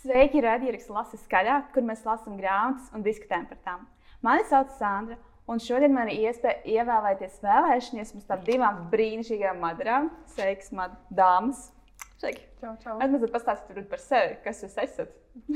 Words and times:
Sveiki, 0.00 0.40
radījums 0.42 0.86
Lasa 0.90 1.18
skaļāk, 1.18 1.72
kur 1.74 1.82
mēs 1.86 2.00
lasām 2.06 2.38
grāmatas 2.38 2.86
un 2.94 3.02
diskutējam 3.02 3.44
par 3.50 3.58
tām. 3.66 3.82
Mani 4.22 4.46
sauc 4.46 4.70
Sandra, 4.78 5.18
un 5.50 5.62
šodien 5.62 5.94
man 5.94 6.10
ir 6.12 6.30
iespēja 6.30 6.62
ievēlēties 6.78 7.40
vēlēšanās 7.44 8.14
mums 8.14 8.28
tādām 8.28 8.46
divām 8.46 8.80
brīnišķīgām 8.92 9.60
madarām. 9.62 10.10
Sveiks, 10.34 10.70
mad 10.76 10.94
dāmas! 11.10 11.68
Sveiki! 12.20 12.44
Čau, 12.60 12.74
čau. 12.82 12.98
Es 13.00 13.08
mazliet 13.08 13.32
pastāstīšu 13.32 13.86
par 13.88 14.00
sevi, 14.02 14.34
kas 14.44 14.58
jūs 14.60 14.74
esat. 14.82 15.12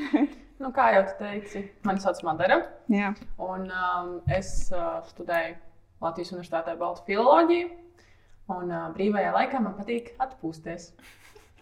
nu, 0.62 0.70
kā 0.72 0.86
jau 0.94 1.02
tu 1.10 1.16
teici, 1.18 1.60
mani 1.84 2.00
sauc 2.00 2.22
Madara. 2.24 2.62
Jā. 2.92 3.10
Un 3.44 3.66
um, 3.68 4.14
es 4.32 4.54
uh, 4.72 5.02
studēju 5.10 5.58
Latvijas 6.00 6.32
Universitātē 6.32 6.78
Baltu 6.80 7.04
filoloģiju. 7.10 7.68
Un 8.54 8.72
uh, 8.72 8.86
brīvajā 8.96 9.34
laikā 9.36 9.60
man 9.60 9.76
patīk 9.76 10.14
atpūsties. 10.24 10.88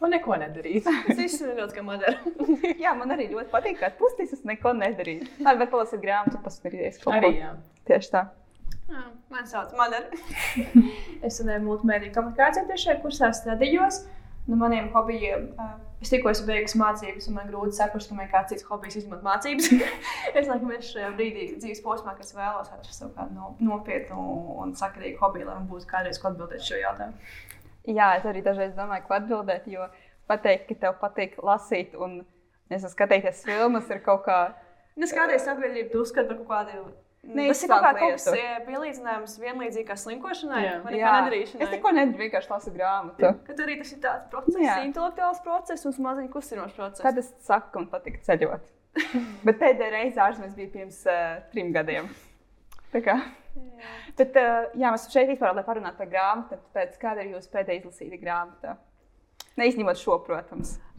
Un 0.02 0.14
neko 0.14 0.38
nedarīt. 0.38 0.86
Viss 1.18 1.42
ir 1.42 1.52
ļoti 1.58 1.76
kā 1.76 1.82
madara. 1.86 2.32
jā, 2.84 2.94
man 2.98 3.14
arī 3.14 3.28
ļoti 3.30 3.50
patīk, 3.52 3.78
ka 3.82 3.90
atpūsties, 3.90 4.38
es 4.38 4.46
neko 4.46 4.72
nedarīju. 4.78 5.28
Labi, 5.42 5.62
bet 5.62 5.70
palasīt 5.74 6.02
grāmatu, 6.02 6.40
paskatīties 6.42 7.02
kaut 7.02 7.12
ko. 7.12 7.18
Arī 7.18 7.36
jā. 7.38 7.52
Tieši 7.88 8.14
tā. 8.14 8.26
Jā, 8.92 9.04
Man 9.32 9.46
sauc 9.48 9.72
Madara. 9.78 10.10
es 11.24 11.38
studēju 11.38 11.62
multimediju 11.64 12.12
komunikāciju 12.16 12.68
trešajā 12.68 12.98
kursā, 13.04 13.30
strādājos. 13.36 14.02
No 14.50 14.58
maniem 14.58 14.88
hobijiem 14.90 15.46
uh, 15.54 15.76
es 16.02 16.10
tikko 16.10 16.32
esmu 16.32 16.48
beigusi 16.48 16.78
mācības, 16.80 17.28
un 17.30 17.36
man 17.38 17.46
grūti 17.46 17.76
saprast, 17.76 18.10
ka 18.10 18.16
man 18.18 18.26
ir 18.26 18.32
kāds 18.32 18.50
cits 18.50 18.66
hobijs 18.66 18.98
izmantot 18.98 19.24
mācības. 19.28 19.68
es 20.38 20.50
laikam 20.50 20.72
esmu 20.74 20.88
šajā 20.88 21.10
brīdī 21.18 21.46
dzīves 21.62 21.82
posmā, 21.84 22.16
kas 22.18 22.34
vēlos 22.34 22.72
atrast 22.74 22.98
savu 22.98 23.12
kādu 23.16 23.38
no, 23.38 23.52
nopietnu 23.62 24.26
un 24.64 24.74
sakarīgu 24.78 25.22
hobiju, 25.22 25.46
lai 25.46 25.60
man 25.60 25.68
būtu 25.70 25.86
kādreiz 25.90 26.18
ko 26.18 26.32
atbildēt 26.32 26.66
šo 26.66 26.80
jautājumu. 26.82 27.30
Jā, 27.86 28.10
es 28.18 28.26
arī 28.28 28.42
dažreiz 28.42 28.74
domāju, 28.74 29.06
ko 29.06 29.16
atbildēt, 29.16 29.70
jo 29.70 29.86
pateikt, 30.30 30.68
ka 30.68 30.78
tev 30.84 30.98
patīk 31.00 31.38
lasīt 31.42 31.94
un 31.94 32.20
skatīties 32.72 33.46
filmas 33.46 33.88
ir 33.94 34.02
kaut 34.02 34.26
kā. 34.26 34.42
Es 34.98 35.14
kādreiz 35.14 35.46
sabiedrību 35.46 35.94
tu 35.94 36.02
uzskatu 36.02 36.34
par 36.34 36.42
kaut 36.42 36.50
kādu. 36.74 36.84
Ne, 37.22 37.44
Tas 37.52 37.60
ir 37.62 37.70
kaut 37.70 37.84
kas 38.00 38.24
lietu. 38.26 38.38
eh, 38.42 38.54
pielīdzināms 38.66 39.36
vienlīdzīgi 39.38 39.86
kā 39.86 39.94
slinkošanai 39.94 40.62
Jā. 40.64 40.72
vai 40.82 40.92
Jā, 40.96 40.98
neko 40.98 41.12
nedarīšanai. 41.18 41.62
Es 41.62 41.70
neko 41.70 41.92
nedaru, 41.94 42.18
vienkārši 42.18 42.50
lasu 42.50 42.72
grāmatu. 42.74 43.30
Kad 43.46 43.62
arī 43.62 43.76
tas 43.78 43.92
ir 43.94 44.00
tāds 44.02 44.26
process, 44.32 44.58
Jā. 44.58 44.74
intelektuāls 44.88 45.38
process 45.44 45.86
un 45.86 45.94
maziņš 46.08 46.32
kustinošs 46.34 46.74
process. 46.74 47.04
Tad 47.06 47.18
es 47.22 47.30
saku, 47.46 47.78
man 47.78 47.86
patīk 47.94 48.18
ceļot. 48.26 48.66
Bet 49.46 49.60
pēdējā 49.62 49.90
reize 49.94 50.20
ārzemēs 50.20 50.56
bija 50.58 50.72
pirms 50.74 50.98
uh, 51.06 51.38
trim 51.54 51.70
gadiem. 51.72 52.10
Kā. 52.92 53.14
Bet, 54.18 54.34
uh, 54.36 54.66
jā, 54.74 54.90
mēs 54.90 55.06
šeit 55.08 55.30
vispār, 55.30 55.54
lai 55.54 55.62
parunātu 55.64 56.02
par 56.02 56.10
grāmatu, 56.10 56.58
tāpēc 56.58 56.98
kāda 57.00 57.22
ir 57.22 57.36
jūsu 57.36 57.48
pēdējā 57.54 57.84
izlasīta 57.84 58.18
grāmata? 58.20 58.74
Neizņemot 59.62 59.96
šo, 60.00 60.18
protams. 60.26 60.74
Uh, 60.76 60.91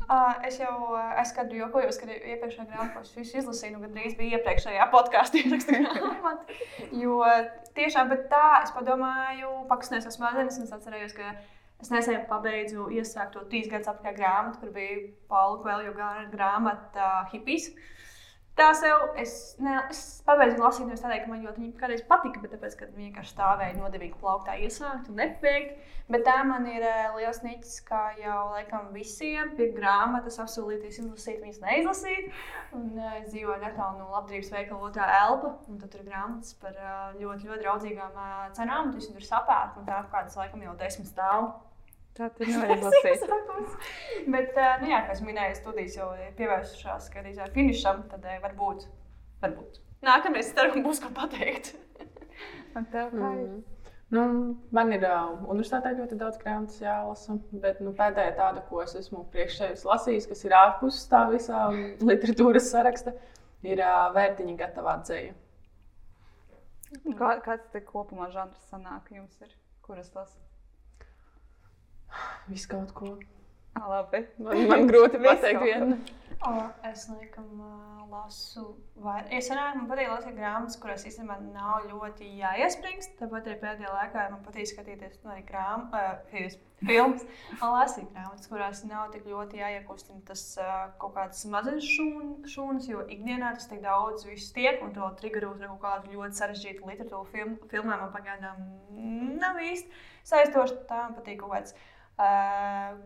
es 0.47 0.59
jau 0.59 0.73
uh, 0.93 1.13
es 1.21 1.31
kādu 1.35 1.57
jokoju, 1.57 1.89
kad 1.99 2.11
iepriekšējā 2.13 2.65
grāmatā 2.69 3.01
es 3.03 3.13
visu 3.15 3.39
izlasīju, 3.41 3.75
nu 3.75 3.83
gandrīz 3.85 4.17
bija 4.19 4.39
iepriekšējā 4.39 4.87
podkāstā 4.93 5.41
ierakstā 5.41 5.79
grāmata. 5.83 6.57
Jo 6.99 7.19
tiešām, 7.77 8.11
bet 8.11 8.27
tā, 8.31 8.45
es 8.63 8.73
padomāju, 8.75 9.51
pakasnēs 9.71 10.07
uz 10.09 10.17
smadzenes, 10.19 10.59
un 10.59 10.67
es 10.67 10.75
atcerējos, 10.75 11.15
ka 11.17 11.33
es 11.83 11.91
nesen 11.93 12.25
pabeidzu 12.29 12.89
iesākt 12.95 13.35
to 13.35 13.43
trīs 13.51 13.69
gadus 13.71 13.91
apkārt 13.91 14.19
grāmatu, 14.19 14.61
kur 14.61 14.73
bija 14.75 15.01
Paula 15.31 15.59
Kvēlju 15.63 15.95
grāmata 16.33 17.09
uh, 17.09 17.31
Hippies. 17.33 17.71
Tā 18.53 18.67
sev, 18.77 19.15
es, 19.17 19.31
ne, 19.57 19.79
es 19.89 19.99
pabeidzu 20.27 20.59
lasīt, 20.61 20.85
nevis 20.85 21.01
tādēļ, 21.01 21.23
ka 21.23 21.29
man 21.31 21.41
ļoti 21.41 21.61
viņa 21.63 21.79
kādreiz 21.79 22.03
patika, 22.05 22.41
bet 22.43 22.51
tāpēc, 22.53 22.75
ka 22.77 22.85
viņa 22.91 23.07
vienkārši 23.07 23.33
stāvēja 23.33 23.77
nodevīgi 23.79 24.19
plauktā 24.21 24.59
iesākt 24.61 25.09
un 25.09 25.17
nepabeigt. 25.17 25.79
Bet 26.13 26.21
tā 26.27 26.35
man 26.45 26.67
ir 26.69 26.85
uh, 26.85 27.15
liels 27.17 27.41
niķis, 27.41 27.79
kā 27.87 28.03
jau 28.19 28.37
laikam 28.51 28.91
visiem, 28.93 29.55
pie 29.57 29.71
grāmatas 29.73 30.37
apsolīties 30.43 31.01
izlasīt, 31.01 31.41
viņas 31.41 31.63
neizlasīt. 31.63 32.29
Un, 32.77 32.91
uh, 32.93 33.17
es 33.23 33.31
dzīvoju 33.31 33.57
netālu 33.63 34.03
no 34.03 34.13
labdarības 34.13 34.53
veikala 34.53 34.91
otrā 34.91 35.09
elpa, 35.23 35.55
un 35.73 35.81
tur 35.81 36.03
ir 36.03 36.09
grāmatas 36.11 36.53
par 36.61 36.77
uh, 36.77 37.05
ļoti, 37.17 37.49
ļoti 37.49 37.65
draudzīgām 37.65 38.23
cenām. 38.59 38.91
un 38.91 38.97
Tas 38.99 39.09
tur 39.09 39.29
sapērk, 39.33 39.81
un 39.81 39.89
tā 39.89 40.03
kādas 40.13 40.37
laikam 40.37 40.61
jau 40.61 40.77
desmit 40.77 41.09
stāv. 41.09 41.55
Tā 42.13 42.29
tur 42.37 42.45
nevar 42.45 42.75
izlasīt. 42.75 43.23
Bet, 44.29 44.53
uh, 44.53 44.75
nu, 44.83 44.89
jā, 44.91 44.99
kā 45.07 45.15
es 45.15 45.21
minēju, 45.25 45.57
studijas 45.57 45.97
jau 45.97 46.11
pievērsušās 46.37 47.09
gandrīz 47.13 47.41
finišam, 47.55 48.03
tad 48.11 48.27
varbūt, 48.43 48.85
varbūt. 49.41 49.79
Nākamreiz 50.05 50.51
ceru, 50.53 50.75
ka 50.75 50.83
būs 50.85 51.01
ko 51.01 51.09
pateikt. 51.15 51.73
Un 52.77 52.85
tev 52.93 53.13
kā 53.13 53.31
ir? 53.39 53.47
Mm. 53.47 53.61
Nu, 54.13 54.23
man 54.75 54.91
ir 54.93 55.01
uh, 55.07 55.31
universitātē 55.49 55.95
ļoti 55.97 56.19
daudz 56.19 56.37
grāmatas 56.41 56.77
jālasa, 56.83 57.39
bet 57.63 57.79
nu, 57.81 57.95
pēdējā 57.97 58.35
tāda, 58.37 58.61
ko 58.69 58.83
es 58.83 58.93
esmu 58.99 59.23
priekšējais 59.33 59.85
lasījis, 59.89 60.27
kas 60.29 60.45
ir 60.45 60.53
ārpus 60.59 60.99
tā 61.09 61.23
visā 61.31 61.63
literatūras 62.11 62.69
saraksta, 62.75 63.15
ir 63.65 63.81
uh, 63.81 64.11
vērtiņa 64.13 64.57
gatavā 64.59 64.99
dzēja. 65.01 65.33
Kā, 67.17 67.33
kāds 67.41 67.65
te 67.73 67.81
kopumā 67.81 68.29
žanrs 68.29 68.69
sanāk 68.69 69.09
jums 69.15 69.39
ir? 69.41 69.55
Kuras 69.81 70.13
lasu? 70.13 70.37
Viss 72.49 72.69
kaut 72.69 72.91
ko. 72.97 73.15
Ah, 73.73 73.87
labi. 73.89 74.25
Man, 74.43 74.67
man 74.69 74.89
grūti 74.89 75.17
Visu 75.17 75.31
pateikt 75.31 75.63
vienu. 75.65 75.97
O, 76.43 76.51
es 76.89 77.05
laikam 77.07 77.45
lasu, 78.11 78.65
vai 78.99 79.21
es 79.31 79.47
senāk 79.47 79.77
man 79.77 79.85
patīk 79.87 80.09
lasīt 80.11 80.35
grāmatas, 80.35 80.75
kurās 80.81 81.05
īstenībā 81.07 81.37
nav 81.45 81.85
ļoti 81.87 82.27
jāiespringst. 82.41 83.13
Tāpat 83.21 83.47
arī 83.47 83.55
pēdējā 83.61 83.93
laikā 83.93 84.25
man 84.33 84.41
patīk 84.43 84.67
skatīties 84.73 85.21
nu, 85.23 85.31
arī 85.31 85.45
grāmatas, 85.47 86.57
uh, 86.57 86.83
filmas, 86.83 87.23
un 87.55 87.63
lasīt 87.77 88.09
grāmatas, 88.11 88.49
kurās 88.51 88.83
nav 88.89 89.13
tik 89.13 89.29
ļoti 89.31 89.61
jāiekustina 89.61 90.19
tas 90.27 90.43
uh, 90.59 90.73
kaut 90.99 91.15
kāds 91.15 91.45
mazs 91.53 91.87
šūnas, 91.95 92.89
jo 92.91 93.05
ikdienā 93.07 93.53
tas 93.55 93.69
tik 93.71 93.79
daudz 93.85 94.27
viss 94.27 94.51
tiek, 94.57 94.83
un 94.83 94.91
to 94.97 95.13
triggerot 95.21 95.63
ar 95.63 95.71
kaut 95.77 95.83
kādu 95.85 96.17
ļoti 96.17 96.41
sarežģītu 96.41 96.91
literatūru 96.91 97.31
film, 97.31 97.55
filmām 97.71 98.03
man 98.03 98.11
pagaidām 98.11 98.67
nav 99.39 99.63
īsti 99.63 100.03
saistoši. 100.27 100.83
Tā 100.91 101.05
man 101.07 101.17
patīk 101.21 101.39
kaut 101.39 101.55
kāds. 101.55 101.79
Uh, 102.17 102.99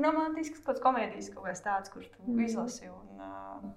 romantisks, 0.00 0.60
kaut 0.60 0.74
kāds 0.74 0.84
komēdijas, 0.84 1.30
kaut 1.34 1.48
kas 1.48 1.64
tāds, 1.64 1.92
kurš 1.92 2.10
tu 2.12 2.24
mm. 2.26 2.44
izlasi. 2.48 2.90
Un, 2.92 3.22
uh, 3.22 3.72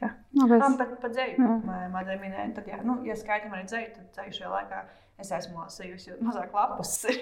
Labi, 0.00 0.56
ah, 0.56 0.66
es... 0.70 0.78
par, 0.80 0.96
par 1.02 1.12
dzēju, 1.12 1.36
Jā. 1.42 1.86
Madara 1.92 2.16
minēja, 2.22 2.48
tad, 2.56 2.68
jā, 2.70 2.80
nu, 2.86 3.00
ja 3.04 3.16
skaitam 3.18 3.52
arī 3.56 3.66
dzēju, 3.68 3.92
tad 3.98 4.10
dzēju 4.16 4.36
šajā 4.38 4.50
laikā 4.54 4.82
es 5.20 5.30
esmu 5.36 5.58
lasījusi, 5.60 6.10
jo 6.10 6.14
mazāk 6.24 6.54
lapas 6.56 6.92
ir. 7.10 7.18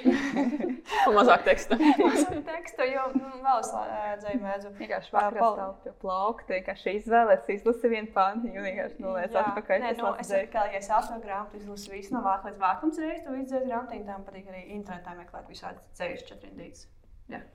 Mazāk 1.17 1.45
teksta. 1.47 1.79
mazāk 2.03 2.37
teksta, 2.47 2.87
jo 2.87 3.07
nu, 3.17 3.31
vēl 3.43 3.63
es 3.65 3.73
dzēju 4.23 4.43
mēdzu. 4.45 4.73
Vienkārši 4.79 5.15
Pal- 5.15 5.25
vakarā 5.33 5.49
stāv 5.57 5.73
pie 5.85 5.95
plaukta, 6.05 6.55
vienkārši 6.55 6.95
izvēlēties, 7.01 7.63
izlasi 7.63 7.91
vienu 7.95 8.13
pantu, 8.15 8.53
un 8.53 8.69
vienkārši 8.69 9.03
noliec 9.03 9.35
Jā. 9.35 9.43
atpakaļ. 9.43 9.83
Nē, 9.83 9.95
Es 9.97 10.03
nu, 10.03 10.13
es 10.23 10.31
kā, 10.53 10.69
ja 10.71 10.83
es 10.83 10.93
atveru 11.01 11.25
grāmatu, 11.25 11.63
izlasu 11.63 11.95
visu 11.97 12.15
no 12.15 12.23
vāka 12.27 12.53
līdz 12.53 12.63
vākums 12.63 13.03
reizes, 13.03 13.25
to 13.27 13.35
izdzēju 13.41 13.73
grāmatu, 13.73 13.99
tā 14.05 14.15
man 14.15 14.29
patīk 14.29 14.53
arī 14.53 14.63
internetā 14.79 15.17
meklēt 15.19 15.51
visādi 15.51 15.83
dzējuši 15.99 16.39
četrindītas. 17.29 17.55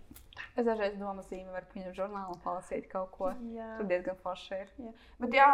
Es 0.57 0.65
dažreiz 0.65 0.95
domāju, 0.97 1.39
paņemt 1.73 1.95
žurnālu 1.97 2.33
un 2.35 2.39
palasīt 2.43 2.87
kaut 2.89 3.11
ko. 3.13 3.31
Jā. 3.53 3.67
Tur 3.79 3.87
diezgan 3.89 4.17
forši 4.21 4.57
ir. 4.63 4.69
Jā, 4.77 4.91
bet 5.21 5.33
jā, 5.37 5.47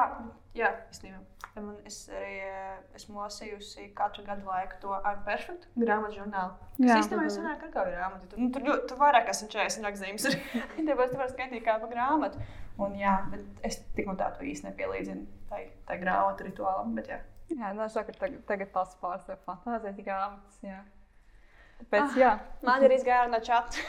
jā 0.59 0.69
īstenībā. 0.91 1.19
Man, 1.59 1.75
es 1.87 1.97
arī 2.11 2.33
eh, 2.47 2.77
esmu 2.95 3.19
lasījusi 3.19 3.89
katru 3.95 4.23
gadu 4.27 4.47
laiku 4.47 4.77
to 4.83 4.99
perfektu 5.25 5.67
grāmatu 5.79 6.19
žurnālu. 6.19 6.53
Jā. 6.79 6.93
Tas 6.93 7.05
īstenībā 7.05 7.25
ir 7.27 7.33
senāk 7.35 7.63
ar 7.67 7.73
kādu 7.73 7.95
grāmatu. 7.95 8.29
Tur, 8.31 8.39
nu, 8.43 8.51
tur, 8.55 8.67
ļoti- 8.69 8.87
tur 8.91 9.01
vairāk 9.01 9.27
kā 9.27 9.35
140 9.39 9.87
rakstzīmes. 9.87 10.27
Tāpēc 10.77 11.11
tu 11.15 11.17
vari 11.23 11.33
skaitīt 11.35 11.65
kā 11.67 11.79
pa 11.83 11.91
grāmatu. 11.91 12.43
Un 12.79 12.95
jā, 12.95 13.17
bet 13.31 13.65
es 13.67 13.81
tik 13.95 14.07
un 14.07 14.19
tā 14.19 14.29
to 14.37 14.43
īsti 14.47 14.69
nepielīdzinu 14.69 15.25
tai, 15.49 15.65
tai 15.87 15.99
grāmatu 15.99 16.47
rituālam. 16.47 16.95
Bet 16.95 17.11
jā. 17.11 17.19
Jā, 17.49 17.73
nu, 17.73 17.83
es 17.87 17.95
saku, 17.97 18.13
tagad, 18.19 18.43
tagad 18.47 18.71
tas 18.75 18.95
pārstāv 19.01 19.39
fantāzijas 19.47 19.99
grāmatas. 20.05 20.59
Pēc, 21.87 22.17
ah. 22.27 22.41
Man 22.65 22.83
ir 22.83 22.93
izgāra 22.97 23.29
no 23.31 23.39
čata. 23.39 23.79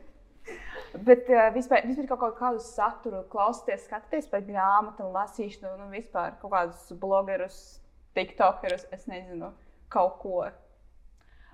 Bet 1.06 1.28
uh, 1.30 1.48
vispār, 1.54 1.84
vispār 1.86 2.08
kaut 2.10 2.20
kā- 2.20 2.32
kādu 2.38 2.62
saturu 2.64 3.22
klausīties, 3.32 3.86
skatīties 3.86 4.26
par 4.30 4.42
grāmatu, 4.46 5.06
lasīšanu, 5.14 5.76
nu, 5.78 5.86
vispār 5.94 6.34
kaut 6.42 6.52
kādus 6.52 6.88
blogerus, 6.98 7.58
tiktokerus, 8.18 8.88
es 8.92 9.06
nezinu, 9.10 9.52
kaut 9.92 10.18
ko. 10.22 10.42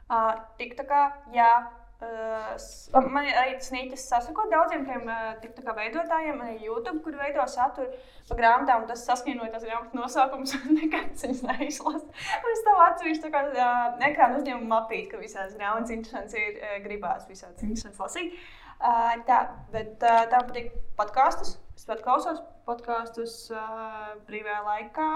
Uh, 0.06 0.32
TikTokā, 0.58 1.02
jā, 1.36 1.50
Uh, 1.96 2.50
s- 2.60 2.90
man 2.92 3.24
arī 3.24 3.54
snīķis 3.64 4.02
sasakot 4.10 4.50
daudziem 4.52 4.82
tiem 4.84 5.06
uh, 5.08 5.76
veidotājiem, 5.78 6.42
arī 6.44 6.56
YouTube, 6.66 6.98
kur 7.06 7.14
veido 7.16 7.46
saturu 7.48 7.88
par 8.28 8.36
grāmatām. 8.40 8.84
Tas 8.90 9.06
saskaņoja 9.08 9.54
tās 9.54 9.64
grāmatas 9.64 9.96
nosaukums, 9.96 10.52
nekad 10.76 11.14
viņas 11.22 11.40
neizlasa. 11.46 12.04
Un 12.42 12.52
es 12.52 12.64
tam 12.66 12.82
atsevišķi 12.84 13.22
tā 13.24 13.30
kā 13.32 13.42
uh, 13.48 13.86
ekrāna 14.10 14.42
uzņēmumu 14.42 14.68
mapīt, 14.74 15.06
ka 15.14 15.22
visās 15.22 15.54
grāmatas 15.56 15.94
interesants 15.96 16.36
ir, 16.36 16.58
gribās 16.84 17.24
visādas 17.30 17.64
interesants 17.64 18.02
lasīt. 18.04 18.36
Uh, 18.76 19.14
tā, 19.24 19.38
bet 19.72 20.04
uh, 20.04 20.26
tā 20.28 20.42
patīk 20.50 20.74
podkāstus. 21.00 21.54
Es 21.76 21.88
pat 21.88 22.02
klausos 22.04 22.42
podkāstus 22.68 23.38
uh, 23.56 24.12
brīvajā 24.28 24.60
laikā, 24.68 25.08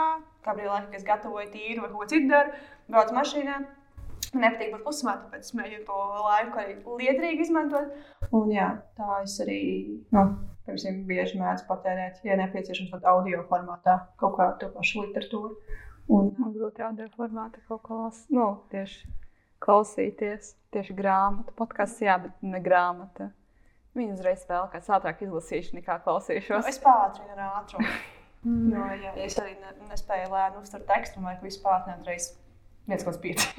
kā 0.45 0.57
brīvā 0.57 0.79
laikā, 0.79 0.91
kas 0.97 1.05
gatavoju 1.09 1.53
tīru 1.53 1.85
vai 1.85 1.93
ko 1.93 2.09
citu 2.09 2.33
daru, 2.33 2.57
braucu 2.89 3.17
mašīnā. 3.21 3.59
Man 4.35 4.45
nepatīk 4.47 4.71
būt 4.75 4.85
klusumā, 4.87 5.17
tāpēc 5.25 5.49
es 5.49 5.55
mēģinu 5.59 5.85
to 5.89 5.99
laiku 6.25 6.61
arī 6.63 6.77
liederīgi 7.01 7.47
izmantot. 7.47 7.95
Un 8.37 8.53
jā, 8.55 8.69
tā 8.99 9.21
es 9.25 9.37
arī, 9.43 9.61
nu, 10.15 10.25
piemēram, 10.67 11.01
bieži 11.09 11.41
mēdzu 11.41 11.67
patērēt, 11.67 12.21
ja 12.29 12.37
nepieciešams, 12.39 12.93
tad 12.95 13.09
audio 13.11 13.43
formātā 13.51 13.97
kaut 14.21 14.37
kādu 14.39 14.61
to 14.63 14.71
pašu 14.77 15.07
literatūru. 15.07 15.57
Un, 16.11 16.31
Man 16.39 16.55
grūti 16.55 16.83
audio 16.87 17.09
formātā 17.17 17.63
kaut 17.69 17.83
ko 17.87 18.05
lasīt. 18.05 18.31
Nu, 18.35 18.47
tieši 18.71 19.11
klausīties, 19.63 20.55
tieši 20.75 20.97
grāmatu. 20.99 21.55
Podkāsts, 21.59 22.03
jā, 22.03 22.17
bet 22.23 22.39
ne 22.47 22.63
grāmata. 22.65 23.31
Viņa 23.99 24.15
uzreiz 24.15 24.47
vēl 24.47 24.71
kāds 24.73 24.91
ātrāk 24.95 25.25
izlasīšu 25.27 25.77
nekā 25.81 25.99
klausīšos. 26.05 26.63
nu, 26.63 26.71
es 26.71 26.79
pātrinu 26.83 27.35
ar 27.37 27.61
ātrumu. 27.61 27.91
Jo, 28.41 28.81
jā, 28.97 29.11
ja 29.13 29.27
es 29.27 29.35
arī 29.37 29.51
ne, 29.61 29.75
nespēju 29.91 30.31
lēni 30.33 30.57
uztvert 30.63 30.87
tekstu, 30.89 31.21
man 31.21 31.35
vajag 31.35 31.43
visu 31.45 31.59
pātrināt 31.61 32.07
reiz 32.09 32.31
1,5. 32.89 33.51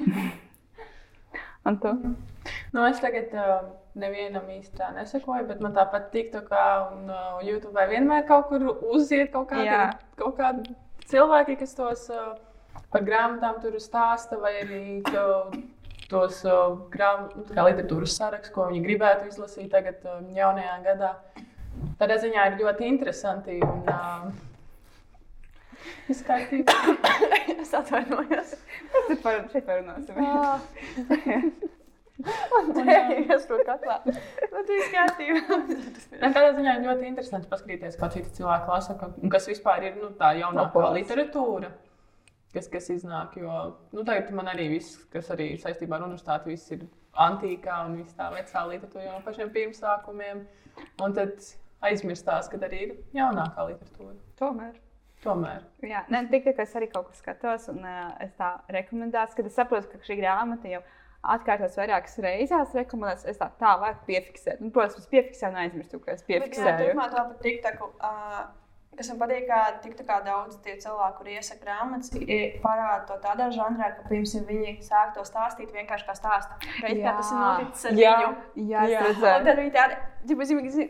Un 1.64 1.78
tu? 1.78 1.92
Nu, 2.74 2.84
es 2.88 2.98
tagad 2.98 3.34
uh, 3.38 3.58
nevienam 3.98 4.48
īsti 4.50 4.74
tā 4.78 4.88
nesakoju, 4.96 5.46
bet 5.50 5.60
man 5.62 5.76
tāpat 5.76 6.08
TikTok 6.14 6.48
un 6.90 7.12
uh, 7.12 7.42
YouTube 7.46 7.84
vienmēr 7.90 8.24
kaut 8.26 8.48
kur 8.50 8.64
uziet 8.94 9.30
kaut 9.34 9.52
kādi, 9.52 9.76
kaut 10.18 10.34
kādi 10.40 10.74
cilvēki, 11.12 11.60
kas 11.60 11.76
tos 11.78 12.08
uh, 12.10 12.32
par 12.90 13.06
grāmatām 13.06 13.60
tur 13.62 13.78
stāsta, 13.82 14.40
vai 14.42 14.56
arī 14.64 14.84
to, 15.06 15.26
tos 16.10 16.42
uh, 16.48 16.74
grāmatu 16.92 17.54
literatūras 17.54 18.18
sarakstu, 18.18 18.56
ko 18.56 18.68
viņi 18.72 18.82
gribētu 18.88 19.30
izlasīt 19.30 19.70
tagad, 19.72 20.02
uh, 20.02 20.22
jaunajā 20.34 20.78
gadā. 20.88 21.12
Tādā 22.00 22.18
ziņā 22.20 22.48
ir 22.50 22.58
ļoti 22.64 22.90
interesanti. 22.90 23.60
Un, 23.62 23.86
uh, 23.86 24.51
Viss 26.08 26.24
kārtībā. 26.26 26.74
Es 27.62 27.72
atvainojos. 27.78 28.56
Mēs 28.92 29.06
tur 29.10 29.20
par, 29.24 29.44
šeit 29.52 29.68
parunāsim. 29.68 30.18
Es 33.34 33.46
tur 33.48 33.62
kaklā. 33.66 33.96
Nu, 34.06 34.60
tas 34.62 34.72
ir 34.76 34.90
kārtībā. 34.92 35.56
Tādā 36.20 36.50
ziņā 36.58 36.74
ļoti 36.84 37.08
interesanti 37.08 37.48
paskatīties, 37.50 37.96
kā 37.98 38.10
citi 38.14 38.34
cilvēki 38.36 38.70
lasa, 38.70 38.94
un 39.08 39.32
kas 39.32 39.48
vispār 39.50 39.88
ir 39.88 39.96
nu, 39.98 40.12
tā 40.20 40.34
jaunākā 40.38 40.70
Populārs. 40.74 40.98
literatūra. 41.00 41.72
Kas, 42.52 42.68
kas 42.68 42.90
iznāk, 42.92 43.38
jo 43.40 43.48
nu, 43.96 44.04
tagad 44.04 44.30
man 44.36 44.50
arī 44.52 44.68
viss, 44.74 45.00
kas 45.12 45.30
arī 45.32 45.54
saistībā 45.58 45.96
ar 45.96 46.04
universitāti, 46.04 46.52
viss 46.52 46.74
ir 46.76 46.84
antīkā 47.26 47.78
un 47.88 47.96
viss 48.02 48.14
tā 48.18 48.28
vecā 48.34 48.66
literatūra 48.68 49.06
jau 49.08 49.16
no 49.16 49.24
pašiem 49.24 49.52
pirmsākumiem. 49.56 50.44
Un 51.02 51.16
tad 51.16 51.40
aizmirstās, 51.88 52.52
ka 52.52 52.60
arī 52.68 52.84
ir 52.86 52.94
jaunākā 53.16 53.66
literatūra. 53.72 54.18
Tomēr. 54.38 54.76
Tomēr. 55.22 55.62
Jā, 55.86 56.02
ne 56.10 56.24
tikai 56.30 56.54
es 56.64 56.72
arī 56.78 56.88
kaut 56.90 57.06
ko 57.10 57.14
skatos, 57.14 57.68
un 57.70 57.84
uh, 57.86 58.10
es 58.24 58.32
tā 58.38 58.56
rekomendāciju, 58.74 59.38
ka 59.38 59.50
es 59.52 59.58
saprotu, 59.58 59.92
ka 59.92 60.08
šī 60.08 60.18
grāmata 60.18 60.70
jau 60.72 60.80
atkārtos 61.22 61.76
vairākas 61.78 62.18
reizes 62.24 62.74
rekomendēts. 62.74 63.28
Es 63.30 63.38
tā, 63.38 63.46
tā 63.60 63.76
vajag 63.78 64.02
piefiksēt. 64.08 64.64
Un, 64.64 64.72
protams, 64.74 64.98
es 64.98 65.12
piefiksēju 65.12 65.54
un 65.54 65.60
aizmirstu, 65.62 66.02
ka 66.02 66.16
es 66.16 66.26
piefiksēju. 66.26 66.88
Turpmāk 66.88 67.14
tā 67.14 67.24
pat 67.28 67.46
TikTok. 67.46 67.86
Uh, 68.02 68.42
Kas 68.92 69.08
man 69.08 69.22
patīk, 69.22 69.46
ka 69.48 69.58
tik 69.80 69.94
tā 69.96 70.04
kā 70.04 70.18
daudz 70.20 70.58
tie 70.64 70.74
cilvēki, 70.76 71.14
kuriem 71.16 71.38
iesaka 71.40 71.64
grāmatas, 71.64 72.10
parāda 72.60 73.06
to 73.08 73.14
tādā 73.22 73.46
žanrā, 73.54 73.88
ka 73.96 74.04
pirms 74.10 74.34
viņi 74.44 74.74
sāk 74.84 75.14
to 75.16 75.24
stāstīt 75.24 75.72
vienkārši 75.72 76.04
kā 76.08 76.16
stāstu. 76.18 76.58
Reiz 76.84 77.00
kā 77.00 77.14
tas 77.16 77.30
ir 77.32 77.38
Jā. 77.38 77.46
noticis 77.46 77.86
ar 77.88 77.96
Jā. 77.96 78.12
viņu. 78.18 78.66
Jā, 78.68 78.82
Jā. 78.92 79.06
Tad 79.46 79.48
viņi 79.62 79.72
tādi, 79.78 79.96
ja 80.28 80.36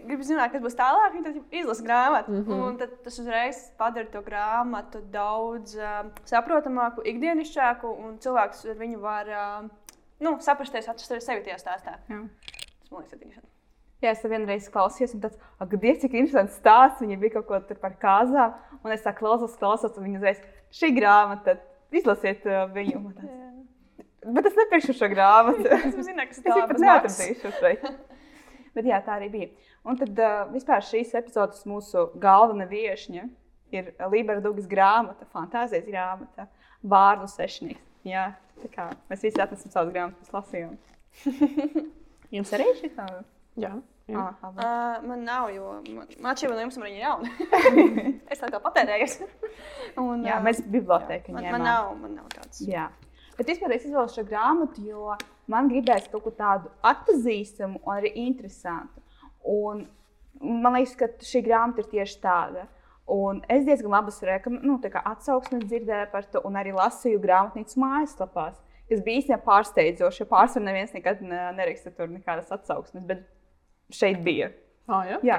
gribi 0.08 0.26
zināt, 0.26 0.50
kas 0.56 0.64
būs 0.66 0.78
tālāk, 0.82 1.14
viņi 1.14 1.25
tad 1.28 1.54
izlasa 1.62 1.87
grāmatu. 1.87 2.34
Mm. 2.34 2.43
-hmm. 2.49 2.66
Un 2.66 2.82
tad 2.82 2.99
tas 3.06 3.20
uzreiz 3.22 3.62
padara 3.78 4.10
to 4.10 4.25
grāmatu 4.26 5.05
daudz 5.14 5.78
uh, 5.78 6.02
saprotamāku, 6.25 7.06
ikdienišķāku, 7.06 7.87
un 7.87 8.19
cilvēks 8.19 8.66
ar 8.66 8.82
viņu 8.82 8.98
var 8.98 9.31
uh, 9.31 9.70
nu, 10.19 10.37
saprasties, 10.40 10.88
atrast 10.88 11.22
sevi 11.22 11.46
tajā 11.46 11.58
stāstā. 11.62 11.98
Jā. 12.10 12.26
Tas 12.82 12.90
man 12.90 13.00
liekas, 13.00 13.20
interesanti. 13.22 13.51
Jā, 14.02 14.10
es 14.16 14.22
vienreiz 14.26 14.66
klausījos, 14.72 15.12
un 15.14 15.20
tāds- 15.22 15.38
ak, 15.62 15.75
Dievs, 15.78 16.00
cik 16.02 16.14
interesants 16.19 16.56
stāsts. 16.58 17.02
Viņa 17.04 17.19
bija 17.20 17.37
kaut 17.37 17.46
ko 17.46 17.60
tur 17.69 17.78
par 17.78 17.93
kāzām, 18.02 18.56
un 18.82 18.90
es 18.90 19.04
tā 19.04 19.12
klausos, 19.14 19.54
klausos, 19.60 19.94
un 19.96 20.08
viņa 20.08 20.19
uzreiz 20.19 20.40
šī 20.75 20.90
grāmata, 20.96 21.54
izlasiet 21.94 22.43
uh, 22.46 22.64
viņu. 22.75 23.02
Bet 24.34 24.49
es 24.50 24.58
nepirkšu 24.58 24.96
šo 24.99 25.08
grāmatu. 25.12 25.69
Es 25.87 25.94
zinu, 25.94 26.26
kas 26.26 26.38
Es 26.38 26.43
tā 26.43 26.56
viņu 26.56 26.66
pat 26.72 26.82
neatradīšu 26.82 27.52
šeit. 27.60 27.87
Bet 28.75 28.88
jā, 28.88 28.99
tā 29.06 29.20
arī 29.20 29.31
bija. 29.31 29.49
Un 29.87 29.99
tad 30.00 30.19
uh, 30.19 30.43
vispār 30.50 30.82
šīs 30.82 31.14
epizodes 31.19 31.62
mūsu 31.69 32.08
galvenā 32.19 32.66
viesņa 32.70 33.28
ir 33.75 33.94
Libera 34.10 34.43
Dugas 34.43 34.66
grāmata, 34.66 35.26
fantāzijas 35.31 35.87
grāmata, 35.87 36.48
vārdu 36.82 37.31
sešnieks. 37.31 37.82
Jā, 38.06 38.32
tā 38.58 38.70
kā 38.72 38.88
mēs 39.10 39.22
visi 39.22 39.43
atnesam 39.43 39.70
savas 39.70 39.94
grāmatas, 39.94 40.34
lasījām. 40.34 40.75
Jums 42.34 42.55
arī 42.56 42.66
šī 42.81 42.94
tā? 42.96 43.06
Jā. 43.60 43.76
Jā. 44.10 44.25
Ah. 44.43 44.49
Uh, 44.50 45.06
man 45.06 45.22
nav, 45.25 45.49
jo 45.54 45.76
man, 45.94 46.08
man 46.25 46.38
šķiet, 46.38 46.50
ka 46.50 46.64
jums 46.64 46.78
arī 46.81 46.90
ir 46.96 47.04
jauna. 47.04 47.31
es 48.32 48.43
tā 48.43 48.50
kā 48.50 48.60
patērēju. 48.64 49.28
Un, 50.02 50.26
jā, 50.26 50.40
mēs 50.43 50.62
bibliotēkā 50.66 51.34
man, 51.34 51.46
ņēmām. 51.46 51.58
man, 51.58 51.66
nav, 51.69 51.93
man 52.00 52.16
nav 52.19 52.28
tāds. 52.34 52.64
Jā. 52.66 52.88
Bet 53.38 53.49
vispār 53.49 53.76
es 53.76 53.87
izvēlos 53.87 54.16
šo 54.16 54.26
grāmatu, 54.28 54.82
jo 54.84 55.14
man 55.50 55.70
gribējās 55.70 56.10
kaut 56.12 56.26
ko 56.26 56.34
tādu 56.37 56.72
atpazīstamu 56.87 57.81
un 57.81 57.94
arī 57.94 58.12
interesantu. 58.26 59.02
Un 59.49 59.87
man 60.43 60.76
liekas, 60.76 60.96
ka 60.98 61.08
šī 61.22 61.44
grāmata 61.46 61.82
ir 61.82 61.90
tieši 61.94 62.19
tāda. 62.22 62.66
Un 63.12 63.40
es 63.50 63.64
diezgan 63.66 63.93
labas 63.93 64.20
rekam, 64.25 64.60
nu, 64.62 64.78
atsauksmes 64.82 65.64
dzirdēju 65.66 66.10
par 66.12 66.26
to, 66.31 66.43
un 66.46 66.58
arī 66.58 66.75
lasīju 66.76 67.22
grāmatnīcas 67.22 67.78
mājaslapās. 67.81 68.60
Tas 68.93 69.00
bija 69.02 69.22
īstenībā 69.22 69.40
pārsteidzoši, 69.46 70.26
pārsvarā 70.28 70.66
neviens 70.69 70.93
nekad 70.93 71.22
ne- 71.25 71.52
neraksta 71.56 71.90
tur 71.96 72.10
nekādas 72.12 72.50
atsauksmes, 72.52 73.05
bet 73.08 73.25
šeit 73.94 74.22
bija. 74.24 74.50
Ah, 74.90 75.04
jā. 75.06 75.18
Jā, 75.26 75.38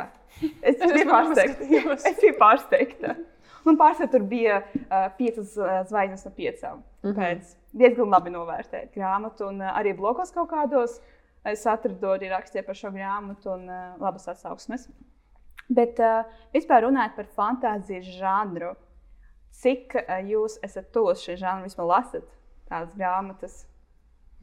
es 0.63 0.79
biju 0.79 1.07
pārsteigta. 1.09 1.67
Es 2.09 2.19
biju 2.21 2.35
pārsteigta. 2.39 3.15
Man 3.63 3.77
pārsvarā 3.79 4.11
tur 4.11 4.23
bija 4.27 4.59
uh, 4.63 5.07
piecas 5.17 5.53
uh, 5.59 5.81
zvaigznes 5.87 6.25
no 6.27 6.31
piecām. 6.35 6.83
Mm. 7.03 7.15
-hmm. 7.15 7.55
Diezgan 7.79 8.09
labi 8.11 8.31
novērtēt 8.33 8.95
grāmatu, 8.95 9.47
un 9.49 9.61
uh, 9.61 9.71
arī 9.79 9.95
blogos 9.95 10.31
kaut 10.31 10.49
kādos 10.51 10.99
es 11.45 11.65
atradu 11.67 12.13
arī 12.15 12.29
rakstīju 12.31 12.65
par 12.65 12.75
šo 12.75 12.91
grāmatu 12.91 13.53
un 13.53 13.67
uh, 13.69 13.95
labas 13.99 14.27
atsauksmes. 14.27 14.87
Bet 15.69 15.99
uh, 15.99 16.23
vispār 16.53 16.83
runājot 16.83 17.15
par 17.15 17.29
fantāzijas 17.37 18.07
žanru, 18.19 18.73
cik 19.63 19.95
uh, 19.95 20.19
jūs 20.27 20.59
esat 20.63 20.91
tos 20.91 21.23
šī 21.23 21.37
žanra 21.39 21.63
vispār 21.63 21.87
lasat 21.87 22.27
tādas 22.69 22.95
grāmatas? 22.95 23.65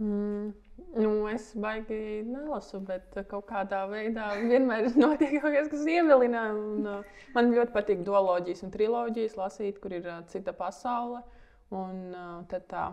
Mm, 0.00 0.54
nu, 0.96 1.26
es 1.30 1.50
baigi 1.54 2.22
nelasu, 2.26 2.80
bet 2.86 3.14
kaut 3.30 3.46
kādā 3.48 3.82
veidā 3.90 4.30
vienmēr 4.40 4.88
notiek 5.02 5.36
kaut 5.42 5.52
kas, 5.54 5.68
kas 5.72 5.84
ievilina. 5.86 6.46
Un, 6.56 6.86
uh, 6.86 7.20
man 7.34 7.52
ļoti 7.54 7.74
patīk 7.74 8.02
duoloģijas 8.06 8.64
un 8.66 8.72
triloģijas 8.74 9.36
lasīt, 9.38 9.78
kur 9.82 9.92
ir 9.98 10.06
uh, 10.08 10.20
cita 10.32 10.52
pasaule. 10.56 11.22
Un 11.70 12.10
uh, 12.14 12.40
tad 12.50 12.64
tā. 12.70 12.88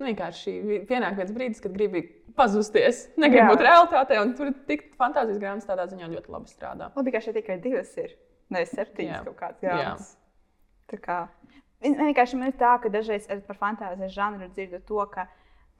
Nu, 0.00 0.08
vienkārši 0.08 0.52
vi- 0.66 0.80
pienāk 0.88 1.14
viens 1.20 1.30
brīdis, 1.36 1.60
kad 1.62 1.72
gribi 1.76 2.02
pazusties. 2.36 3.04
Negribu 3.20 3.44
Jā. 3.44 3.52
būt 3.52 3.62
realitātē, 3.66 4.18
un 4.24 4.32
tur 4.38 4.50
tik 4.68 4.88
fantāzijas 4.98 5.38
grāmatas 5.40 5.68
tādā 5.68 5.84
ziņā 5.92 6.08
ļoti 6.14 6.32
labi 6.32 6.50
strādā. 6.50 6.88
Labi, 6.96 7.12
ka 7.14 7.20
šeit 7.22 7.36
tikai 7.38 7.60
divas 7.62 7.92
ir. 8.02 8.16
Nevis 8.52 8.72
septiņas 8.76 9.14
Jā. 9.20 9.22
kaut 9.28 9.38
kādas 9.38 9.62
grāmatas. 9.62 10.10
Tā 10.92 10.98
kā 11.00 11.18
vien- 11.84 11.96
vienkārši 12.00 12.36
man 12.40 12.50
ir 12.50 12.56
tā, 12.60 12.72
ka 12.82 12.90
dažreiz 12.92 13.28
par 13.46 13.56
fantāzijas 13.60 14.12
žanru 14.16 14.48
dzirdu 14.52 14.80
to, 14.88 14.98
ka 15.14 15.28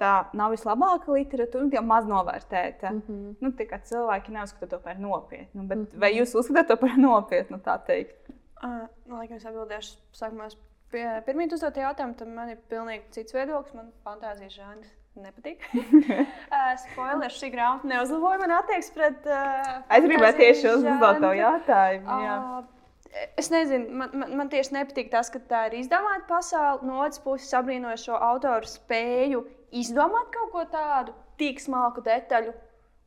tā 0.02 0.12
nav 0.38 0.52
vislabākā 0.54 1.14
literatūra, 1.16 1.70
jau 1.76 1.84
maz 1.86 2.08
novērtēta. 2.10 2.90
Mm. 2.90 3.02
-hmm. 3.08 3.34
nu, 3.40 3.80
cilvēki 3.90 4.34
neuzskata 4.34 4.70
to 4.74 4.82
par 4.82 4.98
nopietnu. 4.98 5.62
Bet, 5.62 5.78
mm 5.78 5.84
-hmm. 5.84 6.00
Vai 6.00 6.12
jūs 6.18 6.34
uzskatāt 6.40 6.68
to 6.68 6.76
par 6.76 6.98
nopietnu? 6.98 7.58
Tā 7.58 7.78
teikt? 7.86 8.32
Uh, 8.62 8.86
liekas, 9.18 9.42
es 9.42 9.46
atbildēšu 9.46 9.96
sākumā 10.14 10.48
pie- 10.92 11.22
pirmīt 11.26 11.52
uzdot 11.52 11.76
jautājumu, 11.76 12.14
tad 12.14 12.28
man 12.28 12.48
ir 12.48 12.58
pilnīgi 12.70 13.02
cits 13.10 13.34
viedoklis. 13.34 13.74
Man 13.74 13.92
fantāzijas 14.04 14.52
žanrs 14.54 14.92
nepatīk. 15.16 15.64
uh, 16.52 16.76
Spoilers 16.76 17.40
šī 17.40 17.50
grāmata 17.52 17.88
neuzlaboja 17.90 18.38
man 18.38 18.50
attieksmi 18.50 18.94
pret. 18.94 19.26
Uh, 19.26 19.82
Es 19.96 20.04
gribēju 20.04 20.36
tieši 20.36 20.68
uzdot 20.76 21.20
to 21.20 21.32
jautājumu. 21.32 22.20
jā. 22.26 22.36
Uh, 22.58 22.64
es 23.36 23.50
nezinu, 23.52 23.90
man, 23.90 24.10
man, 24.12 24.36
man 24.36 24.52
tieši 24.52 24.76
nepatīk 24.78 25.10
tas, 25.12 25.30
ka 25.32 25.40
tā 25.50 25.66
ir 25.68 25.80
izdomāta 25.82 26.24
pasaule. 26.28 26.86
No 26.86 27.02
otras 27.02 27.20
puses, 27.24 27.52
apbrīnoju 27.58 28.00
šo 28.06 28.20
autoru 28.30 28.68
spēju 28.68 29.44
izdomāt 29.72 30.30
kaut 30.34 30.52
ko 30.52 30.64
tādu, 30.72 31.14
tik 31.40 31.60
smalku 31.60 32.04
detaļu 32.04 32.52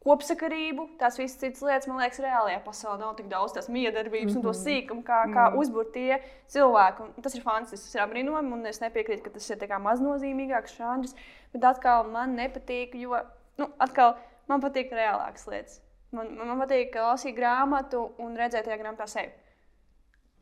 kopsakarību, 0.06 0.86
tās 1.00 1.18
visas 1.18 1.40
citas 1.42 1.64
lietas, 1.66 1.88
man 1.90 1.98
liekas, 2.04 2.20
reālajā 2.22 2.60
pasaulē 2.66 3.00
nav 3.02 3.16
tik 3.18 3.30
daudz 3.32 3.56
tās 3.56 3.70
miedarbības 3.74 4.36
mm 4.36 4.42
-hmm. 4.42 4.44
un 4.44 4.44
to 4.44 4.54
Mhm. 4.54 4.62
sīkumu, 4.66 5.04
kā, 5.04 5.22
kā 5.34 5.46
mm. 5.50 5.58
uzbūvēt 5.62 5.92
tie 5.94 6.20
cilvēki. 6.54 7.08
Un 7.18 7.24
tas 7.24 7.36
ir 7.36 7.42
fantastisks, 7.42 7.86
tas 7.86 7.96
ir 7.96 8.02
apbrīnojami, 8.02 8.54
un 8.54 8.66
es 8.66 8.82
nepiekrītu, 8.82 9.24
ka 9.24 9.30
tas 9.30 9.50
ir 9.50 9.58
maznozīmīgāks 9.88 10.78
žanrs. 10.78 11.16
Bet 11.54 11.64
atkal 11.64 12.04
man 12.04 12.36
nepatīk, 12.36 12.96
jo 12.96 13.18
nu, 13.58 13.70
atkal, 13.80 14.16
man 14.48 14.62
patīk 14.62 14.92
reālākas 14.92 15.48
lietas. 15.48 15.82
Man, 16.12 16.38
man, 16.38 16.48
man 16.48 16.68
patīk 16.68 16.96
lasīt 16.96 17.36
grāmatu 17.36 18.12
un 18.18 18.38
redzēt 18.38 18.66
tajā 18.66 18.78
grāmatā 18.78 19.08
sevi. 19.08 19.32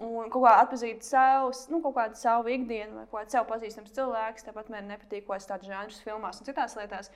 Un 0.02 0.32
kaut 0.34 0.42
kā 0.48 0.56
atpazīt 0.64 1.06
savus, 1.06 1.68
nu, 1.70 1.80
kaut 1.84 1.94
kādu 1.96 2.18
savu 2.18 2.50
ikdienu, 2.52 2.98
vai 2.98 3.06
kādu 3.12 3.36
sev 3.36 3.46
pazīstamu 3.50 3.92
cilvēku. 3.94 4.42
Tāpat 4.48 4.72
man 4.74 4.90
nepatīk, 4.90 5.28
ko 5.28 5.38
es 5.38 5.46
tādu 5.50 5.70
žanru 5.70 6.02
filmās 6.04 6.42
un 6.42 6.50
citās 6.50 6.76
lietās. 6.80 7.12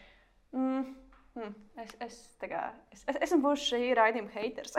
Mm. 0.53 0.93
Mm, 1.37 1.53
es, 1.83 1.91
es, 2.01 2.15
kā, 2.41 2.61
es, 2.93 3.03
es 3.11 3.17
esmu 3.27 3.43
bijis 3.43 3.65
šī 3.69 3.91
raidījuma 3.97 4.31
haters. 4.33 4.77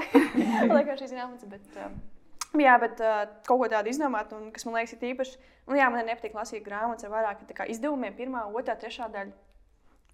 Liekas, 0.72 0.98
šīs 0.98 1.12
grāmatas, 1.14 1.50
bet, 1.52 1.76
um, 1.84 1.98
jā, 2.58 2.72
bet 2.82 3.02
uh, 3.04 3.20
kaut 3.46 3.62
ko 3.62 3.68
tādu 3.70 3.92
izdomāt, 3.92 4.32
un 4.34 4.48
kas 4.54 4.66
man 4.66 4.80
liekas, 4.80 4.96
ir 4.96 5.12
īpaši. 5.12 5.36
Un, 5.68 5.76
jā, 5.78 5.86
man 5.92 6.08
nepatīk 6.08 6.34
lasīt 6.34 6.64
grāmatas 6.66 7.06
ar 7.06 7.14
vairākiem 7.14 7.70
izdevumiem, 7.74 8.16
pirmā, 8.18 8.42
otrā, 8.50 8.74
trešā 8.80 9.06
daļa. 9.14 9.36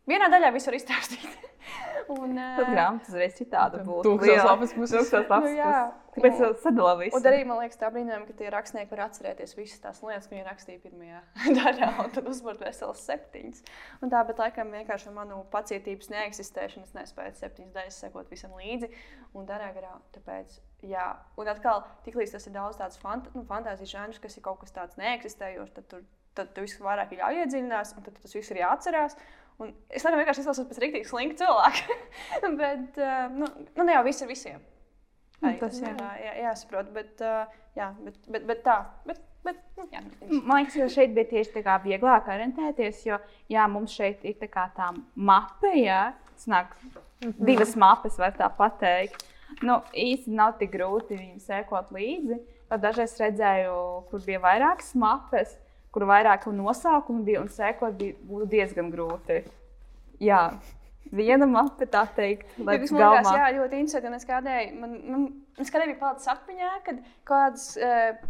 Vienā 0.09 0.29
daļā 0.33 0.53
viss 0.53 0.69
var 0.69 0.77
izstāstīt. 0.77 1.51
un, 2.13 2.35
Tad 2.37 2.67
uh, 2.67 2.71
grāmatā 2.71 3.09
uzreiz 3.09 3.37
citāda 3.39 3.81
būtu. 3.85 4.05
Tūkstoš 4.05 4.31
liela. 4.31 4.49
lapas 4.51 4.73
puses. 4.77 4.97
Tūkstoš 4.99 5.31
lapas 5.31 5.51
Nu, 5.51 5.55
puses. 5.57 6.01
Tāpēc 6.15 6.41
jau 6.43 6.51
sadalā 6.63 6.93
visu. 7.01 7.17
Un 7.19 7.29
arī 7.31 7.41
man 7.49 7.59
liekas, 7.63 7.79
tā 7.81 7.89
brīnām, 7.91 8.27
ka 8.29 8.37
tie 8.39 8.51
rakstnieki 8.53 8.93
var 8.93 9.03
atcerēties 9.09 9.57
visas 9.59 9.81
tās 9.83 10.03
lietas, 10.05 10.29
ko 10.29 10.37
viņi 10.37 10.45
rakstīja 10.47 10.83
pirmajā 10.85 11.23
daļā, 11.59 11.89
un 12.05 12.13
tad 12.15 12.29
uzbūvēt 12.31 12.61
veselas 12.63 13.03
septiņas. 13.09 13.65
Un 14.05 14.13
tā, 14.13 14.21
bet 14.29 14.43
laikam 14.45 14.71
vienkārši 14.77 15.15
manu 15.17 15.41
pacietības 15.55 16.13
neeksistēšanu 16.13 16.87
es 16.87 16.95
nespēju 16.95 17.39
septiņas 17.41 17.79
daļas 17.79 18.03
sekot 18.05 18.31
visam 18.31 18.55
līdzi. 18.61 18.93
Un 19.35 19.49
tādā 19.49 19.73
garā, 19.75 19.97
tāpēc, 20.15 20.61
jā, 20.87 21.09
un 21.41 21.51
atkal, 21.51 21.83
tiklīdz 22.07 22.37
tas 22.37 22.47
ir 22.47 22.55
daudz 22.61 22.79
tāds 22.79 23.01
fant 23.01 23.33
nu, 23.35 23.43
fantāzijas 23.49 23.97
žanrs, 23.97 24.23
kas 24.23 24.39
ir 24.39 24.45
kaut 24.45 24.61
kas 24.63 24.77
tāds 24.77 25.01
neeksistējošs, 25.01 25.75
tad 25.81 25.91
tur 25.91 26.05
tad 26.35 26.51
tu 26.51 26.65
viss 26.65 26.81
vairāk 26.83 27.13
ir 27.15 27.23
jāiedziļinās, 27.23 27.95
un 27.95 28.07
tad 28.07 28.17
tas 28.19 28.35
viss 28.35 28.51
ir 28.51 28.59
jāatcerās. 28.59 29.15
Un 29.63 29.71
es 29.95 30.03
laikam 30.03 30.19
vienkārši 30.19 30.43
izklausos 30.43 30.67
pēc 30.71 30.81
rīktīgi 30.83 31.09
slinka 31.09 31.39
cilvēka. 31.45 31.99
bet, 32.63 32.97
uh, 32.99 33.29
nu, 33.35 33.51
nu, 33.77 33.87
ne 33.87 33.95
jau 33.95 34.03
viss 34.07 34.25
ir 34.25 34.31
visiem. 34.31 34.65
Nu, 35.39 35.51
Arī 35.51 35.61
tas 35.61 35.77
tas 35.77 35.85
jā. 35.85 35.93
ir 35.95 36.25
jā, 36.25 36.33
jāsaprot. 36.49 36.91
Bet, 36.97 37.23
uh, 37.23 37.63
jā, 37.79 37.93
bet, 38.03 38.19
bet, 38.35 38.49
bet 38.51 38.65
tā. 38.67 38.77
Bet, 39.07 39.21
bet, 39.47 39.61
nu, 39.79 39.87
jā, 39.93 40.03
Man 40.33 40.65
liekas, 40.65 40.79
ka 40.81 40.89
šeit 40.97 41.15
bija 41.15 41.31
tieši 41.37 41.55
tā 41.59 41.65
kā 41.67 41.79
vieglāk 41.85 42.31
orientēties, 42.35 43.05
jo 43.07 43.21
jā, 43.53 43.69
mums 43.71 43.95
šeit 43.95 44.25
ir 44.27 44.39
tā, 44.41 44.51
kā 44.51 44.67
tā 44.75 44.91
mape, 45.15 45.71
jā, 45.79 46.09
snāk, 46.43 46.75
divas 47.39 47.77
mapes, 47.79 48.19
var 48.19 48.35
tā 48.39 48.51
pateikt. 48.59 49.23
Nu, 49.63 49.79
īsti 49.95 50.35
nav 50.35 50.57
tik 50.59 50.73
grūti 50.75 51.15
viņam 51.15 51.39
sekot 51.43 51.93
līdzi. 51.95 52.41
Pat 52.71 52.83
Dažreiz 52.83 53.15
redzēju, 53.21 53.77
kur 54.11 54.23
bija 54.25 54.41
vairākas 54.43 54.95
mapes, 54.99 55.55
kur 55.95 56.07
vairāk 56.11 56.49
nosaukumu 56.51 57.23
bija 57.27 57.43
un 57.45 57.51
sekot 57.53 57.95
bija 57.99 58.17
būtu 58.27 58.49
diezgan 58.51 58.91
grūti. 58.91 59.41
Jā, 60.23 60.41
viena 61.15 61.47
mape, 61.51 61.87
tā 61.91 62.05
teikt, 62.17 62.51
tas 62.57 62.93
man 62.95 63.03
liekas, 63.15 63.31
jā, 63.39 63.51
ļoti 63.59 63.83
interesanti. 63.83 64.31
kādēļ, 64.31 64.73
man, 64.81 64.97
man, 65.11 65.27
es 65.63 65.71
kādēļ 65.71 65.93
biju 65.93 66.01
palicis 66.03 66.33
atmiņā, 66.35 66.73
kad 66.87 67.03
kādas 67.31 67.69
uh, 67.79 68.25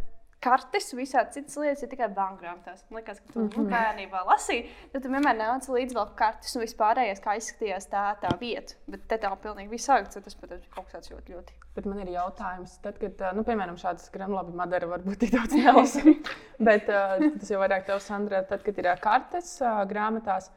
kartes, 0.44 0.90
visādi 0.96 1.38
citas 1.38 1.56
lietas 1.60 1.84
ir 1.84 1.90
tikai 1.92 2.08
bankgrāmatās. 2.14 2.84
Man 2.90 3.00
liekas, 3.00 3.20
ka 3.24 3.32
tu 3.32 3.40
mm 3.40 3.50
-hmm. 3.54 3.70
bērnībā 3.72 4.22
lasīji, 4.28 4.66
tad 4.92 5.02
tu 5.02 5.12
vienmēr 5.12 5.36
nāc 5.40 5.68
līdzi 5.76 5.96
vēl 5.98 6.08
kartes 6.18 6.56
un 6.56 6.64
vispārējais, 6.64 7.22
kā 7.24 7.36
izskatījās 7.40 7.88
tā, 7.92 8.04
tā 8.22 8.32
vieta. 8.40 8.74
Bet 8.86 9.06
te 9.08 9.18
tā 9.18 9.32
pilnīgi 9.46 9.80
sākts, 9.80 10.20
tas, 10.24 10.34
protams, 10.34 10.64
ir 10.64 10.74
kaut 10.74 10.86
kas 10.86 10.98
tāds 10.98 11.12
ļoti, 11.12 11.32
ļoti. 11.36 11.52
Bet 11.74 11.86
man 11.86 11.98
ir 12.04 12.12
jautājums, 12.14 12.78
tad, 12.82 12.98
kad, 12.98 13.22
nu, 13.34 13.44
piemēram, 13.44 13.76
šādas 13.80 14.10
grāmatas, 14.14 14.54
Madara 14.54 14.86
varbūt 14.86 15.18
tik 15.18 15.32
daudz 15.34 15.54
nelasa. 15.60 16.00
Bet 16.58 16.86
tas 16.86 17.50
jau 17.50 17.60
vairāk 17.60 17.86
tev, 17.86 17.98
Sandra, 17.98 18.42
tad, 18.42 18.62
kad 18.62 18.78
ir 18.78 18.92
kartes 19.00 19.56
grāmatās. 19.90 20.50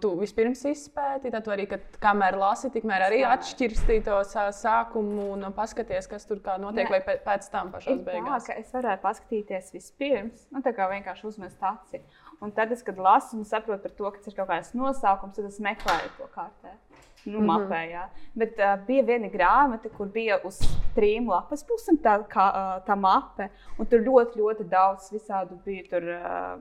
Tu 0.00 0.08
vispirms 0.18 0.64
izpēti, 0.68 1.30
tad 1.32 1.46
arī, 1.48 1.64
kad, 1.70 1.84
kamēr 2.02 2.36
lasi, 2.36 2.68
tikmēr 2.74 3.06
arī 3.06 3.22
atšķirstīji 3.24 4.04
to 4.04 4.18
sā- 4.28 4.50
sākumu 4.52 5.30
un 5.32 5.46
paskaties, 5.56 6.08
kas 6.10 6.26
tur 6.28 6.42
kā 6.44 6.58
notiek, 6.60 6.84
Nē. 6.84 6.90
vai 6.90 7.00
pē- 7.06 7.20
pēc 7.24 7.48
tam 7.50 7.70
pašās 7.72 8.02
tā, 8.02 8.04
beigās. 8.04 8.46
ka 8.46 8.58
es 8.60 8.72
varēju 8.72 9.00
paskatīties 9.00 9.72
vispirms, 9.72 10.46
nu, 10.52 10.60
tā 10.60 10.74
kā 10.76 10.90
vienkārši 10.90 11.24
uzmest 11.24 11.62
aci. 11.62 12.02
Un 12.42 12.52
tad, 12.52 12.72
es, 12.72 12.82
kad 12.82 12.98
lasu 12.98 13.38
un 13.38 13.44
saprotu 13.44 13.82
par 13.82 13.90
to, 13.96 14.10
ka 14.10 14.18
tas 14.18 14.26
ir 14.26 14.34
kaut 14.34 14.48
kāds 14.48 14.74
nosaukums, 14.74 15.36
tad 15.36 15.44
es 15.46 15.58
meklēju 15.60 16.16
to 16.18 16.28
kartē. 16.34 16.76
Nu, 17.24 17.38
mm 17.38 17.46
-hmm. 17.46 17.68
mapē, 17.68 17.82
jā. 17.90 18.08
Bet 18.34 18.58
uh, 18.58 18.86
bija 18.86 19.02
viena 19.02 19.28
grāmata, 19.30 19.88
kur 19.96 20.06
bija 20.06 20.40
uz 20.44 20.58
trim 20.94 21.28
lapas 21.28 21.64
pusēm 21.64 21.96
tā, 22.02 22.18
kā, 22.28 22.46
uh, 22.50 22.84
tā 22.84 22.96
mape. 22.96 23.48
Un 23.78 23.86
tur 23.86 24.00
ļoti, 24.00 24.36
ļoti 24.36 24.68
daudz 24.68 25.12
visādu 25.12 25.56
bija 25.64 25.82
tur 25.90 26.02
uh, 26.02 26.58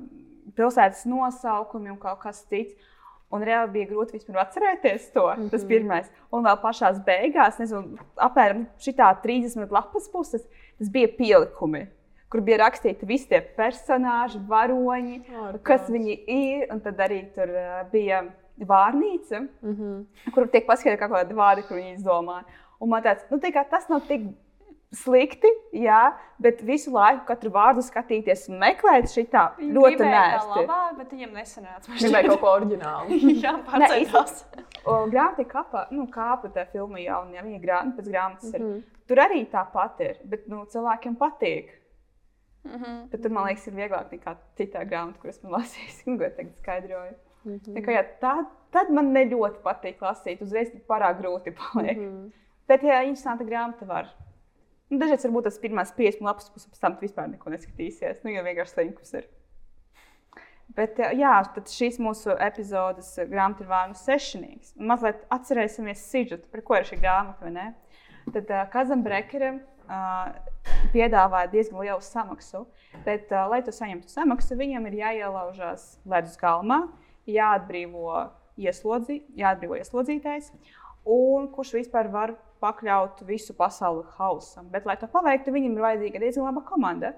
pilsētas 0.55 1.05
nosaukumi 1.05 1.91
un 1.91 1.97
kaut 1.97 2.19
kas 2.19 2.45
cits. 2.45 2.75
Un 3.31 3.41
reāli 3.47 3.71
bija 3.71 3.87
grūti 3.87 4.17
vispār 4.17 4.41
atcerēties 4.41 5.11
to. 5.13 5.27
Mm 5.27 5.41
-hmm. 5.43 5.49
Tas 5.51 5.63
pirmais. 5.65 6.11
Un 6.31 6.43
vēl 6.43 6.57
pašā 6.61 6.91
beigās, 7.05 7.59
nezinu, 7.59 7.97
apmēram 8.17 8.65
šitā 8.79 9.15
30 9.23 9.71
lapas 9.71 10.09
puses, 10.09 10.47
tas 10.77 10.89
bija 10.89 11.07
pielikumi, 11.17 11.87
kur 12.29 12.41
bija 12.41 12.57
rakstīti 12.57 13.05
visi 13.05 13.27
tie 13.29 13.41
personāļi, 13.57 14.47
varoņi, 14.47 15.21
Ārprāts. 15.31 15.63
kas 15.63 15.89
viņi 15.89 16.19
ir. 16.27 16.67
Un 16.71 16.79
tad 16.79 16.97
arī 16.97 17.33
tur 17.35 17.47
bija 17.91 18.23
vārnīca, 18.59 19.47
Mm 19.61 19.75
-hmm. 19.75 20.05
kur 20.33 20.47
tiek 20.47 20.65
paskaidroti 20.67 20.99
kaut 20.99 21.11
kādi 21.11 21.33
vārdi, 21.33 21.67
kur 21.67 21.77
viņi 21.77 21.95
izdomāja. 21.95 22.43
Un 22.79 22.89
man 22.89 23.03
tāds, 23.03 23.23
nu, 23.31 23.37
tā 23.37 23.51
kā 23.53 23.63
tas 23.69 23.89
nav 23.89 24.01
tik 24.07 24.21
slikti, 24.91 25.47
jā, 25.71 25.99
bet 26.41 26.59
visu 26.67 26.91
laiku 26.91 27.23
katru 27.29 27.51
vārdu 27.53 27.83
skatīties 27.85 28.49
un 28.51 28.57
meklēt 28.59 29.07
šitā 29.11 29.43
ļoti 29.59 30.03
nērti. 30.03 30.49
labāk, 30.51 30.97
bet 30.97 31.13
viņiem 31.15 31.35
nesanāca. 31.37 31.87
man 31.87 31.97
Gribēju 31.97 32.15
šķiet. 32.15 32.29
kaut 32.29 32.41
ko 32.41 32.49
oriģinālu. 32.57 33.19
Jā, 33.45 33.53
pārcēlās. 33.67 34.41
Grāmatā 35.13 35.45
kāpa, 35.47 35.85
nu, 35.95 36.07
kāpa 36.11 36.51
tā 36.51 36.65
filma 36.73 36.99
jau, 36.99 37.21
un 37.27 37.37
ja 37.37 37.43
viņa 37.45 37.61
grāmata 37.63 38.01
pēc 38.01 38.09
grāmatas 38.11 38.51
ir. 38.51 38.65
Mhm. 38.65 38.81
Tur 39.07 39.21
arī 39.23 39.45
tāpat 39.51 40.01
ir, 40.03 40.17
bet 40.31 40.47
nu, 40.51 40.65
cilvēkiem 40.71 41.15
patīk. 41.19 41.69
Mhm. 42.67 42.97
Bet 43.11 43.23
tur, 43.23 43.31
man 43.33 43.47
liekas, 43.47 43.67
ir 43.67 43.77
vieglāk 43.79 44.11
nekā 44.13 44.35
citā 44.59 44.83
grāmatā, 44.89 45.21
kuras 45.23 45.39
man 45.43 45.53
lasīju, 45.59 45.93
un 46.11 46.19
ko 46.19 46.31
tagad 46.35 46.57
skaidroju. 46.65 47.15
Mhm. 47.45 47.77
Tā 47.77 47.85
kā, 47.85 47.95
jā, 47.95 48.03
tā, 48.21 48.33
tad 48.75 48.91
man 48.93 49.13
ne 49.15 49.23
ļoti 49.31 49.63
patīk 49.63 50.03
lasīt, 50.03 50.43
uzreiz 50.43 50.75
pārāk 50.89 51.21
grūti 51.23 51.55
paliek. 51.55 51.95
Mhm. 51.95 52.27
Bet, 52.67 52.83
ja 52.83 52.99
interesanta 53.07 53.47
grāmata 53.47 53.87
var. 53.87 54.11
Nu, 54.91 54.99
dažreiz 54.99 55.23
varbūt 55.23 55.45
tas 55.47 55.59
pirmās 55.63 55.93
50 55.95 56.25
lapas 56.27 56.49
puses, 56.51 56.67
pēc 56.67 56.81
tam 56.83 56.97
vispār 56.99 57.29
neko 57.31 57.53
neskatīsies. 57.53 58.25
Nu, 58.25 58.33
jau 58.33 58.43
vienkārši 58.43 58.75
slinkus 58.75 59.13
ir. 59.15 59.29
Bet, 60.75 60.99
jā, 60.99 61.09
jā, 61.15 61.31
tad 61.55 61.71
šīs 61.71 61.97
mūsu 62.03 62.35
epizodes 62.39 63.09
eh, 63.19 63.27
grāmata 63.27 63.63
ir 63.63 63.69
vārnu 63.71 63.97
sešnieks. 63.99 64.75
Mazliet 64.79 65.23
atcerēsimies 65.31 66.03
sižetu, 66.11 66.47
par 66.51 66.63
ko 66.67 66.79
ir 66.79 66.87
šī 66.87 66.99
grāmata? 67.01 67.71
Tad 68.31 68.51
uh, 68.51 68.65
Kazam 68.71 69.01
Brekeram 69.03 69.61
uh, 69.87 70.29
piedāvāja 70.93 71.49
diezgan 71.55 71.81
lielu 71.83 72.03
samaksu. 72.05 72.65
Bet, 73.07 73.31
uh, 73.31 73.47
lai 73.51 73.59
tu 73.65 73.73
saņemtu 73.75 74.11
samaksu, 74.11 74.59
viņam 74.59 74.91
ir 74.91 74.99
jāielaužās 75.01 75.87
ledus 76.07 76.37
galmā, 76.39 76.83
jāatbrīvo, 77.31 78.27
ieslodzi, 78.61 79.21
jāatbrīvo 79.39 79.79
ieslodzītais, 79.79 80.51
un 81.07 81.49
kurš 81.55 81.79
vispār 81.79 82.11
var 82.13 82.35
pakļaut 82.61 83.23
visu 83.27 83.55
pasauli 83.57 84.05
hausam. 84.17 84.69
Bet, 84.71 84.85
lai 84.85 84.97
to 85.01 85.09
paveiktu, 85.11 85.53
viņam 85.53 85.75
ir 85.77 85.85
vajadzīga 85.85 86.21
diezgan 86.23 86.47
laba 86.47 86.63
komanda, 86.67 87.13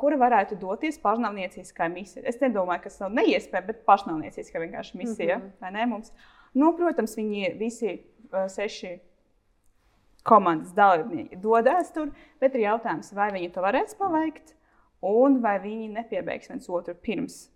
kura 0.00 0.16
varētu 0.20 0.56
doties 0.60 0.98
pašnāvnieciskā 1.02 1.88
misija. 1.92 2.24
Es 2.28 2.40
nedomāju, 2.40 2.84
ka 2.84 2.92
tas 2.92 3.02
nav 3.02 3.12
neiespējami, 3.18 3.68
bet 3.68 3.84
pašnāvnieciskā 3.88 4.62
vienkārši 4.62 5.00
misija. 5.02 5.38
Mm. 5.38 5.52
-hmm. 5.60 5.76
ne, 5.76 5.86
mums? 5.86 6.12
nu, 6.54 6.72
protams, 6.76 7.16
viņi 7.18 7.54
visi 7.58 7.98
seši 8.30 8.98
komandas 10.24 10.72
dalībnieki 10.76 11.36
dodas 11.40 11.92
tur, 11.92 12.10
bet 12.40 12.54
ir 12.54 12.66
jautājums, 12.68 13.12
vai 13.16 13.30
viņi 13.32 13.52
to 13.54 13.62
varēs 13.64 13.96
paveikt, 13.98 14.54
un 15.00 15.40
vai 15.42 15.58
viņi 15.62 15.88
nepiebeigs 15.94 16.50
viens 16.52 16.68
otru 16.68 16.94
pirms 16.94 17.48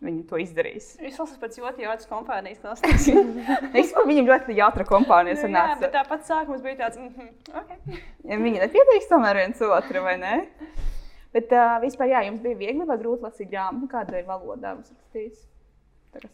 viņi 0.00 0.22
to 0.30 0.38
izdarīs. 0.40 0.94
Es 1.04 1.18
lasu 1.20 1.36
pēc 1.42 1.58
ļoti 1.60 1.84
jaunas 1.84 2.06
kompānijas. 2.08 2.60
Domāju, 2.64 4.06
viņam 4.10 4.30
ļoti 4.30 4.56
jautra 4.56 4.86
kompānija 4.88 5.36
Nu, 5.36 5.40
jā, 5.40 5.64
bet 5.80 5.90
sanāca. 5.90 5.90
tāpat 5.98 6.26
sākums 6.28 6.62
bija 6.64 6.76
tāds, 6.84 6.98
mm 6.98 7.08
-hmm, 7.16 7.60
okay. 7.62 8.00
Ja 8.24 8.36
viņi 8.40 8.62
nepiebeigs 8.64 9.08
tomēr 9.10 9.36
viens 9.42 9.60
otru, 9.60 10.02
vai 10.02 10.16
ne? 10.18 10.34
Bet 11.32 11.52
uh, 11.52 11.76
vispār, 11.84 12.08
jā, 12.10 12.24
jums 12.26 12.40
bija 12.42 12.56
viegli 12.58 12.84
vai 12.86 12.96
grūti 12.98 13.22
lasīt 13.22 13.50
grāmatu, 13.52 13.86
kāda 13.92 14.18
ir 14.18 14.24
valodā 14.26 14.74
mums 14.74 14.90
rakstīts. 14.90 15.44
Tā 16.12 16.20
kas 16.24 16.32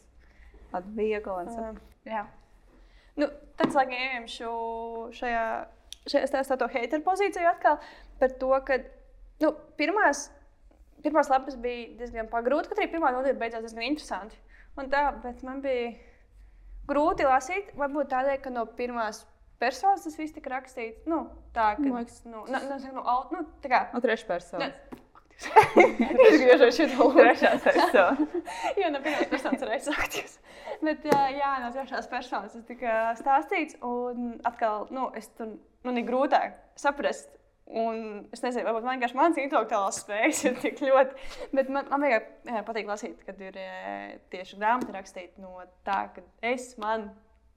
tāda 0.72 0.94
viegla. 0.96 1.40
un 1.42 1.48
sa- 1.50 1.74
Jā. 2.06 2.26
Nu, 3.16 3.26
tad, 3.56 3.74
laikam, 3.74 3.92
ejamšu 3.92 4.48
šajā, 5.12 5.44
šajā 6.06 6.26
stāstā 6.30 6.56
to 6.58 6.68
hateru 6.68 7.02
pozīciju 7.02 7.48
atkal 7.50 7.78
par 8.20 8.28
to, 8.40 8.60
ka 8.64 8.78
nu, 9.40 9.52
pirmās, 9.76 10.30
pirmās 11.06 11.30
lapas 11.32 11.56
bija 11.62 11.94
diezgan 12.02 12.28
pagrūti, 12.32 12.68
ka 12.68 12.76
arī 12.76 12.90
pirmā 12.92 13.14
nodaļa 13.14 13.38
beidzās 13.40 13.64
diezgan 13.64 13.86
interesanti. 13.86 14.36
Un 14.76 14.90
tā, 14.92 15.06
bet 15.22 15.40
man 15.46 15.62
bija, 15.64 15.94
grūti 16.90 17.26
lasīt. 17.26 17.72
Varbūt 17.78 18.12
tādēļ, 18.12 18.38
ka 18.44 18.52
no 18.52 18.66
pirmās 18.78 19.24
personas 19.62 20.04
tas 20.06 20.18
viss 20.18 20.34
tika 20.36 20.52
rakstīts. 20.52 21.06
Nu, 21.10 21.26
tā 21.56 21.74
kā 21.78 21.88
Man 21.88 23.50
tā 23.62 23.72
kā. 23.72 23.82
No 23.94 24.02
trešā 24.04 24.28
personas. 24.30 24.78
Es 25.36 26.38
griežos 26.40 26.78
šo 26.80 27.10
Trešā 27.12 27.50
persona. 27.60 28.26
Jā, 28.80 28.88
no 28.88 29.02
pirmās 29.04 29.28
personas 29.28 29.64
reizes 29.68 29.92
aktīvs. 29.92 30.38
Bet, 30.80 31.04
jā, 31.04 31.20
jā, 31.32 31.50
no 31.60 31.68
trešās 31.72 32.08
personas 32.08 32.54
tas 32.56 32.64
tika 32.68 32.94
stāstīts. 33.16 33.76
Un 33.84 34.38
atkal, 34.48 34.86
nu, 34.92 35.10
es 35.16 35.28
tur 35.36 35.52
nu, 35.52 35.92
ir 35.92 36.06
grūtāk 36.08 36.56
saprast. 36.80 37.28
Un 37.66 38.28
es 38.30 38.44
nezinu, 38.44 38.62
varbūt 38.68 38.84
man 38.86 38.94
vienkārši 38.94 39.16
mans 39.18 39.38
intelektuālās 39.42 39.96
spējas 40.04 40.44
ir 40.46 40.58
tik 40.62 40.78
ļoti. 40.86 41.16
Bet 41.56 41.70
man, 41.72 41.88
man 41.90 42.04
vienkārši 42.04 42.54
jā, 42.54 42.62
patīk 42.68 42.90
lasīt, 42.90 43.24
kad 43.26 43.40
ir 43.42 43.58
eh, 43.58 44.18
tieši 44.30 44.60
grāmata 44.60 44.94
rakstīta 44.94 45.42
no 45.42 45.64
tā, 45.86 46.04
ka 46.14 46.22
es, 46.46 46.76
man, 46.78 47.08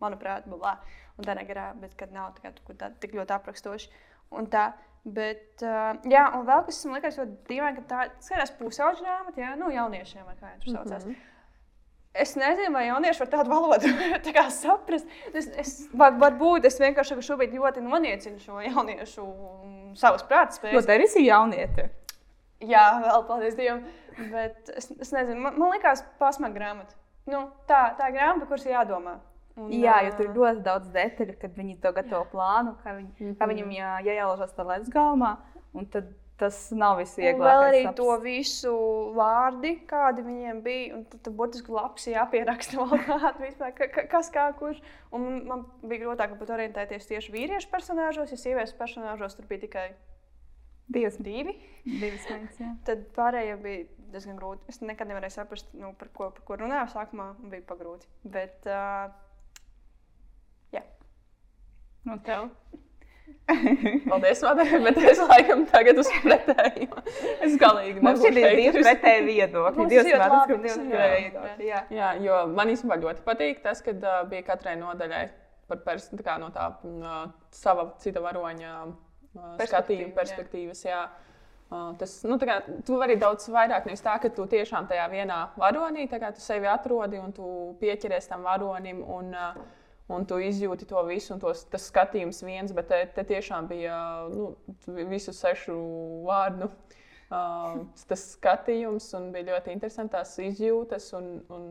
manuprāt, 0.01 0.49
blā, 0.49 0.79
un 1.19 1.27
tādā 1.27 1.45
garā, 1.45 1.69
bet 1.77 1.93
kad 1.99 2.13
nav 2.15 2.33
tā, 2.37 2.47
kā, 2.47 2.73
tā, 2.73 2.89
tik 3.03 3.13
ļoti 3.19 3.35
aprakstoši. 3.37 3.91
Un 4.39 4.49
tā, 4.49 4.71
bet, 5.05 5.61
uh, 5.61 5.93
jā, 6.09 6.25
un 6.37 6.45
vēl 6.47 6.65
kas 6.67 6.81
man 6.85 6.97
liekas 6.97 7.21
ļoti 7.21 7.37
dīvaini, 7.49 7.77
ka 7.79 7.87
tā 7.89 8.03
skatās 8.25 8.53
pusauģa 8.57 9.05
grāmata, 9.05 9.41
jā, 9.41 9.55
nu, 9.61 9.69
jauniešiem, 9.73 10.25
vai 10.25 10.35
kā 10.37 10.51
viņi 10.51 10.65
tur 10.65 10.75
saucās. 10.77 11.05
Mm 11.05 11.13
-hmm. 11.13 11.28
Es 12.13 12.33
nezinu, 12.35 12.73
vai 12.73 12.87
jaunieši 12.87 13.21
var 13.21 13.29
tādu 13.29 13.51
valodu 13.53 13.89
tā 14.25 14.45
saprast. 14.49 15.07
Es, 15.33 15.47
es, 15.61 15.73
var, 15.93 16.15
varbūt 16.17 16.65
es 16.65 16.79
vienkārši 16.81 17.19
šobrīd 17.21 17.53
ļoti 17.53 17.83
noniecinu 17.85 18.41
šo 18.41 18.61
jauniešu 18.65 19.25
savas 19.99 20.25
prāta 20.25 20.55
Jo 20.55 20.57
spējas. 20.57 20.87
tā 20.89 20.97
ir 20.97 21.05
visi 21.05 21.25
jaunieti. 21.27 21.85
Jā, 22.65 22.85
vēl 23.05 23.25
paldies 23.27 23.55
Dievam. 23.55 23.83
Bet 24.33 24.71
es, 24.75 24.89
es 24.99 25.13
nezinu, 25.15 25.39
man, 25.45 25.55
man 25.61 25.71
liekas, 25.75 26.01
pasmaga 26.19 26.57
grāmata. 26.57 26.97
Nu, 27.29 27.45
tā, 27.69 27.93
tā 27.99 28.09
ir 28.09 28.17
grāmata, 28.17 28.47
kuras 28.49 28.65
jādomā. 28.67 29.19
Un, 29.59 29.69
Jā, 29.75 29.99
jo 30.07 30.15
tur 30.15 30.29
ir 30.29 30.35
ļoti 30.37 30.63
daudz 30.65 30.89
detaļu, 30.93 31.35
kad 31.39 31.55
viņi 31.55 31.77
to 31.83 31.91
gatavo 31.95 32.23
plānu, 32.31 32.73
kā, 32.83 32.93
viņi, 32.95 33.09
mm 33.11 33.25
-hmm. 33.27 33.37
kā 33.39 33.47
viņam 33.51 33.71
jā, 33.75 33.91
jāielaužas 34.07 34.55
tā 34.55 34.65
ledus 34.65 34.91
galmā. 34.93 35.35
Un 35.75 35.85
tad 35.85 36.09
tas 36.39 36.57
nav 36.71 36.97
viss 37.01 37.17
vieglāk. 37.19 37.43
vēl 37.43 37.63
arī 37.67 37.81
to 37.97 38.07
visu 38.23 38.71
vārdi, 39.17 39.73
kādi 39.89 40.23
viņiem 40.25 40.61
bija. 40.65 40.95
Un 40.95 41.05
tad, 41.11 41.21
tad 41.27 41.35
burtiski 41.37 41.73
lapas 41.75 42.07
ir 42.07 42.15
jāpieraksta 42.17 42.77
vēl 42.81 43.03
kāda 43.07 43.33
vispār, 43.43 43.73
ka, 43.77 43.89
ka, 43.93 44.05
kas 44.15 44.31
kā 44.33 44.47
kurš. 44.59 44.81
Un 45.15 45.29
man- 45.47 45.65
bija 45.83 46.05
grūtāk 46.05 46.37
pat 46.39 46.53
orientēties 46.57 47.07
tieši 47.11 47.35
vīriešu 47.35 47.71
personāžos, 47.73 48.31
jo 48.33 48.39
sieviešu 48.39 48.77
personāžos 48.79 49.35
tur 49.37 49.45
bija 49.51 49.65
tikai 49.67 49.87
divas, 50.89 51.19
divi. 51.21 51.57
divas 51.85 52.27
minūtes. 52.31 52.59
jā. 52.63 52.73
Tad 52.87 53.07
pārējie 53.17 53.55
bija 53.61 53.87
diezgan 54.09 54.37
grūti. 54.41 54.63
Es 54.71 54.81
nekad 54.81 55.07
nevarēju 55.11 55.35
saprast, 55.37 55.73
nu, 55.77 55.93
par, 55.99 56.09
ko, 56.17 56.31
par 56.33 56.45
ko 56.47 56.61
runāju. 56.63 56.89
Sākumā 56.95 57.33
man 57.37 57.49
bija 57.53 57.67
pagrūti. 57.69 58.07
Bet, 58.23 58.63
uh, 58.65 59.09
Nu, 62.07 62.15
tev. 62.23 62.47
Paldies, 64.09 64.41
Madara, 64.45 64.79
bet 64.85 64.97
es 65.09 65.19
laikam 65.23 65.63
tagad 65.69 65.99
uz 66.01 66.09
pretējo. 66.21 67.03
Es 67.45 67.55
galīgi 67.59 68.03
Mums 68.05 68.25
ir 68.27 68.35
divi 68.37 68.71
pretēji 68.75 69.23
viedokļi. 69.25 69.87
Divas 69.89 70.09
labi, 70.13 70.39
ka 70.51 70.57
divas 70.65 70.75
jā. 70.77 70.87
pretēji 70.91 71.23
viedokļi. 71.23 71.69
Jā. 71.69 71.83
Jā, 71.93 72.09
jo 72.25 72.41
man 72.53 72.73
īstenībā 72.73 72.99
ļoti 73.01 73.25
patīk 73.25 73.63
tas, 73.65 73.81
ka 73.85 73.95
uh, 73.95 74.19
bija 74.29 74.45
katrai 74.51 74.75
nodaļai 74.81 75.23
par 75.69 75.81
pers, 75.85 76.09
tā 76.13 76.25
kā 76.25 76.37
no 76.41 76.51
tā 76.53 76.67
uh, 76.75 77.23
sava 77.53 77.89
cita 78.03 78.21
varoņa 78.23 78.75
uh, 78.85 78.93
skatījuma, 79.63 80.11
jā. 80.11 80.15
perspektīvas. 80.19 80.85
Jā. 80.85 81.01
Uh, 81.69 81.91
tas, 81.97 82.15
nu, 82.25 82.37
tā 82.41 82.49
kā, 82.49 82.59
tu 82.85 82.97
vari 83.01 83.17
daudz 83.21 83.49
vairāk 83.53 83.89
nevis 83.89 84.05
tā, 84.05 84.15
ka 84.21 84.31
tu 84.33 84.45
tiešām 84.49 84.87
tajā 84.89 85.05
vienā 85.11 85.41
varonī 85.57 86.07
sevi 86.41 86.69
atrodi 86.69 87.21
un 87.21 87.33
tu 87.33 87.49
pieķeries 87.81 88.29
tam 88.29 88.45
varonim. 88.45 89.03
Un, 89.05 89.33
uh, 89.33 89.77
Un 90.09 90.25
tu 90.25 90.39
izjūti 90.41 90.87
to 90.89 91.01
visu, 91.05 91.35
un 91.35 91.41
tos, 91.43 91.61
tas 91.69 91.83
skatījums 91.91 92.41
viens, 92.41 92.71
bet 92.73 92.87
te, 92.89 93.03
te 93.13 93.25
tiešām 93.29 93.67
bija 93.69 93.97
nu, 94.31 94.55
visu 95.11 95.33
sešu 95.37 95.75
vārdu 96.25 96.71
uh, 97.29 97.75
tas 98.09 98.23
skatījums, 98.33 99.11
un 99.19 99.29
bija 99.35 99.51
ļoti 99.51 99.75
interesanti 99.75 100.15
tās 100.17 100.33
izjūtas. 100.41 101.11
Un, 101.19 101.29
un, 101.53 101.69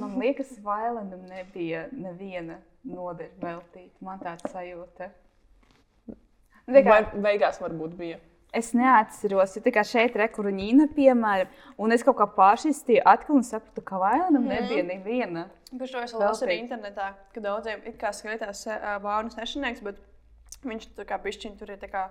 man 0.00 0.16
liekas, 0.22 0.56
Vailandam 0.64 1.26
nebija 1.28 1.86
neviena 1.92 2.56
nodeļa 2.88 3.36
veltīta. 3.42 3.96
Man 4.04 4.22
tāds 4.24 4.48
sajūta. 4.54 5.10
Kā- 6.70 7.04
beigās 7.20 7.60
varbūt 7.60 7.96
bija. 7.98 8.20
Es 8.52 8.72
neatceros, 8.74 9.52
jo 9.56 9.62
kā 9.70 9.82
šeit 9.86 10.16
ir 10.16 10.22
rekurīna, 10.24 10.88
piemēram, 10.96 11.46
un 11.78 11.92
es 11.92 12.02
kaut 12.02 12.16
kā 12.18 12.26
pāršķīstīju, 12.34 13.02
atkal 13.06 13.36
un 13.36 13.42
sapratu, 13.46 13.82
ka 13.86 13.98
Vailandam 14.02 14.42
Mhm. 14.42 14.50
nebija 14.56 14.82
neviena. 14.88 15.44
Par 15.78 15.86
šo 15.86 16.02
es 16.02 16.12
lasu 16.12 16.46
arī 16.46 16.56
internetā, 16.64 17.12
ka 17.32 17.40
daudziem 17.40 17.86
it 17.86 17.96
kā 17.98 18.10
skaitās 18.10 18.64
bērnu 19.02 19.30
sešnieks, 19.30 19.80
bet 19.82 19.96
viņš 20.64 20.88
tur 20.96 21.04
kā 21.04 21.18
pišķiņš 21.22 21.58
tur 21.58 21.70
ir 21.70 21.78
tā 21.78 21.88
kā 21.92 22.08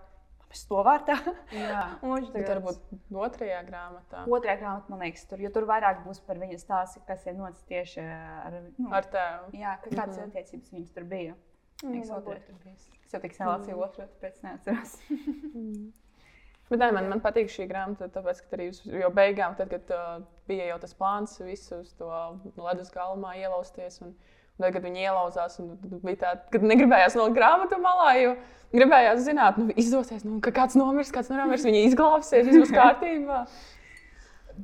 stovārtā. 0.56 1.18
Jā. 1.52 1.82
Viņš 2.02 2.32
tagad 2.34 2.64
varbūt 2.64 2.80
otrajā 3.14 3.60
grāmatā 3.68 4.24
Otrajā 4.26 4.56
grāmatā, 4.62 4.90
man 4.90 5.00
liekas, 5.04 5.28
tur, 5.30 5.38
tur 5.54 5.68
vairāk 5.70 6.04
būs 6.08 6.24
par 6.26 6.38
viņas 6.42 6.64
stāstu, 6.66 7.04
kas 7.06 7.28
ir 7.28 7.34
noticis 7.38 7.68
tieši 7.70 8.00
ar, 8.02 8.56
nu, 8.80 8.90
ar 8.92 9.04
tēvu. 9.04 9.52
jā, 9.60 9.76
ka 9.84 9.90
kādas 9.90 10.18
Mhm. 10.18 10.32
attiecības 10.32 10.72
viņas 10.74 10.94
tur 10.96 11.04
bija. 11.04 11.36
Mm, 11.84 11.92
Liekas, 11.94 12.10
varbūt. 12.10 12.24
otrajā 12.24 12.46
tur 12.48 12.56
bija. 12.64 12.76
Es 13.12 13.38
jau 13.40 13.48
lasīju 13.52 13.78
otru, 13.84 14.08
tāpēc 14.08 14.42
neatceros. 14.44 14.98
Bet 16.70 16.84
nē, 16.84 16.92
man, 16.94 17.08
man 17.10 17.22
patīk 17.24 17.50
šī 17.50 17.66
grāmata, 17.70 18.12
tāpēc, 18.14 18.44
ka 18.46 18.58
arī 18.58 18.68
jo 19.02 19.10
beigām, 19.14 19.56
tad, 19.58 19.72
kad 19.74 19.90
uh, 19.96 20.20
bija 20.50 20.68
jau 20.70 20.78
tas 20.84 20.94
plāns 20.94 21.40
visu 21.42 21.80
uz 21.82 21.96
to 21.98 22.10
ledus 22.62 22.92
galmā 22.94 23.34
ielausties. 23.40 23.98
Un, 24.06 24.14
tad, 24.60 24.76
kad 24.76 24.86
viņi 24.86 25.08
ielauzās, 25.08 25.58
un 25.64 25.72
tad 25.82 25.98
bija 26.04 26.20
tā, 26.22 26.36
ka 26.54 26.62
negribējās 26.62 27.18
no 27.18 27.26
grāmatu 27.34 27.80
malā, 27.82 28.12
jo 28.22 28.36
gribējās 28.76 29.26
zināt, 29.26 29.58
nu, 29.58 29.74
izdosies, 29.82 30.26
nu, 30.28 30.38
ka 30.46 30.54
kāds 30.54 30.78
nomirs, 30.78 31.10
kāds 31.16 31.32
nenomirs, 31.34 31.66
viņi 31.66 31.88
izglābsies, 31.88 32.46
viss 32.46 32.62
būs 32.62 32.76
kārtībā. 32.76 33.44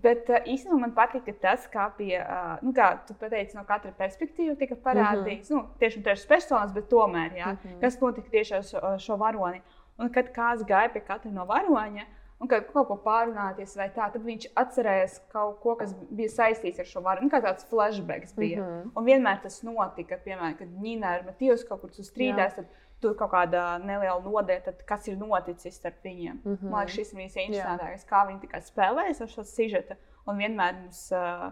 Bet 0.03 0.27
uh, 0.27 0.41
īstenībā 0.51 0.77
man 0.81 0.91
patika 0.93 1.31
tas, 1.41 1.65
kā 1.71 1.87
bija, 1.97 2.21
uh, 2.21 2.65
nu, 2.65 2.73
kā 2.75 2.89
tu 3.07 3.15
pateici, 3.17 3.55
no 3.55 3.63
katra 3.65 3.93
perspektīva 3.95 4.57
tika 4.59 4.75
parādīts. 4.75 5.49
Mm 5.49 5.57
-hmm. 5.57 5.69
nu, 5.71 5.79
tieši 5.79 6.03
trešas 6.03 6.27
personas, 6.27 6.73
bet 6.75 6.89
tomēr, 6.91 7.31
jā, 7.31 7.53
mm 7.53 7.57
-hmm. 7.63 7.79
kas 7.81 8.01
notika 8.01 8.29
tieši 8.29 8.55
ar 8.55 8.99
šo 8.99 9.15
varoni. 9.15 9.61
Un 10.01 10.11
kad 10.11 10.31
kāds 10.35 10.65
gāja 10.67 10.91
pie 10.91 11.01
katra 11.05 11.31
no 11.31 11.45
varoņa, 11.47 12.05
un 12.43 12.49
kad 12.51 12.65
kaut 12.67 12.89
ko 12.89 12.97
pārunāties 13.03 13.75
vai 13.79 13.87
tā, 13.95 14.09
tad 14.11 14.23
viņš 14.25 14.49
atcerējās 14.59 15.19
kaut 15.31 15.61
ko, 15.63 15.75
kas 15.79 15.93
bija 16.11 16.31
saistīts 16.33 16.81
ar 16.83 16.89
šo 16.89 17.03
varoni. 17.05 17.29
Nu, 17.29 17.33
kā 17.33 17.39
tāds 17.43 17.67
flashbacks 17.69 18.35
bija. 18.35 18.59
Mm 18.61 18.71
-hmm. 18.71 18.89
Un 18.95 19.05
vienmēr 19.05 19.41
tas 19.43 19.61
notika, 19.63 20.17
piemēram, 20.25 20.57
kad 20.57 20.73
Nīna 20.83 21.13
ar 21.15 21.25
Matijas 21.25 21.63
kaut 21.63 21.81
kur 21.81 21.89
strīdās. 21.89 22.55
Tad, 22.55 22.65
Tur 23.01 23.13
kaut 23.19 23.31
kāda 23.31 23.77
neliela 23.83 24.21
nodeļa, 24.23 24.71
kas 24.87 25.07
ir 25.07 25.17
noticis 25.17 25.75
starp 25.75 26.03
viņiem. 26.03 26.39
Mm 26.43 26.53
-hmm. 26.53 26.69
Man 26.69 26.79
liekas, 26.79 26.95
šis 26.95 27.13
ir 27.13 27.19
visinteresantākais, 27.19 28.05
kā 28.05 28.27
viņi 28.27 28.39
tikai 28.39 28.61
spēlējas 28.61 29.21
ar 29.21 29.27
šo 29.27 29.43
sižetu. 29.43 29.95
Un 30.25 30.37
vienmēr 30.37 30.73
mums, 30.73 31.11
uh, 31.11 31.51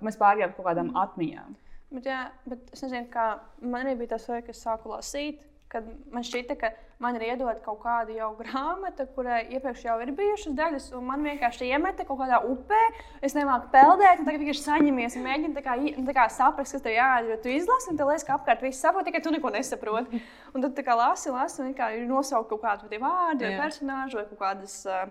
mēs 0.00 0.16
pārgājām 0.18 0.54
kaut 0.56 0.66
kādām 0.66 0.90
atmiņām. 0.96 1.54
Bet, 1.90 2.06
jā, 2.06 2.30
bet 2.46 2.72
es 2.72 2.82
nezinu, 2.82 3.06
kā 3.12 3.38
man 3.60 3.86
arī 3.86 3.98
bija 3.98 4.08
tas, 4.08 4.26
ka 4.26 4.48
es 4.48 4.64
sāku 4.66 4.88
lasīt. 4.88 5.44
Kad 5.72 5.86
man 6.12 6.22
šķita, 6.28 6.54
ka 6.60 6.68
man 7.00 7.16
ir 7.16 7.22
iedota 7.30 7.54
kaut 7.64 7.78
kāda 7.80 8.12
jau 8.12 8.26
grāmata, 8.36 9.06
kurai 9.14 9.38
iepriekš 9.56 9.86
jau 9.86 9.94
ir 10.04 10.10
bijušas 10.18 10.52
daļas, 10.58 10.88
un 10.98 11.06
man 11.08 11.24
vienkārši 11.24 11.70
iemeta 11.72 12.04
kaut 12.04 12.18
kādā 12.20 12.42
upē. 12.44 12.80
Es 13.24 13.32
nemāku 13.32 13.70
peldēt, 13.72 14.20
un 14.20 14.28
tagad 14.28 14.44
vienkārši 14.44 14.66
saņemies 14.66 15.16
un 15.16 15.24
mēģinu 15.30 15.56
tā 15.56 15.64
kā, 15.64 15.78
i- 15.80 15.94
tā 16.04 16.12
kā 16.18 16.26
saprast, 16.28 16.76
kas 16.76 16.82
tev 16.84 16.92
jādara. 16.92 17.40
Tu 17.42 17.48
izlasi, 17.56 17.88
un 17.90 17.96
tev 17.96 18.06
liekas, 18.12 18.26
ka 18.28 18.36
apkārt 18.36 18.60
viss 18.60 18.84
saprot, 18.84 19.06
tikai 19.08 19.22
tu 19.24 19.30
neko 19.32 19.48
nesaproti. 19.56 20.20
Un 20.54 20.60
tad 20.60 20.76
tā 20.76 20.84
kā 20.84 20.94
lasi, 20.94 21.30
lasi, 21.30 21.62
un 21.62 21.72
ir 21.72 22.06
nosaukt 22.06 22.50
kaut 22.50 22.60
kādi 22.62 22.88
tie 22.90 22.98
vārdi, 22.98 23.40
vai 23.48 23.56
Jā. 23.56 23.62
personāži, 23.64 24.14
vai 24.20 24.24
kaut 24.28 24.38
kādas. 24.38 24.84
Uh, 24.86 25.08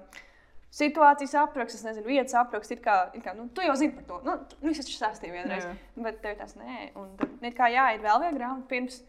Situācijas 0.72 1.34
apraksts, 1.36 1.84
nezinu, 1.84 2.06
vietas 2.08 2.34
apraksts. 2.40 2.72
Ir 2.72 2.78
kā, 2.80 3.10
ir 3.14 3.20
kā, 3.26 3.34
nu, 3.36 3.50
tu 3.54 3.60
jau 3.62 3.74
zini 3.76 3.92
par 3.92 4.04
to. 4.08 4.20
Nu, 4.24 4.38
tu- 4.48 4.56
nu, 4.62 4.70
es 4.72 4.80
taču 4.80 4.96
stāstīju 4.96 5.34
vienreiz. 5.36 5.66
Jā. 5.66 5.74
Bet 5.98 6.22
tev 6.22 6.38
tas 6.40 6.54
nē. 6.56 6.92
Un 6.96 7.10
tad, 7.20 7.30
ir 7.44 7.52
kā, 7.52 7.68
jā, 7.68 7.90
ir 7.96 8.00
vēl 8.00 8.22
viena 8.24 8.38
grāmata 8.40 8.68
pirms. 8.70 9.02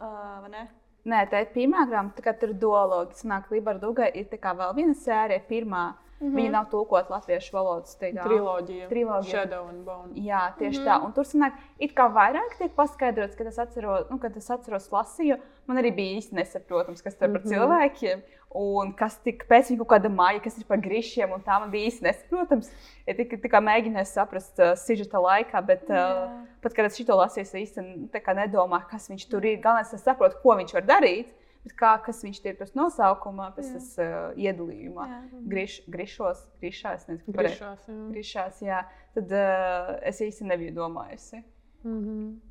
Uh, 0.00 0.40
vai 0.42 0.50
ne? 0.50 0.68
Nē, 1.08 1.22
tā 1.30 1.40
ir 1.44 1.48
pirmā 1.54 1.86
grāmata, 1.88 2.22
kad 2.22 2.38
tur 2.40 2.52
ir 2.52 2.58
dialogi. 2.60 3.16
Sanāk, 3.22 3.48
Libera 3.54 3.80
Dugai 3.80 4.10
ir 4.18 4.28
tā 4.30 4.38
kā 4.40 4.52
vēl 4.56 4.74
viena 4.76 4.94
sērija, 4.94 5.46
pirmā. 5.48 5.86
Mm 6.18 6.26
-hmm. 6.26 6.36
Viņa 6.36 6.50
nav 6.50 6.64
tulkota 6.70 7.14
latviešu 7.14 7.52
valodas 7.56 7.98
tādā 8.00 8.24
Triloģija. 8.24 8.88
Trilogija. 8.88 9.30
Shadow 9.30 9.68
and 9.68 9.84
Bone. 9.84 10.12
Jā, 10.14 10.52
tieši 10.58 10.80
mm 10.80 10.86
-hmm. 10.86 10.90
tā. 10.90 11.04
Un 11.04 11.12
tur 11.12 11.24
sanāk, 11.24 11.52
it 11.78 11.94
kā 11.94 12.08
vairāk 12.12 12.58
tiek 12.58 12.72
paskaidrots, 12.74 13.36
kad 13.36 13.46
es 13.46 13.58
atceros, 13.58 14.10
nu, 14.10 14.18
kad 14.18 14.36
es 14.36 14.50
atceros 14.50 14.90
lasīju, 14.90 15.36
man 15.66 15.76
arī 15.76 15.94
bija 15.94 16.18
īsti 16.18 16.34
nesaprotams, 16.34 17.02
kas 17.02 17.14
tur 17.14 17.28
mm 17.28 17.34
-hmm. 17.34 17.42
par 17.42 17.50
cilvēkiem. 17.52 18.22
Un 18.56 18.94
kas 18.96 19.18
tik 19.20 19.42
pēc 19.48 19.68
viņa 19.68 19.82
kaut 19.82 19.90
kāda 19.90 20.08
māja, 20.08 20.40
kas 20.40 20.54
ir 20.56 20.64
par 20.68 20.80
grišiem, 20.80 21.34
un 21.36 21.42
tā 21.44 21.58
man 21.60 21.68
bija 21.72 21.90
īsti 21.90 22.06
nesaprotams. 22.06 22.70
Ja 23.04 23.14
tik, 23.18 23.34
tikai 23.42 23.60
mēģināju 23.66 24.08
saprast 24.08 24.62
uh, 24.62 24.72
sižeta 24.80 25.20
laikā, 25.20 25.60
bet 25.68 25.84
uh, 25.92 26.30
pat, 26.64 26.72
kad 26.72 26.88
es 26.88 26.96
šito 26.96 27.18
lasīju, 27.18 27.44
es 27.44 28.16
kā 28.24 28.36
nedomāju, 28.38 28.88
kas 28.88 29.10
viņš 29.12 29.28
tur 29.28 29.44
ir. 29.44 29.60
Galvenais, 29.60 29.92
es 29.92 30.06
saprotu, 30.06 30.40
ko 30.40 30.56
viņš 30.62 30.74
var 30.78 30.88
darīt, 30.88 31.36
kā, 31.76 31.92
kas 32.00 32.24
viņš 32.24 32.40
ir 32.46 32.56
pēc 32.56 32.72
nosaukumā, 32.78 33.50
pēc 33.58 33.70
tas 33.76 33.92
uh, 34.00 34.16
iedalījumā. 34.40 35.08
Jā. 35.12 35.22
Griš, 35.52 35.78
grišos, 35.92 36.44
grišās, 36.64 37.08
nezinu. 37.10 37.36
Grišās, 37.36 37.84
jā. 37.84 38.00
Grišās, 38.14 38.62
jā. 38.64 38.82
Tad 39.18 39.38
uh, 39.44 39.96
es 40.08 40.24
īsti 40.24 40.48
nebiju 40.48 40.78
domājusi. 40.80 41.44
Mhm. 41.84 42.47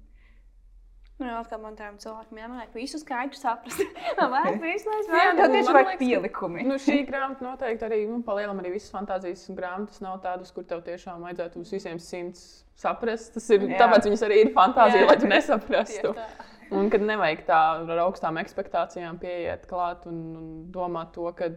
Nu, 1.17 1.31
kā 1.49 1.57
man 1.57 1.73
tādam 1.73 1.95
cilvēkam 1.97 2.39
jāmāk 2.43 2.75
visu 2.77 2.99
skaidru 3.01 3.39
saprast. 3.39 3.81
Man 4.19 4.29
vajag 4.35 4.59
visu, 4.61 4.89
lai 4.91 4.97
es 5.01 5.07
Jā, 5.09 5.31
nu, 5.33 5.47
tieši 5.55 5.73
vajag 5.73 5.95
pielikumi. 6.01 6.65
Nu, 6.67 6.77
šī 6.81 6.99
grāmata 7.09 7.45
noteikti 7.45 7.87
arī, 7.87 8.03
nu, 8.09 8.19
palielam 8.25 8.61
arī 8.61 8.75
visas 8.75 8.93
fantāzijas 8.93 9.47
grāmatas 9.57 10.03
nav 10.05 10.19
tādas, 10.25 10.53
kur 10.53 10.67
tev 10.69 10.83
tiešām 10.85 11.25
vajadzētu 11.25 11.63
uz 11.63 11.73
visiem 11.73 11.97
simts 12.01 12.43
saprast. 12.77 13.33
Tas 13.33 13.49
ir, 13.49 13.65
Jā. 13.65 13.81
tāpēc 13.81 14.11
viņas 14.11 14.27
arī 14.29 14.43
ir 14.43 14.53
fantāzija, 14.53 15.07
Jā. 15.07 15.09
lai 15.09 15.17
tu 15.23 15.31
nesaprastu. 15.31 16.13
Tieši 16.13 16.21
tā. 16.21 16.53
Un 16.75 16.89
kad 16.91 17.03
nevajag 17.03 17.45
tā 17.47 17.59
ar 17.79 18.01
augstām 18.03 18.39
expectācijām 18.41 19.19
pieiet 19.21 19.63
klāt 19.69 20.07
un, 20.09 20.17
un 20.39 20.49
domāt 20.73 21.13
to, 21.15 21.27
ka 21.37 21.47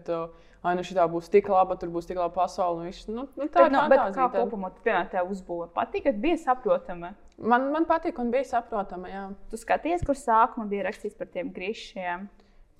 ah, 0.62 0.74
nu, 0.76 0.84
šī 0.86 0.96
būs 1.10 1.30
tik 1.32 1.48
laba, 1.50 1.76
tur 1.80 1.90
būs 1.94 2.06
tik 2.06 2.20
laba 2.20 2.32
pasaule. 2.34 2.92
Nu, 3.08 3.26
nu, 3.34 3.48
tā 3.48 3.66
ir 3.66 3.74
bet 3.74 3.98
fantāzija. 3.98 4.14
kā 4.18 4.28
kopumā 4.36 4.70
tev 5.10 5.32
uzbūve? 5.32 5.70
Patīk, 5.74 6.06
ka 6.06 6.14
bija 6.26 6.38
saprotama. 6.44 7.14
Man, 7.40 7.70
man 7.74 7.88
patīk 7.88 8.20
un 8.22 8.30
bija 8.34 8.46
saprotama. 8.52 9.10
Jā. 9.10 9.24
Tu 9.50 9.60
skaties, 9.60 10.04
kur 10.06 10.18
sākumā 10.18 10.68
bija 10.70 10.86
rakstīts 10.90 11.18
par 11.18 11.30
tiem 11.32 11.50
grīšiem. 11.56 12.28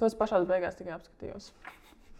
Tos 0.00 0.16
pašās 0.16 0.46
beigās 0.48 0.78
tikai 0.78 0.94
apskatījos. 0.96 1.50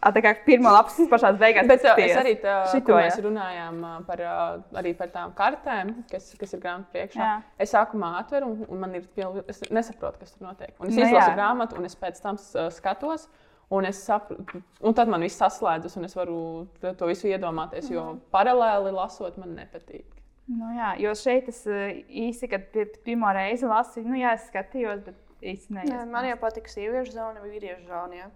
Tā 0.01 0.21
kā 0.25 0.31
pirmā 0.45 0.71
lapas 0.73 0.95
pašā 1.11 1.29
beigās. 1.37 1.67
Bet 1.69 1.83
uh, 1.85 1.99
es 2.01 2.15
arī 2.17 2.31
tā, 2.41 2.55
Šito, 2.71 2.85
kur 2.87 2.95
mēs 2.97 3.17
jā. 3.19 3.23
runājām 3.27 3.75
uh, 3.85 3.99
par, 4.07 4.23
uh, 4.25 4.79
arī 4.81 4.95
par 4.97 5.11
tām 5.13 5.33
kartēm, 5.37 5.91
kas, 6.09 6.31
kas 6.41 6.53
ir 6.57 6.59
grāmatā 6.63 6.89
priekšā. 6.95 7.21
Jā. 7.21 7.35
Es 7.61 7.73
sākumā 7.75 8.09
atveru, 8.23 8.49
un, 8.55 8.63
un 8.67 8.79
man 8.81 8.95
ir 8.97 9.05
piln, 9.15 9.43
es 9.47 9.61
nesaprotu, 9.69 10.17
kas 10.23 10.33
tur 10.33 10.47
notiek. 10.47 10.73
Un 10.81 10.89
es 10.89 10.95
Nu, 10.97 11.05
izlasu 11.05 11.35
grāmatu, 11.37 11.77
un 11.77 11.85
es 11.85 11.95
pēc 11.95 12.17
tam 12.23 12.39
uh, 12.41 12.69
skatos. 12.73 13.27
Un, 13.71 13.85
es 13.87 14.01
saprotu, 14.03 14.59
un 14.83 14.93
tad 14.97 15.07
man 15.07 15.21
viss 15.23 15.37
saslēdzas, 15.39 15.93
un 16.01 16.03
es 16.09 16.15
varu 16.17 16.39
to 16.81 17.07
visu 17.07 17.29
iedomāties. 17.29 17.87
Jo 17.93 18.07
Mhm. 18.09 18.17
paralēli 18.33 18.91
lasot, 18.97 19.37
man 19.37 19.53
nepatīk. 19.55 20.03
Nu, 20.51 20.73
jā, 20.75 20.95
jo 20.99 21.13
šeit 21.15 21.47
es 21.47 21.61
īsi, 22.09 22.49
kad 22.51 22.65
pi- 22.73 22.89
pirmo 23.05 23.29
reizi 23.31 23.63
lasīju, 23.69 24.03
nu, 24.09 24.17
jā, 24.19 24.33
es 24.33 24.49
skatījos, 24.49 25.05
bet 25.05 25.15
neizpratnu. 25.41 26.11
Man 26.11 26.27
jau 26.29 26.35
patīk 26.41 26.67
sieviešu 26.69 27.13
zona, 27.15 27.41
vīriešu 27.43 27.87
zona. 27.89 28.19
jā. 28.19 28.27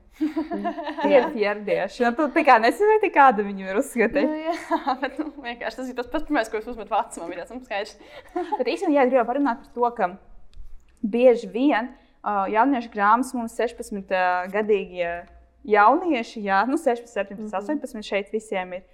Ir 1.11 1.27
ķerdieši. 1.35 2.05
Nu, 2.05 2.11
tu 2.17 2.27
tā 2.33 2.43
kā 2.47 2.55
nesaproti, 2.61 3.11
kāda 3.13 3.45
viņu 3.45 3.67
ir 3.67 3.79
uzskatīt. 3.79 4.29
Nu, 4.29 4.39
jā, 4.39 4.55
bet 5.03 5.19
nu, 5.21 5.27
vienkārši 5.43 5.79
tas 5.81 5.91
ir 5.91 5.99
tas 5.99 6.09
pats, 6.11 6.25
pirmais, 6.27 6.49
ko 6.51 6.61
es 6.61 6.69
uzmetu 6.71 6.95
vecumam. 6.95 7.33
Ir 7.33 7.43
tas 7.43 7.53
nu, 7.53 7.61
skaidrs. 7.65 7.99
Bet 8.57 8.71
īstenībā, 8.71 8.97
jā, 8.97 9.05
gribu 9.11 9.27
parunāt 9.29 9.61
par 9.61 9.75
to, 9.75 9.91
ka 9.97 10.09
bieži 11.05 11.51
vien 11.53 11.91
uh, 11.91 12.45
jauniešu 12.51 12.91
grāmatas 12.95 13.35
mums 13.37 13.59
16 13.59 14.01
uh, 14.01 14.47
gadīgie 14.53 15.11
jaunieši, 15.69 16.41
jā, 16.45 16.63
nu 16.69 16.79
16, 16.81 17.11
17, 17.13 17.53
18 17.53 18.09
šeit 18.09 18.33
visiem 18.33 18.79
ir. 18.79 18.89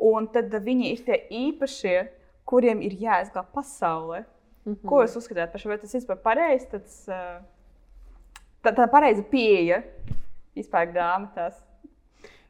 Un 0.00 0.28
tad 0.34 0.52
uh, 0.52 0.62
viņi 0.62 0.92
ir 0.92 1.02
tie 1.06 1.22
īpašie, 1.46 1.96
kuriem 2.44 2.84
ir 2.84 2.98
jāizglāb 3.00 3.48
pasaulē. 3.56 4.24
Ko 4.88 5.02
jūs 5.02 5.18
uzskatāt 5.20 5.52
par 5.52 5.60
šo? 5.60 5.68
Vai 5.68 5.76
tas 5.80 5.92
ir 5.92 6.00
vispār 6.00 6.20
pareizi? 6.24 6.70
Tas, 6.72 7.02
uh, 7.12 7.42
tā, 8.64 8.72
tā 8.74 8.86
pareiza 8.90 9.22
pieeja 9.30 9.82
vispār 10.56 10.90
grāmatās. 10.92 11.60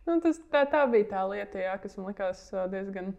Nu, 0.05 0.18
tas, 0.20 0.38
tā, 0.53 0.64
tā 0.68 0.83
bija 0.92 1.09
tā 1.14 1.22
lieta, 1.31 1.61
jā, 1.62 1.77
kas 1.81 1.94
man 1.96 2.11
likās 2.11 2.42
diezgan, 2.72 3.14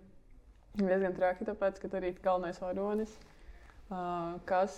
diezgan 0.78 1.16
traki. 1.18 1.48
Tāpēc, 1.48 1.80
ka 1.82 1.90
arī 1.98 2.12
galvenais 2.22 2.60
varonis, 2.62 3.16
kas 4.50 4.76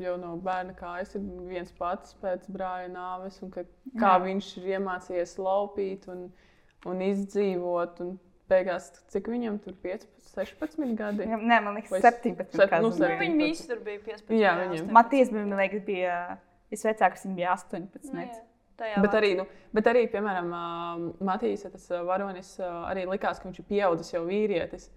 jau 0.00 0.14
no 0.20 0.34
bērna 0.44 0.74
kājas 0.76 1.14
ir 1.16 1.24
viens 1.48 1.72
pats 1.78 2.14
pēc 2.22 2.46
brāļa 2.52 2.90
nāves, 2.92 3.40
un 3.44 3.52
ka, 3.54 3.64
kā 3.96 4.14
Jā. 4.14 4.22
viņš 4.24 4.50
ir 4.60 4.70
iemācījies 4.76 5.34
laupīt 5.40 6.08
un, 6.12 6.26
un 6.88 7.04
izdzīvot. 7.08 8.00
Un 8.04 8.16
beigās, 8.48 8.90
cik 9.12 9.26
viņam 9.28 9.58
tur 9.64 9.74
15, 9.84 10.08
16 10.32 10.94
gadi? 10.96 11.26
Jā, 11.28 11.36
Nē, 11.36 11.58
man 11.64 11.76
liekas, 11.76 11.90
Vai 11.92 12.00
17. 12.04 12.44
sep- 12.56 12.70
kāds 12.72 12.84
nu, 12.84 12.92
bija. 12.96 13.08
Nu, 13.12 13.18
viņi 13.24 13.40
visi 13.42 13.66
tur 13.68 13.82
bija 13.84 14.00
15. 14.06 14.36
Jā, 14.40 14.54
viņiem. 14.62 14.92
Matīs 14.96 15.32
bija, 15.32 15.44
man 15.44 15.60
liekas, 15.60 15.82
bija 15.84 16.14
visvecākais, 16.72 17.24
viņam 17.26 17.36
bija 17.38 17.54
18. 17.56 18.12
Nu, 18.14 18.20
jā, 18.26 18.38
tajā 18.78 19.02
Bet 19.02 19.16
arī, 19.18 19.32
nu, 19.40 19.46
bet 19.74 19.90
arī, 19.90 20.04
piemēram, 20.12 20.52
Matīs, 21.24 21.64
tas 21.66 21.88
varonis, 22.06 22.54
arī 22.60 23.06
likās, 23.10 23.40
ka 23.40 23.48
viņš 23.48 23.58
ir 23.62 23.68
pieaudzis 23.72 24.12
jau 24.14 24.24
vīrietis. 24.28 24.88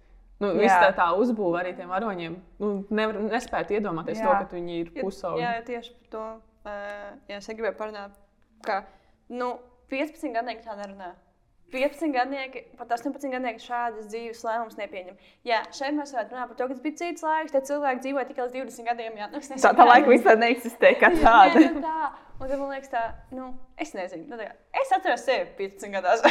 Nu, 0.42 0.48
Viss 0.58 0.72
Jā. 0.74 0.88
tā, 0.88 0.94
tā 0.98 1.04
uzbūve 1.14 1.60
arī 1.60 1.70
tiem 1.78 1.90
varoņiem. 1.92 2.36
Nu, 2.58 2.70
nevar, 2.90 3.14
nespētu 3.30 3.76
iedomāties 3.76 4.18
Jā. 4.18 4.24
to, 4.26 4.48
ka 4.50 4.56
viņi 4.56 4.78
ir 4.80 4.88
Ja- 4.96 5.02
pusauģi. 5.04 5.42
Jā, 5.44 5.52
tieši 5.68 5.92
par 5.98 6.08
to. 6.10 6.22
Uh, 6.62 7.18
jā, 7.30 7.36
es 7.38 7.46
gribēju 7.46 7.76
parunāt, 7.78 8.16
ka 8.66 8.84
nu, 9.30 9.58
15 9.90 10.32
gadnieki 10.34 10.64
tā 10.66 10.74
nerunā. 10.78 11.12
15 11.72 12.12
gadnieki, 12.14 12.64
pat 12.78 12.90
18 12.98 13.32
gadnieki 13.32 13.64
šādas 13.64 14.08
dzīves 14.12 14.42
lēmumus 14.44 14.76
nepieņem. 14.78 15.16
Jā, 15.48 15.62
šeit 15.72 15.96
mēs 15.96 16.12
varētu 16.14 16.36
runāt 16.36 16.50
par 16.52 16.58
to, 16.58 16.66
ka 16.68 16.74
tas 16.76 16.82
bija 16.84 16.98
cits 17.00 17.24
laiks, 17.24 17.54
tad 17.54 17.68
cilvēki 17.70 18.04
dzīvoja 18.04 18.28
tikai 18.28 18.46
līdz 18.46 18.58
20 18.58 18.90
gadiem. 18.90 19.16
Jā, 19.22 19.30
nu, 19.32 19.40
es 19.40 19.48
Tā, 19.48 19.56
nezinu, 19.56 19.78
tā 19.80 19.88
laika 19.88 20.12
vispār 20.12 20.38
neeksistē 20.42 20.92
kā 21.00 21.10
tāda. 21.24 21.64
Jā, 21.64 21.72
nu 21.72 21.82
tā. 21.86 22.12
Un 22.42 22.48
tad 22.50 22.58
man 22.58 22.72
liekas, 22.74 22.90
tā, 22.92 23.02
nu, 23.38 23.52
es 23.80 23.92
nezinu. 23.94 24.26
Nu, 24.28 24.38
tā 24.40 24.50
es 24.82 24.94
atceros 24.96 25.24
sevi 25.24 25.52
15 25.60 25.92
gados. 25.94 26.24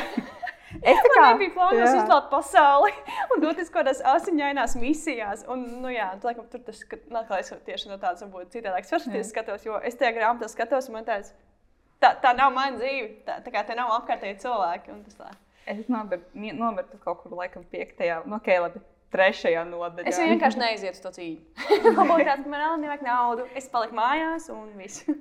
Es 0.81 0.97
tā 1.03 1.11
kā 1.15 1.21
nebija 1.31 1.53
plānots 1.55 1.85
jā. 1.85 2.01
izglābt 2.01 2.27
pasauli 2.31 2.91
un 3.33 3.43
doties 3.43 3.71
kaut 3.71 3.81
kādās 3.85 4.01
asiņainās 4.13 4.75
misijās. 4.81 5.45
Un, 5.51 5.63
nu, 5.83 5.91
jā, 5.93 6.09
tā, 6.19 6.31
laikam, 6.31 6.49
tur 6.51 6.63
tas 6.67 6.83
ka- 6.85 6.99
nāk, 7.11 7.31
lai 7.31 7.41
es 7.45 7.53
tieši 7.67 7.91
no 7.91 7.97
tādas 8.01 8.25
varbūt 8.27 8.59
perspektīvas 8.59 9.31
skatos, 9.31 9.65
jo 9.67 9.79
es 9.87 9.97
tajā 9.99 10.13
grāmatā 10.19 10.51
skatos, 10.51 10.91
un 10.91 10.99
man 10.99 11.07
tāds, 11.07 11.31
tā, 12.01 12.15
tā 12.23 12.33
nav 12.37 12.53
mana 12.55 12.79
dzīve. 12.79 13.09
Tā, 13.27 13.39
tā 13.45 13.53
kā 13.53 13.63
te 13.67 13.77
nav 13.77 13.93
apkārtēji 13.99 14.41
cilvēki. 14.43 14.93
un 14.95 15.03
tas 15.07 15.19
tā. 15.19 15.31
Es 15.69 15.85
nopirku 15.87 16.97
kaut 17.03 17.21
kur 17.21 17.37
laikam 17.37 17.63
piektajā, 17.71 18.23
no 18.29 18.41
Kēlaba, 18.43 18.81
trešajā 19.13 19.63
nodaļā. 19.69 20.09
Es 20.09 20.19
vienkārši 20.19 20.61
neizietu 20.63 20.97
uz 20.97 21.03
to 21.03 21.13
cīņu. 21.17 21.67
Man 21.97 22.09
būtu 22.09 22.27
tāds, 22.27 22.45
ka 22.45 22.53
man 22.53 22.63
nav 22.63 22.77
nevajag 22.81 23.05
naudu. 23.05 23.47
Es 23.57 23.69
paliku 23.71 23.97
mājās 23.99 24.49
un 24.53 24.71
viss. 24.79 25.05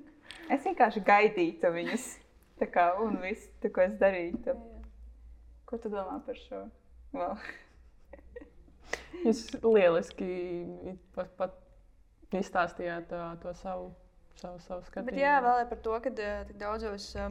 Es 0.50 0.64
vienkārši 0.66 1.00
gaidītu 1.06 1.70
viņus. 1.70 2.04
Tā 2.58 2.66
kā, 2.70 2.84
un 3.02 3.20
viss, 3.22 3.46
tā, 3.62 3.70
ko 3.70 3.84
es 3.84 3.92
darītu. 3.98 4.56
Ko 5.68 5.78
tu 5.78 5.90
domā 5.92 6.16
par 6.26 6.38
šo? 6.38 6.64
Well. 7.14 7.38
Jūs 9.22 9.44
lieliski 9.62 10.26
pat, 11.14 11.30
pat 11.38 12.34
izstāstījāt 12.34 13.14
to 13.42 13.54
savu, 13.60 13.92
savu, 14.40 14.58
savu 14.64 14.82
skatījumu. 14.88 15.12
Bet 15.12 15.22
jā, 15.22 15.36
vēl 15.44 15.62
par 15.70 15.80
to, 15.84 15.94
ka 16.04 16.12
tik 16.16 16.58
daudzos 16.60 17.06
uh, 17.18 17.30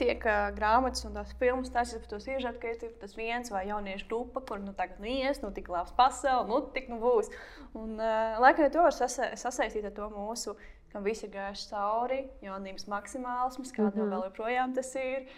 tiek 0.00 0.24
uh, 0.26 0.48
grāmatas 0.56 1.04
un 1.06 1.16
tās 1.16 1.32
filmas 1.40 1.70
stāstīt 1.70 2.04
par 2.04 2.12
to 2.12 2.20
sižetu, 2.22 2.60
ka 2.62 2.72
ir 2.72 2.98
tas 3.00 3.16
viens 3.18 3.52
vai 3.52 3.66
jauniešu 3.68 4.08
grupa, 4.10 4.42
kur 4.48 4.60
nu 4.62 4.74
tagad 4.76 5.00
nu 5.02 5.08
ies, 5.10 5.42
nu 5.44 5.52
tik 5.54 5.70
labs 5.72 5.94
pasaule, 5.98 6.48
nu 6.48 6.60
tik 6.74 6.90
nu 6.92 7.00
būs. 7.02 7.30
Un 7.78 7.96
uh, 7.98 8.38
laikam 8.42 8.70
to 8.72 8.84
var 8.86 8.96
sasa 8.96 9.32
sasaistīt 9.40 9.88
ar 9.90 9.96
to 9.96 10.10
mūsu. 10.14 10.56
Kam 10.90 11.04
visi 11.06 11.22
ir 11.22 11.30
gājuši 11.30 11.68
cauri, 11.70 12.16
jaunības 12.42 12.88
maksimālisms, 12.90 13.70
kādam 13.76 13.92
mm 13.92 14.00
-hmm. 14.00 14.14
vēl 14.14 14.24
joprojām 14.24 14.72
tas 14.74 14.88
ir. 14.98 15.28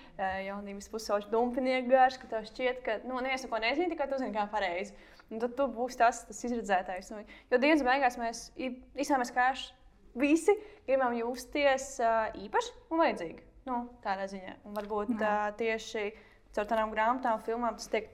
Jaunības 0.47 0.89
pusauģis 0.89 1.29
dumpinieks 1.29 1.91
gājuši, 1.91 2.21
ka 2.23 2.31
tev 2.31 2.47
šķiet, 2.49 2.81
ka 2.87 2.95
nu, 3.05 3.21
neviens 3.21 3.45
neko 3.45 3.59
nezina, 3.61 3.91
tikai 3.91 4.09
tu 4.09 4.19
zini, 4.19 4.33
kā 4.33 4.47
pareizi. 4.49 4.95
Un 5.29 5.39
tad 5.45 5.53
tu 5.57 5.67
būsi 5.69 5.99
tas, 5.99 6.25
tas 6.25 6.45
izredzētājs. 6.45 7.13
Nu, 7.13 7.21
jo 7.51 7.59
dienas 7.59 7.85
beigās 7.85 8.17
mēs 8.17 8.51
mēs 8.97 9.35
gājuši 9.37 9.73
visi 10.15 10.57
gribam 10.87 11.15
justies 11.17 11.95
īpaši 12.43 12.75
un 12.91 13.03
vajadzīgi. 13.03 13.41
Nu, 13.69 13.79
tādā 14.03 14.27
ziņā. 14.31 14.57
Un 14.67 14.75
varbūt 14.75 15.15
uh, 15.21 15.49
tieši 15.59 16.09
caur 16.57 16.67
tādām 16.67 16.91
grāmatām, 16.95 17.43
filmām 17.47 17.77
tas 17.79 17.87
tiek 17.93 18.09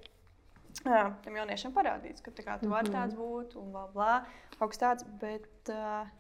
uh, 0.84 1.14
tam 1.24 1.38
jauniešiem 1.40 1.72
parādīts, 1.76 2.24
ka 2.24 2.34
tā 2.36 2.44
kā, 2.44 2.58
tu 2.60 2.68
vari 2.72 2.92
tāds 2.92 3.16
būt 3.16 3.56
un 3.58 3.70
bla, 3.72 3.86
bla, 3.94 4.18
kaut 4.58 4.74
kas 4.74 4.82
tāds. 4.82 5.08
Bet, 5.22 5.72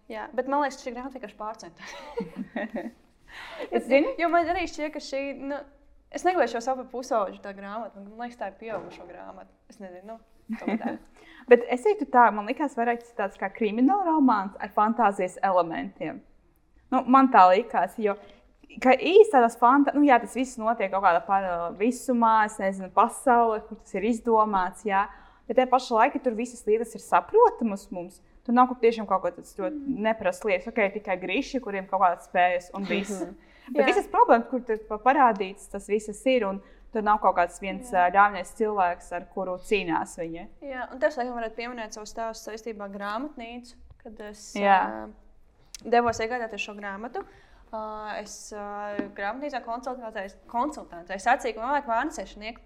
jā, 0.08 0.28
bet 0.32 0.48
man 0.48 0.64
liekas, 0.64 0.80
šī 0.80 0.94
grāmata 0.96 1.18
vienkārši 1.18 1.38
pārcenta. 1.42 1.90
Es 3.70 3.84
zinu, 3.84 4.14
Jo 4.16 4.30
man 4.32 4.48
arī 4.48 4.62
šķiet, 4.64 4.88
ka 4.94 5.02
šī. 5.04 5.18
Nu, 5.50 5.58
Es 6.08 6.24
negribēju 6.24 6.54
šo 6.54 6.60
savu 6.64 6.86
pusauģu 6.88 7.42
tā 7.44 7.52
grāmatu. 7.56 8.00
Man 8.00 8.22
liekas, 8.22 8.38
tā 8.40 8.48
ir 8.48 8.54
pieaugušo 8.62 9.04
grāmata. 9.04 9.50
Es 9.68 9.76
nezinu, 9.76 10.16
nu, 10.16 10.56
tā. 10.56 10.94
bet 11.50 11.66
es 11.68 11.84
teiktu, 11.84 12.06
tā 12.14 12.30
man 12.32 12.48
liekas, 12.48 12.76
vairāk 12.78 13.02
tas 13.02 13.12
tāds 13.18 13.40
kā 13.40 13.50
krimināla 13.52 14.06
romāns 14.08 14.56
ar 14.56 14.72
fantāzijas 14.72 15.36
elementiem. 15.44 16.22
Nu, 16.92 17.02
man 17.06 17.28
tā 17.32 17.44
likās, 17.52 17.96
jo 18.00 18.14
ka 18.82 18.94
īstenībā 18.94 19.32
tādās 19.34 19.56
fantāzijas, 19.60 19.96
nu, 19.98 20.06
jā, 20.08 20.18
tas 20.22 20.36
viss 20.38 20.58
notiek 20.60 20.90
kaut 20.92 21.04
kādā 21.04 21.20
paralēlā 21.26 21.72
visumā, 21.80 22.34
es 22.48 22.58
nezinu, 22.60 22.90
pasaulē, 22.94 23.60
kur 23.68 23.80
tas 23.82 23.96
ir 23.98 24.06
izdomāts. 24.08 24.86
Jā. 24.88 25.06
Bet 25.48 25.56
tajā 25.58 25.70
pašā 25.72 25.98
laikā 26.02 26.20
tur 26.24 26.36
visas 26.36 26.64
lietas 26.68 26.94
ir 26.94 27.02
saprotamas 27.04 27.86
mums. 27.90 28.20
Tur 28.44 28.56
nav 28.56 28.68
kaut 28.70 28.80
tiešām 28.80 29.08
kaut 29.08 29.22
kas 29.24 29.36
tāds 29.36 29.56
ļoti 29.60 29.98
neprasts 30.04 30.44
lietas, 30.48 30.68
ok, 30.70 30.80
tikai 30.96 31.18
grīši, 31.20 31.60
kuriem 31.64 31.88
kaut 31.88 32.00
kādas 32.04 32.28
spējas 32.28 32.70
un 32.76 32.88
viss. 32.88 33.24
Bet 33.72 33.82
Jā. 33.82 33.86
visas 33.90 34.06
problēmas, 34.08 34.48
kur 34.48 34.62
tur 34.64 34.78
pa- 34.88 34.96
parādīts, 35.04 35.68
tas 35.68 35.88
visas 35.92 36.20
ir. 36.24 36.46
Un 36.48 36.62
tur 36.92 37.04
nav 37.04 37.18
kaut 37.20 37.36
kāds 37.36 37.58
viens 37.60 37.90
ā, 37.92 38.06
ļaunais 38.14 38.54
cilvēks, 38.56 39.10
ar 39.12 39.26
kuru 39.34 39.58
cīnās 39.60 40.14
viņa. 40.16 40.46
Jā, 40.64 40.86
un 40.92 41.02
tas, 41.02 41.18
laikam, 41.20 41.34
varētu 41.36 41.58
pieminēt 41.58 41.96
savu 41.96 42.08
stāstu 42.08 42.48
saistībā 42.48 42.86
ar 42.86 42.94
grāmatnīcu, 42.94 43.76
kad 44.00 44.22
es 44.30 44.46
Jā. 44.56 44.78
uh, 45.04 45.27
devos 45.84 46.20
iegādāties 46.22 46.64
šo 46.64 46.76
grāmatu. 46.78 47.24
Uh, 47.68 48.14
es 48.16 48.54
uh, 48.56 48.96
grāmatnīcā 49.16 49.60
konsultēju, 49.60 51.18
sacīju, 51.20 51.56
ka 51.56 51.60
man 51.60 51.74
vajag 51.74 51.90
vārnsēšnieku. 51.90 52.62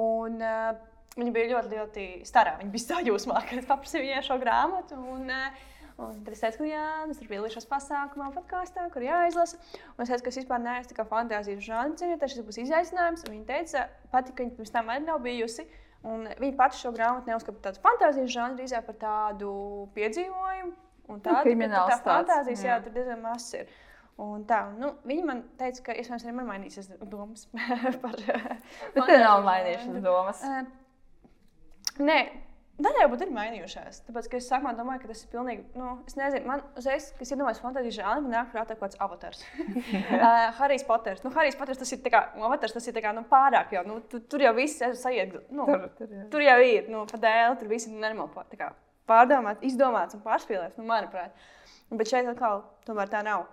Un 0.00 0.40
uh, 0.42 0.72
viņa 1.14 1.34
bija 1.36 1.52
ļoti, 1.52 1.78
ļoti 1.78 2.08
starā. 2.26 2.56
Viņa 2.58 2.74
bija 2.74 2.88
sajūsmā, 2.88 3.44
kad 3.46 3.60
es 3.60 3.70
paprasīju 3.70 4.08
viņai 4.08 4.24
šo 4.26 4.40
grāmatu. 4.42 4.98
Un, 4.98 5.30
uh, 5.30 5.70
Un 5.94 6.24
tad 6.26 6.34
es 6.34 6.40
teicu, 6.42 6.64
ka 6.64 6.66
jā, 6.66 6.86
es 7.06 7.18
tur 7.20 7.28
piedalīšos 7.30 7.68
pasākumā, 7.70 8.32
podkāstā, 8.34 8.88
kur 8.90 9.04
jāizlasa. 9.06 9.60
Un 9.94 10.02
es 10.02 10.10
teicu, 10.10 10.24
ka 10.26 10.32
es 10.32 10.38
vispār 10.40 10.62
neesmu 10.64 11.04
fantāzijas 11.06 11.62
žanrs, 11.62 12.02
ja 12.02 12.16
tas 12.18 12.34
būs 12.34 12.58
izaicinājums. 12.64 13.22
Un 13.28 13.36
viņa 13.36 13.46
teica, 13.52 13.84
pati, 14.10 14.34
ka 14.34 14.42
viņa 14.42 14.56
pirms 14.56 14.74
tam 14.74 14.90
arī 14.90 15.04
nav 15.06 15.22
bijusi. 15.22 15.68
Un 16.02 16.26
viņa 16.40 16.56
pati 16.58 16.80
šo 16.80 16.90
grāmatu 16.96 17.30
neuzskata 17.30 17.60
par 17.60 17.68
tādu 17.68 17.84
fantāzijas 17.86 18.34
žanru, 18.34 18.58
drīzāk 18.58 18.88
par 18.88 18.98
tādu 19.04 19.52
piedzīvojumu. 19.94 20.74
Un 21.12 21.20
krimināls 21.20 21.90
tā 21.90 21.98
tāds, 21.98 22.06
fantāzijas, 22.06 22.62
jā, 22.64 22.76
jā. 22.76 22.84
tur 22.84 22.94
diezgan 22.94 23.20
maz 23.24 23.50
ir. 23.58 23.72
Un 24.24 24.44
tā, 24.46 24.60
nu, 24.78 24.92
viņa 25.08 25.26
man 25.26 25.42
teica, 25.58 25.88
ka 25.88 25.98
iespējams 25.98 26.24
arī 26.24 26.32
man 26.36 26.46
mainīsies 26.52 26.92
domas 27.10 27.48
par 28.04 28.14
Bet 28.94 29.00
tev 29.00 29.18
nav 29.18 29.42
mainījušās 29.42 30.04
domas. 30.04 30.42
Uh, 30.46 30.60
nē, 31.98 32.18
daļai 32.78 33.02
varbūt 33.02 33.24
ir 33.26 33.32
mainījušās. 33.34 33.98
Tāpēc, 34.06 34.28
ka 34.30 34.38
es 34.38 34.46
sākumā 34.52 34.76
domāju, 34.78 35.02
ka 35.02 35.10
tas 35.10 35.24
ir 35.24 35.32
pilnīgi, 35.34 35.66
nu, 35.80 35.96
es 36.06 36.14
nezinu, 36.20 36.46
man 36.46 36.62
uzreiz, 36.78 37.10
kas 37.18 37.34
iedomājas 37.34 37.60
fantāzijas 37.64 37.98
žānu, 37.98 38.22
man 38.28 38.36
nāk 38.38 38.54
prātā 38.54 38.78
kaut 38.78 38.86
kāds 38.86 39.02
avatars. 39.02 39.42
uh, 39.66 40.46
Harijs 40.60 40.86
Poters. 40.86 41.26
Nu, 41.26 41.34
Harijs 41.34 41.58
Poters 41.58 41.82
tas 41.82 41.92
ir 41.96 42.06
tā 42.06 42.14
kā, 42.14 42.22
nu, 42.38 42.46
avatars 42.46 42.78
tas 42.78 42.86
ir 42.86 42.94
tā 42.94 43.02
kā, 43.02 43.12
nu, 43.18 43.26
pārāk 43.34 43.74
jau, 43.74 43.82
nu, 43.90 43.98
tu, 44.08 44.22
tur 44.30 44.46
jau 44.46 44.54
viss 44.54 44.78
ir 44.78 44.94
sajiet, 45.00 45.36
nu, 45.50 45.66
Tur, 45.66 45.90
tur, 45.98 46.16
jā. 46.20 46.24
tur 46.30 46.46
jau 46.46 46.58
ir, 46.70 46.86
nu, 46.94 47.02
pa 47.10 47.18
dēli, 47.26 47.58
tur 47.58 47.74
viss 47.74 47.90
ir 47.90 47.98
normāli, 47.98 48.46
tā 48.54 48.62
kā 48.62 48.70
pārdomāts, 49.10 49.64
izdomāts 49.66 50.16
un 50.16 50.22
pārspīlēts, 50.24 50.78
nu, 50.80 50.86
manuprāt. 50.88 51.34
Bet 51.94 52.10
šeit 52.10 52.28
atkal 52.30 52.64
tomēr 52.86 53.10
tā 53.12 53.22
nav. 53.26 53.46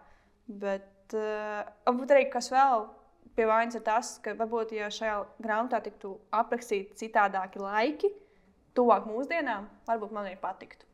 Bet, 0.47 1.13
uh, 1.13 1.61
varbūt 1.87 2.15
arī 2.15 2.25
kas 2.31 2.49
vēl 2.53 2.87
pie 3.35 3.47
vainas 3.47 3.77
ir 3.77 3.83
tas, 3.85 4.15
ka 4.23 4.33
varbūt, 4.39 4.73
ja 4.75 4.89
šajā 4.91 5.17
grāmatā 5.43 5.81
tiktu 5.85 6.15
aprakstīti 6.35 6.97
citādāki 7.05 7.61
laiki, 7.61 8.11
tuvāk 8.77 9.07
mūsdienām, 9.09 9.67
varbūt 9.87 10.15
man 10.15 10.27
arī 10.27 10.39
patiktu. 10.41 10.87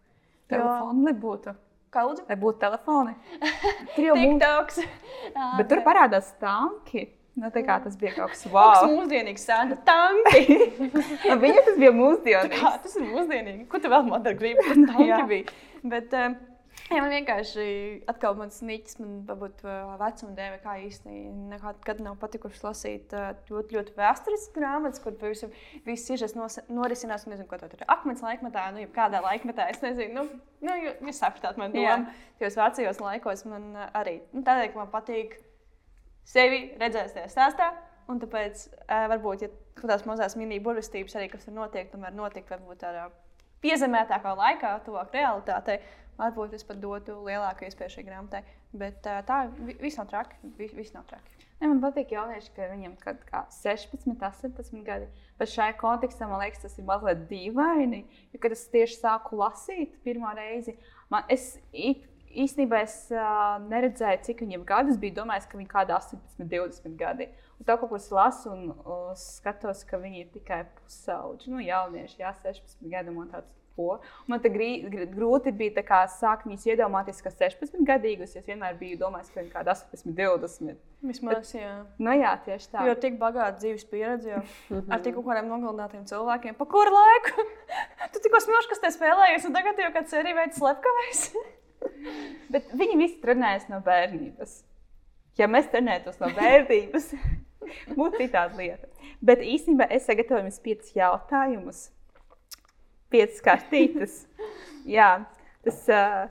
Telefoni, 0.52 1.04
lai 1.08 1.16
būtu. 1.18 1.54
Kā 1.92 2.04
lūdzu? 2.08 2.26
Lai 2.28 2.38
būtu 2.40 2.62
telefoni. 2.62 3.16
Tur 3.96 4.10
jau. 4.10 4.16
TikToks. 4.20 4.80
Bet 5.58 5.70
tur 5.72 5.82
parādās 5.86 6.34
tanki. 6.42 7.08
Nu, 7.38 7.52
tā 7.54 7.62
kā 7.68 7.76
tas 7.84 7.94
bija 8.02 8.16
kaut 8.18 8.32
kas 8.34 8.46
Wow. 8.50 8.72
wow. 8.82 8.92
mūsdienīgs 8.98 9.44
sēna 9.46 9.76
tanki. 9.86 10.58
Viņa 11.46 11.64
tas 11.68 11.78
bija 11.78 11.92
Tā 11.94 11.98
mūsdienīgs. 12.00 12.56
Kā, 12.58 12.72
tas 12.82 12.96
ir 12.98 13.06
mūsdienīgi. 13.12 13.68
Ko 13.70 13.78
tu 13.84 13.92
vēl 13.94 14.06
man 14.10 14.86
Jā. 14.88 15.20
tanki 15.20 15.28
bija. 15.30 15.58
Bet, 15.94 16.16
um, 16.18 16.38
Jā, 16.88 17.02
man 17.04 17.10
vienkārši 17.12 17.64
atkal 18.08 18.36
mans 18.38 18.62
niķis, 18.64 19.00
man 19.02 19.16
varbūt 19.28 19.64
uh, 19.66 19.96
vecuma 20.00 20.32
dēļ, 20.38 20.54
kā 20.64 20.76
īsti 20.86 21.16
nekad 21.52 22.00
nav 22.06 22.16
patikuši 22.22 22.62
lasīt 22.64 23.16
uh, 23.18 23.32
ļoti, 23.50 23.76
ļoti 23.76 23.96
vēsturiskas 23.98 24.54
grāmatas, 24.56 25.02
kur 25.04 25.18
pavisam 25.20 25.52
viss 25.88 26.06
sižets 26.08 26.38
norisinās. 26.38 27.26
un 27.28 27.34
Nezinu, 27.34 27.48
ko 27.50 27.60
tā 27.60 27.68
tur 27.68 27.82
ir. 27.82 27.90
Akmens 27.92 28.22
laikmetā, 28.24 28.70
nu, 28.78 28.86
kādā 28.96 29.20
laikmetā, 29.26 29.66
es 29.74 29.82
nezinu, 29.84 30.14
nu, 30.22 30.40
nu 30.70 30.78
ju- 30.86 30.96
jūs 31.10 31.20
sapratāt 31.26 31.60
man 31.60 31.76
domu. 31.76 32.08
Tajos 32.40 32.56
vecajos 32.62 33.02
laikos 33.04 33.44
man 33.52 33.68
arī, 33.92 34.20
nu, 34.32 34.46
tādēļ, 34.48 34.72
ka 34.72 34.80
man 34.86 34.94
patīk 34.94 35.36
sevi 36.28 36.74
redzēt 36.82 37.16
tajā 37.16 37.30
stāstā. 37.32 37.72
Un 38.08 38.22
tāpēc, 38.24 38.62
varbūt, 39.12 39.42
ja 39.44 39.50
kaut 39.76 39.90
kādas 39.90 40.06
mazas 40.08 40.38
mini-burvestības 40.40 41.18
arī, 41.20 41.28
kas 41.32 41.44
tur 41.44 41.58
notiek, 41.58 41.90
tomēr 41.92 42.14
notiek 42.16 42.48
varbūt 42.48 42.80
tādā 42.86 43.10
piezemētākā 43.64 44.32
laikā, 44.38 44.70
tuvāk 44.86 45.12
realitātei, 45.16 45.82
varbūt 46.18 46.54
es 46.56 46.64
pat 46.64 46.80
dotu 46.80 47.18
lielāku 47.26 47.68
iespēju 47.68 47.98
šai 47.98 48.06
grāmatai. 48.08 48.44
Bet 48.74 49.02
tā 49.04 49.42
vi- 49.58 49.76
viss 49.82 49.98
nav 50.00 50.08
traki. 50.08 50.36
vi- 50.44 50.72
Viss 50.74 50.94
nav 50.94 51.04
traki. 51.10 51.36
Ne, 51.60 51.68
man 51.68 51.82
patīk 51.82 52.12
jaunieši, 52.14 52.54
ka 52.56 52.62
viņiem 52.70 52.98
kaut 53.00 53.26
kā 53.26 53.46
16, 53.50 54.16
18 54.22 54.84
gadi. 54.86 55.08
Bet 55.38 55.48
šajā 55.50 55.76
kontekstā 55.78 56.30
man 56.30 56.40
liekas, 56.42 56.62
tas 56.62 56.78
ir 56.78 56.86
mazliet 56.86 57.28
dīvaini. 57.28 58.06
Jo, 58.32 58.40
kad 58.40 58.52
es 58.52 58.70
tieši 58.70 59.02
sāku 59.02 59.34
lasīt 59.34 59.98
pirmo 60.06 60.34
reizi, 60.36 60.78
man, 61.10 61.24
es 61.30 61.60
i- 61.74 62.04
īstenībā 62.32 62.82
es, 62.86 62.96
uh, 63.14 63.58
neredzēju, 63.70 64.24
cik 64.28 64.42
viņiem 64.46 64.66
gadi. 64.68 64.94
Es 64.94 65.02
biju 65.02 65.18
domājis, 65.22 65.48
ka 65.50 65.60
viņi 65.60 65.70
kaut 65.70 65.88
kādi 65.88 65.96
18, 65.98 66.48
20 66.56 66.98
gadi. 67.00 67.30
Un 67.58 67.66
tā 67.68 67.78
kaut 67.78 67.90
ko 67.92 68.00
es 68.00 68.10
lasu 68.14 68.52
un 68.54 68.72
uh, 68.74 69.12
skatos, 69.18 69.84
ka 69.88 70.00
viņi 70.02 70.26
ir 70.26 70.34
tikai 70.34 70.64
pusauģi. 70.82 71.54
Nu, 71.54 71.62
jaunieši, 71.64 72.20
jā, 72.22 72.34
16 72.44 72.92
gadi 72.92 73.14
man 73.16 73.32
tāds. 73.34 73.54
Ko. 73.78 74.00
Man 74.26 74.42
tā 74.42 74.50
grī, 74.50 74.88
gr- 74.90 75.06
grūti 75.06 75.52
bija 75.54 75.76
tā 75.76 75.84
kā 75.86 76.00
sākt 76.10 76.48
viņus 76.50 76.64
iedomāties, 76.66 77.20
ka 77.22 77.30
16 77.30 77.84
gadīgus 77.86 78.32
es 78.34 78.48
vienmēr 78.48 78.74
biju 78.80 78.98
domājis, 79.04 79.30
ka 79.30 79.38
viņi 79.38 79.52
kaut 79.52 79.68
kādi 79.68 79.70
18, 79.70 80.16
20. 80.18 80.80
Vismaz, 81.06 81.52
jā. 81.54 81.76
Nu, 82.02 82.16
jā, 82.18 82.32
tieši 82.48 82.72
tā. 82.72 82.88
Jo 82.90 82.96
tik 82.98 83.20
bagāta 83.22 83.60
dzīves 83.62 83.86
pieredze, 83.92 84.32
jau 84.34 84.42
ar 84.96 85.04
tik 85.06 85.20
kādiem 85.22 85.52
nogalinātiem 85.52 86.10
cilvēkiem. 86.10 86.58
Pa 86.58 86.66
kuru 86.74 86.96
laiku? 86.98 87.46
tu 88.16 88.24
tikko 88.26 88.42
smilškas 88.48 88.82
te 88.82 88.94
spēlējies, 88.98 89.46
un 89.46 89.54
tagad 89.60 89.86
jau 89.86 89.94
kāds 89.94 90.18
arī 90.24 90.34
veids 90.42 90.58
slepkavējs. 90.58 91.24
Bet 92.54 92.72
viņi 92.78 92.98
visi 93.00 93.20
trenējas 93.24 93.68
no 93.72 93.82
bērnības. 93.86 94.62
Ja 95.38 95.50
mēs 95.52 95.70
trenētos 95.74 96.18
no 96.22 96.32
bērnības, 96.34 97.12
būtu 97.98 98.24
citāda 98.24 98.58
lieta. 98.58 98.90
Bet 99.22 99.44
īstenībā 99.44 99.90
es 99.94 100.08
sagatavoju 100.10 100.48
jums 100.48 100.64
piecus 100.64 100.96
jautājumus, 100.98 101.84
piecas 103.14 103.44
kartītes. 103.46 104.18
Jā, 104.98 105.12
tas 105.66 105.84
uh, 105.92 106.26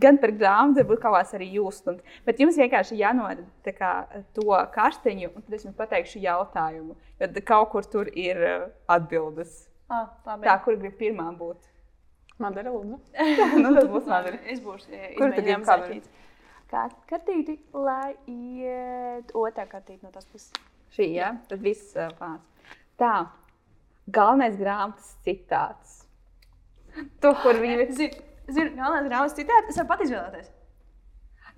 gan 0.00 0.18
par 0.22 0.32
grāmatu, 0.34 0.82
varbūt 0.82 1.02
kaut 1.02 1.16
kāds 1.16 1.34
arī 1.36 1.50
jūs. 1.56 1.80
Bet 2.26 2.40
jums 2.42 2.58
vienkārši 2.60 2.98
jānorāda 3.00 3.44
tā 3.66 3.74
kā, 3.76 3.92
to 4.36 4.46
kartiņu, 4.74 5.32
un 5.34 5.44
tad 5.44 5.58
es 5.58 5.66
jums 5.66 5.78
pateikšu 5.78 6.22
jautājumu. 6.24 6.96
Tad 7.20 7.40
kaut 7.48 7.72
kur 7.74 7.88
tur 7.88 8.10
ir 8.14 8.40
atbildes. 8.90 9.66
Ah, 9.88 10.10
labi. 10.26 10.44
Tā, 10.44 10.58
kur 10.64 10.76
grib 10.80 10.98
pirmā 11.00 11.30
būt? 11.36 11.68
Man 12.38 12.54
dara 12.54 12.70
lūdzu. 12.70 12.98
nu, 13.62 13.72
tas 13.74 13.88
būs 13.90 14.08
man. 14.10 14.28
Es 14.46 14.62
būšu 14.62 14.92
kameru? 15.66 16.00
Kā 16.68 16.84
kartīti, 17.08 17.56
lai 17.72 18.12
iet 18.28 19.32
otrā 19.32 19.64
kartīte 19.70 20.04
no 20.04 20.12
tās 20.12 20.28
puses. 20.28 20.52
Šī, 20.92 21.08
ja? 21.16 21.32
Tad 21.48 21.62
viss 21.64 21.96
uh, 21.96 22.10
pārs. 22.18 22.74
Tā, 23.00 23.14
galvenais 24.12 24.58
grāmatas 24.60 25.14
citāts. 25.26 26.02
To, 27.22 27.32
kur 27.42 27.58
viņi 27.62 27.74
ir. 27.78 27.90
Zinu, 27.94 28.22
zinu 28.50 28.76
galvenais 28.76 29.08
grāmatas 29.08 29.36
citāts, 29.38 29.72
es 29.72 29.80
varu 29.80 29.90
pat 29.90 30.04
izvēlēties. 30.04 30.54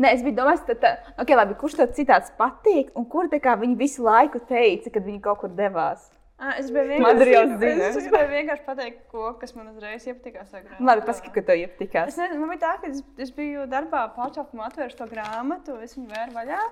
Nē, 0.00 0.14
es 0.14 0.22
biju 0.24 0.38
domājis, 0.38 0.62
ka 0.64 0.76
tā, 0.80 0.90
okay, 1.20 1.36
labi, 1.36 1.58
kurš 1.60 1.76
tāds 1.80 1.98
citāts 1.98 2.32
patīk, 2.38 2.88
un 2.96 3.04
kur 3.10 3.28
viņi 3.28 3.76
visu 3.76 4.04
laiku 4.06 4.40
teica, 4.48 4.92
kad 4.94 5.04
viņi 5.04 5.20
kaut 5.24 5.42
kur 5.42 5.52
devās. 5.52 6.06
Es 6.40 6.70
biju 6.72 6.86
vienkārši, 6.88 8.12
vienkārši 8.30 8.64
pateikt, 8.64 9.00
ko, 9.12 9.26
kas 9.40 9.52
man 9.56 9.68
uzreiz 9.74 10.06
iepatikās. 10.08 10.54
Labi, 10.80 11.04
pasaki, 11.04 11.32
ka 11.34 11.42
tev 11.50 11.60
iepatikās. 11.60 12.14
Es 12.14 12.16
nezinu, 12.20 12.40
man 12.40 12.54
bija 12.54 12.62
tā, 12.62 12.70
ka 12.80 12.88
es, 12.88 13.02
es 13.20 13.34
biju 13.36 13.66
darbā, 13.68 14.06
pārtraukumā 14.16 14.70
atvēru 14.70 14.96
to 14.96 15.08
grāmatu, 15.10 15.76
es 15.84 15.98
viņu 15.98 16.08
vēru 16.14 16.36
vaļā. 16.38 16.62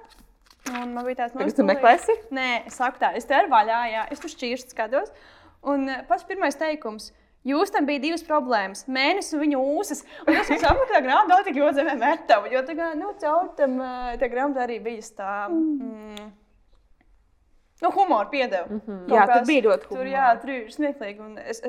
Un 0.72 0.94
man 0.96 1.04
bija 1.04 1.22
tāds 1.22 1.36
tu 1.36 1.42
nostulīgs- 1.42 1.68
meklēsi? 1.74 2.16
Nē, 2.34 2.48
es 2.70 2.80
saku 2.80 3.00
tā, 3.02 3.12
es 3.16 3.28
te 3.28 3.36
varu 3.36 3.52
vaļā, 3.52 3.82
jā, 3.92 4.06
es 4.12 4.24
tur 4.24 4.32
šķirstu 4.32 4.74
skatos. 4.74 5.12
Un 5.68 5.88
eh, 5.88 6.02
pats 6.08 6.24
pirmais 6.28 6.56
teikums. 6.56 7.12
Jūs 7.48 7.70
tam 7.72 7.86
bija 7.88 8.02
divas 8.02 8.24
problēmas. 8.26 8.84
Mēnesis 8.90 9.36
un 9.36 9.44
viņa 9.44 9.60
ūsas. 9.76 10.02
Un 10.26 10.34
es 10.34 10.48
saprotu, 10.48 10.88
ka 10.90 10.98
tā 10.98 11.04
grāmata 11.04 11.44
tik 11.46 11.60
ļoti 11.60 11.78
zemē 11.78 11.94
vērtama. 12.00 12.50
Jo 12.52 12.64
tā 12.66 12.74
nu, 12.98 13.12
caur 13.20 13.52
tam 13.56 13.78
eh, 13.80 14.16
tā 14.20 14.28
grāmata 14.32 14.64
arī 14.66 14.80
bija 14.84 15.06
tā. 15.16 15.32
Mm, 15.52 16.32
Nu, 17.80 17.90
humoru 17.94 18.28
piedeva. 18.30 18.66
Mm 18.66 18.80
-hmm. 18.86 19.14
Jā, 19.14 19.24
tur 19.32 19.44
bija 19.46 19.62
ļoti 19.62 19.84
Tur, 19.88 19.98
humora. 19.98 20.10
jā, 20.10 20.40
tur 20.40 20.50
bija 20.50 20.70
smieklīgi. 20.76 21.26
Es, 21.52 21.62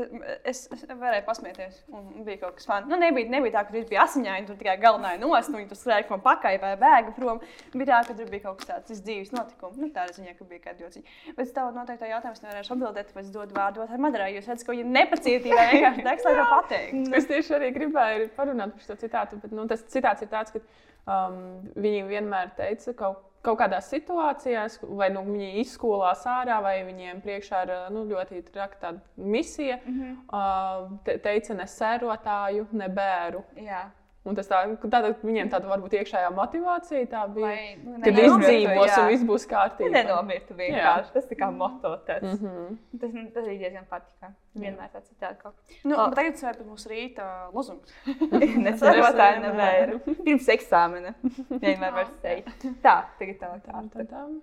es, 0.44 0.70
es 0.74 0.86
varēju 0.90 1.26
pasmieties. 1.26 1.84
Un 1.88 2.24
bija 2.26 2.38
kaut 2.38 2.56
kas 2.56 2.66
fans. 2.66 2.88
Nu, 2.90 2.98
nebija, 2.98 3.30
nebija 3.30 3.54
tā, 3.54 3.66
ka 3.66 3.74
tur 3.74 3.86
bija 3.90 4.04
asiņaini, 4.04 4.48
tur 4.48 4.56
tikai 4.56 4.78
galvenā 4.82 5.20
nost, 5.20 5.50
un 5.50 5.56
viņi 5.60 5.70
tur 5.70 5.78
skrēja 5.78 6.10
man 6.10 6.22
pakaļ 6.22 6.60
vai 6.62 6.74
bēga 6.86 7.14
prom. 7.20 7.40
Bija 7.74 7.86
tā, 7.92 8.08
ka 8.08 8.14
tur 8.14 8.30
bija 8.30 8.42
kaut 8.48 8.58
kas 8.58 8.68
tāds 8.72 8.92
iz 8.92 9.04
dzīves 9.06 9.32
notikums. 9.38 9.78
Nu, 9.78 9.92
tā 9.94 10.08
ziņā, 10.18 10.34
ka 10.40 10.50
bija 10.50 10.62
kāda 10.66 10.84
jociņa. 10.84 11.06
Bet 11.38 11.46
es 11.46 11.54
tev 11.54 11.72
noteikti 11.78 12.12
jautājumu 12.16 12.44
nevarēšu 12.44 12.74
atbildēt, 12.74 13.08
tāpēc 13.12 13.26
es 13.30 13.32
dodu 13.38 13.56
vārdu 13.56 13.82
otrai 13.86 13.98
Madarai. 13.98 14.36
Jūs 14.36 14.48
redzat, 14.50 14.66
ka 14.66 14.72
viņa 14.72 14.86
nepacietībā 14.98 15.62
vienkārši 15.72 16.04
teiks, 16.10 16.26
lai 16.26 16.36
to 16.36 16.46
pateiktu. 16.56 17.16
Es 17.16 17.26
tieši 17.26 17.54
arī 17.54 17.72
gribēju 17.78 18.30
parunāt 18.36 18.74
par 18.74 18.82
šo 18.88 18.96
citātu, 19.06 19.42
bet 19.42 19.52
nu, 19.52 19.68
tas 19.68 19.86
citāts 19.94 20.22
ir 20.22 20.30
tāds, 20.34 20.52
ka 20.52 20.60
um, 21.06 21.62
viņi 21.76 22.04
vienmēr 22.10 22.50
teica 22.58 22.94
kaut, 22.94 23.29
kaut 23.46 23.60
kādās 23.62 23.90
situācijās, 23.92 24.80
vai 24.84 25.10
nu, 25.14 25.24
viņi 25.28 25.62
izskolās 25.64 26.26
ārā, 26.30 26.60
vai 26.64 26.80
viņiem 26.88 27.22
priekšā 27.24 27.62
ir 27.66 27.74
nu, 27.96 28.04
ļoti 28.10 28.44
traka 28.52 28.96
misija, 29.16 29.80
mm 29.86 30.02
-hmm. 30.02 30.98
te, 31.06 31.18
teica 31.24 31.54
ne 31.54 31.68
sērotāju, 31.68 32.68
ne 32.72 32.90
bēru. 32.90 33.44
Jā. 33.56 33.88
Un 34.28 34.36
tas 34.36 34.50
tā, 34.50 34.58
tāda, 34.92 35.14
viņiem 35.24 35.48
tāda 35.50 35.70
varbūt 35.72 35.94
iekšējā 35.96 36.28
motivācija 36.36 37.06
tā 37.08 37.22
bija. 37.32 37.78
Nu, 37.86 38.02
Kad 38.04 38.18
izdzīvos 38.20 38.90
jā. 38.92 38.98
un 39.00 39.08
viss 39.14 39.24
būs 39.30 39.46
kārtībā. 39.48 39.92
Nenomirtu 39.96 40.58
vienkārši. 40.60 41.14
Tas 41.14 41.30
tā 41.30 41.38
kā 41.40 41.48
moto 41.56 41.94
tāds. 42.08 42.34
Mm 42.42 42.50
-hmm. 42.50 42.76
Tas, 43.00 43.16
tas 43.34 43.46
arī 43.46 43.56
diezgan 43.64 43.86
patika. 43.90 44.34
Vienmēr 44.56 44.90
tāds 44.94 45.08
citāts 45.08 45.42
kaut 45.42 45.56
Nu, 45.84 45.96
O. 45.96 46.06
bet 46.06 46.16
tagad 46.16 46.34
tas 46.34 46.60
ir 46.60 46.66
mūsu 46.66 46.90
rīta 46.92 47.50
lozungs. 47.54 47.96
Nesaprotāji 48.68 49.40
nevēru. 49.40 50.00
Pirms 50.24 50.48
eksāmena. 50.48 51.14
Vienmēr 51.64 51.94
var 51.94 52.08
teikt. 52.22 52.66
Tā, 52.84 53.04
tagad 53.20 53.40
tā 53.40 53.48
Tā, 53.50 53.60
kārta. 53.72 54.00
tā, 54.00 54.06
tā. 54.06 54.42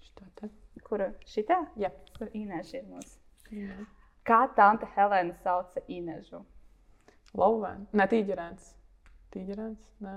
Što 0.00 0.24
te? 0.34 0.48
Kura 0.84 1.12
šitā? 1.26 1.66
Jā. 1.76 1.90
Kur 2.18 2.28
Inēša 2.34 2.76
ir 2.76 2.84
mūsu. 2.84 3.18
Kā 4.26 4.48
tante 4.56 4.86
Helēna 4.96 5.34
sauca 5.42 5.80
Inēžu? 5.88 6.44
Lauvēn. 7.36 7.84
Ne 7.96 8.06
tīģerēns. 8.10 8.72
Tīģerēns? 9.34 9.92
Nē. 10.04 10.16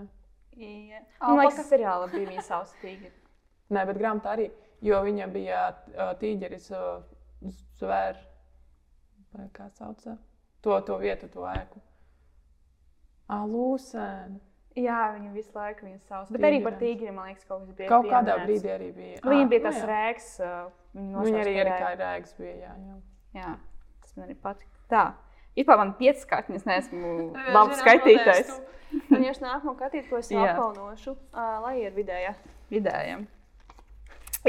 Jā. 0.60 1.04
Man 1.24 1.42
liekas, 1.42 1.68
seriāla 1.70 2.08
bija 2.12 2.30
viņa 2.30 2.46
savs 2.48 2.74
tīģis. 2.84 3.16
Nē, 3.76 3.86
bet 3.90 4.00
grāmatā 4.00 4.36
arī. 4.38 4.50
Jo 4.86 5.02
viņa 5.04 5.28
bija 5.34 5.64
tīģeris 6.22 6.70
zvēr. 7.82 8.20
Vai 9.36 9.48
kā 9.54 9.68
sauc? 9.76 10.06
To, 10.64 10.78
to 10.88 10.98
vietu, 11.00 11.28
to 11.32 11.44
ēku. 11.48 11.82
Alūsēna. 13.30 14.40
Jā, 14.80 15.00
viņa 15.16 15.32
visu 15.34 15.52
laiku 15.56 15.86
viņa 15.86 16.00
savs. 16.08 16.32
Bet 16.34 16.46
arī 16.48 16.60
par 16.64 16.78
tīģeri, 16.80 17.12
man 17.14 17.30
liekas, 17.30 17.46
kaut 17.50 17.66
kas 17.66 17.76
bija. 17.76 17.90
Kaut 17.92 18.08
kādā 18.08 18.38
pieminēts. 18.38 18.48
brīdī 18.48 18.72
arī 18.74 18.90
bija. 18.96 19.22
Viņa 19.26 19.46
Ā, 19.46 19.50
bija 19.52 19.62
nu 19.62 19.68
tas 19.68 19.80
jā. 19.80 19.88
rēks. 19.90 20.28
Viņa, 20.96 21.40
arī 21.44 21.56
par 21.58 21.72
kā 21.84 21.90
rēks 22.00 22.36
bija. 22.40 22.56
Jā, 22.62 22.76
jā. 22.86 23.00
Jā, 23.40 23.56
tas 24.06 24.16
man 24.16 24.26
arī 24.28 24.38
patīk. 24.46 24.70
Tā. 24.90 25.04
Vispār 25.58 25.80
man 25.82 25.94
pieci 26.00 26.22
skati, 26.24 26.54
es 26.60 26.66
neesmu 26.68 27.32
labs 27.56 27.82
skaitītājs. 27.82 28.54
Un, 29.10 29.24
ja 29.24 29.34
es 29.34 29.42
nākamo 29.42 29.76
skatīt, 29.78 30.08
ko 30.10 30.22
es 30.22 30.30
uh, 31.34 31.60
lai 31.66 31.76
ir 31.84 31.94
vidējā. 31.98 32.34
Vidējiem. 32.74 33.26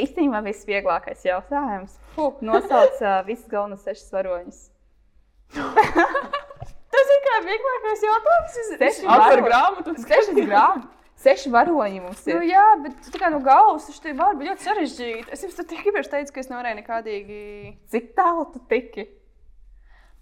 Īstenībā 0.00 0.40
viss 0.46 0.66
vieglākais 0.68 1.24
jautājums. 1.26 1.96
Nosauc 2.46 3.00
uh, 3.02 3.20
visus 3.26 3.48
galvenos 3.50 3.82
sešus 3.84 4.12
varoņus. 4.14 4.60
Tas 6.90 7.10
ir 7.14 7.20
kā 7.26 7.36
vieglākais 7.46 8.06
jautājums. 8.06 8.56
Seši 8.80 9.06
varoņi. 9.08 9.44
grāmatu. 9.48 9.94
Sešas 10.04 10.34
grāmatas. 10.38 10.96
Seši 11.20 11.50
varoņi 11.52 12.00
mums 12.00 12.22
Nu, 12.24 12.38
ir. 12.38 12.46
jā, 12.54 12.62
bet 12.80 13.08
tā 13.12 13.18
kā 13.20 13.28
no 13.32 13.42
galvas 13.44 13.90
tas 13.90 13.98
vārdi 14.16 14.40
bija 14.40 14.54
ļoti 14.54 14.64
sarežģīti. 14.64 15.26
Es 15.34 15.42
jums 15.44 15.58
gribēju 15.82 16.08
teikt, 16.14 16.30
ka 16.32 16.40
es 16.40 16.48
nevarēju 16.48 16.78
nekādīgi. 16.78 17.40
Cik 17.92 18.14
tālu 18.16 18.46
tu 18.54 18.62
tiki? 18.70 19.04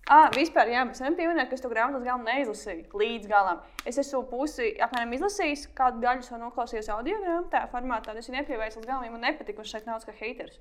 Ah, 0.08 0.30
vispār, 0.32 0.70
jā, 0.72 0.86
varam 0.88 1.16
pieminēt, 1.18 1.50
ka 1.50 1.56
es 1.58 1.60
to 1.60 1.68
grāmatu 1.68 2.00
galam 2.04 2.22
neizlasīju 2.24 2.96
līdz 2.96 3.26
galam. 3.28 3.58
Es 3.84 3.98
esmu 4.00 4.22
pusi 4.30 4.70
apmēram 4.80 5.10
izlasījis, 5.18 5.66
kādu 5.76 6.00
daļu 6.00 6.24
jau 6.30 6.38
noklausījos 6.40 6.88
audio 6.94 7.18
grāmatā, 7.20 7.66
formātā. 7.72 8.14
un 8.14 8.22
Es 8.22 8.28
viņu 8.30 8.38
nepievērsu 8.40 8.80
līdz 8.80 8.88
galam, 8.88 9.04
jo 9.04 9.10
man 9.12 9.20
nepatika, 9.28 9.60
viņš 9.60 9.74
šeit 9.74 9.86
nav 9.86 10.00
kā 10.08 10.14
haters. 10.16 10.56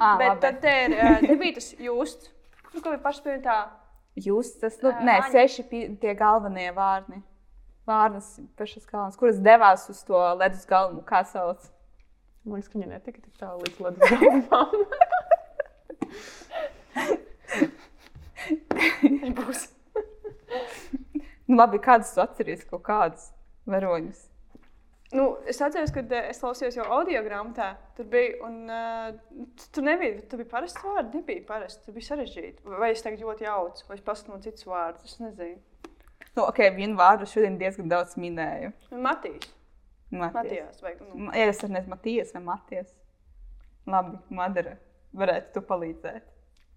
Ah, 0.00 0.16
Bet 0.18 0.28
labi. 0.28 0.40
tad 0.40 0.60
te, 0.60 0.72
ir, 0.84 0.96
eh, 0.98 1.20
te 1.22 1.36
bija 1.36 1.54
tas 1.54 1.70
justs, 1.78 2.30
nu, 2.74 2.80
ko 2.82 2.90
bija 2.90 3.02
pašs 3.04 3.20
pie 3.22 3.38
tā. 3.46 3.60
Jūs 4.26 4.50
tas, 4.60 4.80
nu, 4.82 4.90
Ā, 4.90 5.00
nē, 5.06 5.14
Aņa. 5.22 5.30
seši 5.30 5.62
pi- 5.70 5.96
tie 6.02 6.14
galvenie 6.18 6.72
vārni. 6.74 7.22
Vārnas 7.86 8.40
pašas 8.58 8.86
galvenas, 8.90 9.16
kuras 9.20 9.38
devās 9.38 9.88
uz 9.90 10.02
to 10.02 10.18
ledus 10.40 10.66
galvu, 10.66 11.02
kā 11.04 11.22
sauc. 11.26 11.62
Man 12.44 12.58
liekas, 12.58 12.68
ka 12.72 12.78
viņa 12.78 12.88
netika 12.90 13.20
tik 13.22 13.34
tālu 13.38 13.62
līdz 13.62 13.80
ledus 13.86 14.48
galvam. 14.50 14.86
Būs. 19.38 19.66
Nu, 21.46 21.58
labi, 21.58 21.80
kādas 21.82 22.14
tu 22.14 22.22
atceries 22.24 22.64
kaut 22.68 22.84
kādus 22.86 23.28
varoņus? 23.68 24.30
Nu, 25.14 25.26
es 25.46 25.60
atceros, 25.62 25.92
ka 25.94 26.02
eh, 26.02 26.30
es 26.32 26.40
klausījos 26.42 26.78
jau 26.78 26.86
audio 26.96 27.20
grāmatā. 27.22 27.74
Tur 27.94 28.08
bija, 28.10 28.38
un 28.46 28.70
uh, 28.72 29.52
tur 29.74 29.84
nebija, 29.86 30.24
tur 30.30 30.40
bija 30.40 30.50
parasts 30.50 30.80
vārds, 30.82 31.12
nebija 31.14 31.44
parasts, 31.46 31.84
tur 31.84 31.94
bija 31.94 32.08
sarežģīti. 32.08 32.64
Vai 32.80 32.90
es 32.94 33.04
tagad 33.04 33.22
ļoti 33.22 33.46
jaucu, 33.46 33.84
vai 33.90 33.98
es 33.98 34.02
pasaku 34.06 34.34
no 34.34 34.40
citas 34.42 34.66
vārdus, 34.66 35.12
es 35.12 35.22
nezinu. 35.22 35.60
Nu, 36.34 36.48
ok, 36.48 36.64
vienu 36.74 36.98
vārdu 36.98 37.28
šodien 37.30 37.60
diezgan 37.60 37.92
daudz 37.92 38.16
minēju. 38.18 38.72
Matīs, 38.90 39.52
Matijas. 40.10 40.34
Matijas, 40.34 40.82
vai 40.82 40.96
nu, 40.98 41.30
Ja 41.30 41.46
es 41.52 41.62
nezinu, 41.62 41.92
Matijas 41.94 42.34
vai 42.34 42.42
Matijas. 42.48 42.90
Labi, 43.86 44.18
Madara. 44.34 44.78
Varētu 45.14 45.54
tu 45.54 45.62
palīdzēt. 45.68 46.30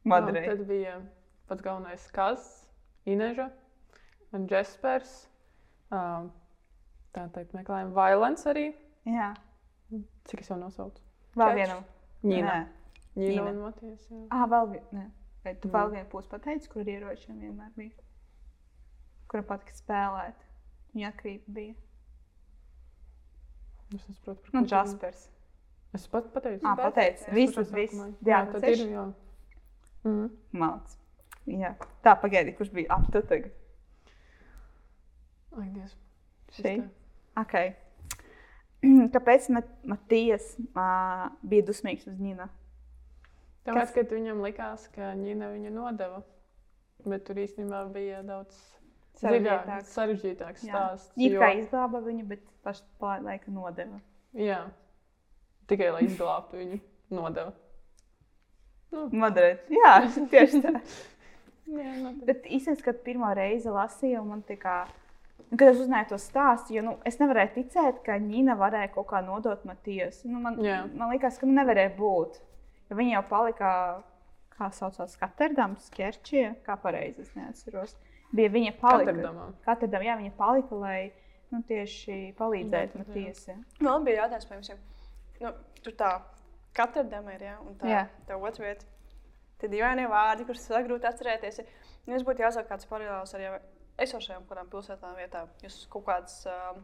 Nu, 0.07 0.19
tad 0.35 0.59
bija 0.69 0.99
pats 1.47 1.61
galvenais 1.65 2.07
kas, 2.11 2.47
Ineža 3.07 3.49
un 4.33 4.47
Jaspers. 4.51 5.27
Um, 5.91 6.31
tā 7.15 7.27
teikt, 7.31 7.53
meklējam 7.55 7.93
Vailants 7.95 8.43
arī. 8.51 8.73
Jā, 9.07 9.33
Cik 10.27 10.41
es 10.43 10.49
jau 10.51 10.57
nosaucu? 10.59 10.99
vēl 11.37 11.53
Četri. 11.53 11.61
vienam. 11.61 11.83
Ņīna. 12.27 12.57
Ņīna 13.15 13.49
un 13.53 13.61
Matijas. 13.63 14.07
jā. 14.11 14.25
Ah, 14.31 14.45
vēl 14.51 14.67
viena. 14.73 15.05
Vai 15.45 15.53
tu 15.55 15.67
Mm. 15.69 15.71
vēl 15.77 15.91
vienu 15.93 16.09
pusi 16.09 16.27
pateici, 16.29 16.67
kur 16.69 16.83
ieročiem 16.83 17.39
vienmēr 17.39 17.71
bija? 17.77 17.91
Kura 19.29 19.43
patika 19.43 19.71
spēlēt? 19.73 20.35
Viņa 20.93 21.11
atkarība 21.13 21.53
bija. 21.53 21.75
Es 23.95 24.03
nesaprotu, 24.09 24.41
par 24.43 24.53
Nu, 24.53 24.61
runā. 24.65 24.69
Jaspers. 24.71 25.29
Es 25.93 26.07
pat 26.07 26.25
pateicu. 26.33 26.65
Ah, 26.65 26.75
Viss, 27.31 27.55
pašā 27.55 27.71
viss. 27.73 27.93
sākumā. 27.95 28.13
Jā, 28.27 28.51
tad 28.51 28.63
ir. 28.67 28.77
Jā. 28.91 29.05
Mhm. 30.03 30.27
Malts. 30.51 30.97
Jā. 31.47 31.73
Tā, 32.03 32.13
pagaidi, 32.19 32.53
kurš 32.57 32.73
bija 32.75 32.91
ap 32.97 33.07
tu 33.13 33.21
tagad? 33.23 33.51
Ai, 35.57 35.69
Dievs. 35.73 35.95
Šī? 36.57 36.73
Okay. 37.39 37.73
Kāpēc 39.15 39.49
Mat 39.55 39.69
Matijas 39.87 40.53
uh, 40.75 41.27
bija 41.41 41.65
dusmīgs 41.67 42.07
uz 42.09 42.17
Nīnu? 42.21 42.47
Tāpēc, 43.67 43.93
ka 43.95 44.03
viņam 44.13 44.43
likās, 44.45 44.87
ka 44.95 45.11
Ņina 45.19 45.51
viņu 45.55 45.71
nodeva. 45.75 46.21
Bet 47.07 47.25
tur 47.27 47.39
īstenībā 47.39 47.83
bija 47.93 48.21
daudz 48.25 48.55
Sarežģītāks. 49.17 49.93
sarežģītāks 49.95 50.63
stāsts. 50.67 51.11
It 51.17 51.33
jo- 51.33 51.41
kā 51.41 51.51
izglāba 51.57 52.01
viņu, 52.05 52.25
bet 52.29 52.43
pašā 52.65 53.17
laikā 53.25 53.53
nodeva. 53.53 53.99
Jā, 54.37 54.59
tikai 55.69 55.89
lai 55.95 56.03
izglābtu 56.05 56.59
viņu, 56.61 56.79
nodeva. 57.17 57.53
Moderēt. 58.93 59.65
Jā, 59.73 59.93
tieši 60.31 60.61
tā. 60.63 60.77
Jā, 61.67 61.93
tad- 62.03 62.25
Bet 62.25 62.45
īstenībā, 62.45 62.83
kad 62.83 63.03
pirmo 63.03 63.33
reizi 63.35 63.69
lasīju, 63.69 64.23
man 64.25 64.43
tā 64.47 64.57
kā. 64.57 64.85
nu, 65.51 65.57
Kad 65.57 65.67
es 65.69 65.77
uzzināju 65.81 66.09
to 66.09 66.15
stāstu, 66.15 66.73
jo 66.75 66.81
nu, 66.81 66.97
es 67.05 67.17
nevarēju 67.19 67.53
ticēt, 67.55 68.03
ka 68.03 68.17
Nīna 68.19 68.55
varēja 68.57 68.91
kaut 68.93 69.07
kā 69.07 69.21
nodot 69.25 69.63
Matijas. 69.65 70.23
Nu, 70.25 70.39
man, 70.39 70.57
Jā. 70.57 70.85
man 70.95 71.09
liekas, 71.11 71.37
ka 71.39 71.45
nu 71.45 71.53
nevarēja 71.53 71.95
būt. 71.97 72.39
Jo 72.89 72.95
viņa 72.95 73.11
jau 73.13 73.23
palika, 73.29 74.03
kā 74.57 74.69
saucās, 74.71 75.17
Katerdams, 75.19 75.89
Kerčie, 75.93 76.55
kā 76.65 76.77
pareizi 76.81 77.21
es 77.21 77.31
neatceros. 77.35 77.95
Bija 78.35 78.49
viņa 78.49 78.73
palika. 78.79 79.11
Katrdamā. 79.13 79.53
Katrdam, 79.65 80.01
jā, 80.03 80.17
viņa 80.17 80.31
palika, 80.37 80.75
lai 80.75 81.11
nu, 81.51 81.61
tieši 81.63 82.33
palīdzētu 82.35 82.97
Jā, 82.97 83.05
jā. 83.13 83.33
Jā. 83.47 83.55
Man 83.81 84.03
bija 84.03 84.23
jautājums 84.27 84.47
par 84.49 84.57
jums. 84.57 84.71
Nu, 85.39 85.51
tur 85.83 85.93
tā, 85.93 86.21
katra 86.73 87.03
dēmē 87.03 87.35
ir, 87.35 87.41
ja, 87.41 87.57
un 87.61 87.75
tā, 87.75 87.87
Jā. 87.87 88.07
tā 88.27 88.35
otra 88.41 88.65
vieta. 88.65 88.85
Tie 89.61 89.69
dīvainie 89.71 90.05
vārdi, 90.11 90.45
kurus 90.45 90.67
vēl 90.69 90.85
grūti 90.85 91.09
atcerēties. 91.09 91.61
Nu, 92.05 92.13
jums 92.13 92.25
būtu 92.27 92.43
jāsaka 92.45 92.75
kāds 92.75 92.89
paralēls 92.89 93.33
ar 93.33 93.41
jau 93.43 93.53
esošajām 94.05 94.43
kādām 94.49 94.67
pilsētām 94.71 95.15
vietām. 95.17 95.47
Jūs 95.65 95.79
kaut 95.93 96.05
kāds, 96.07 96.43
um, 96.51 96.83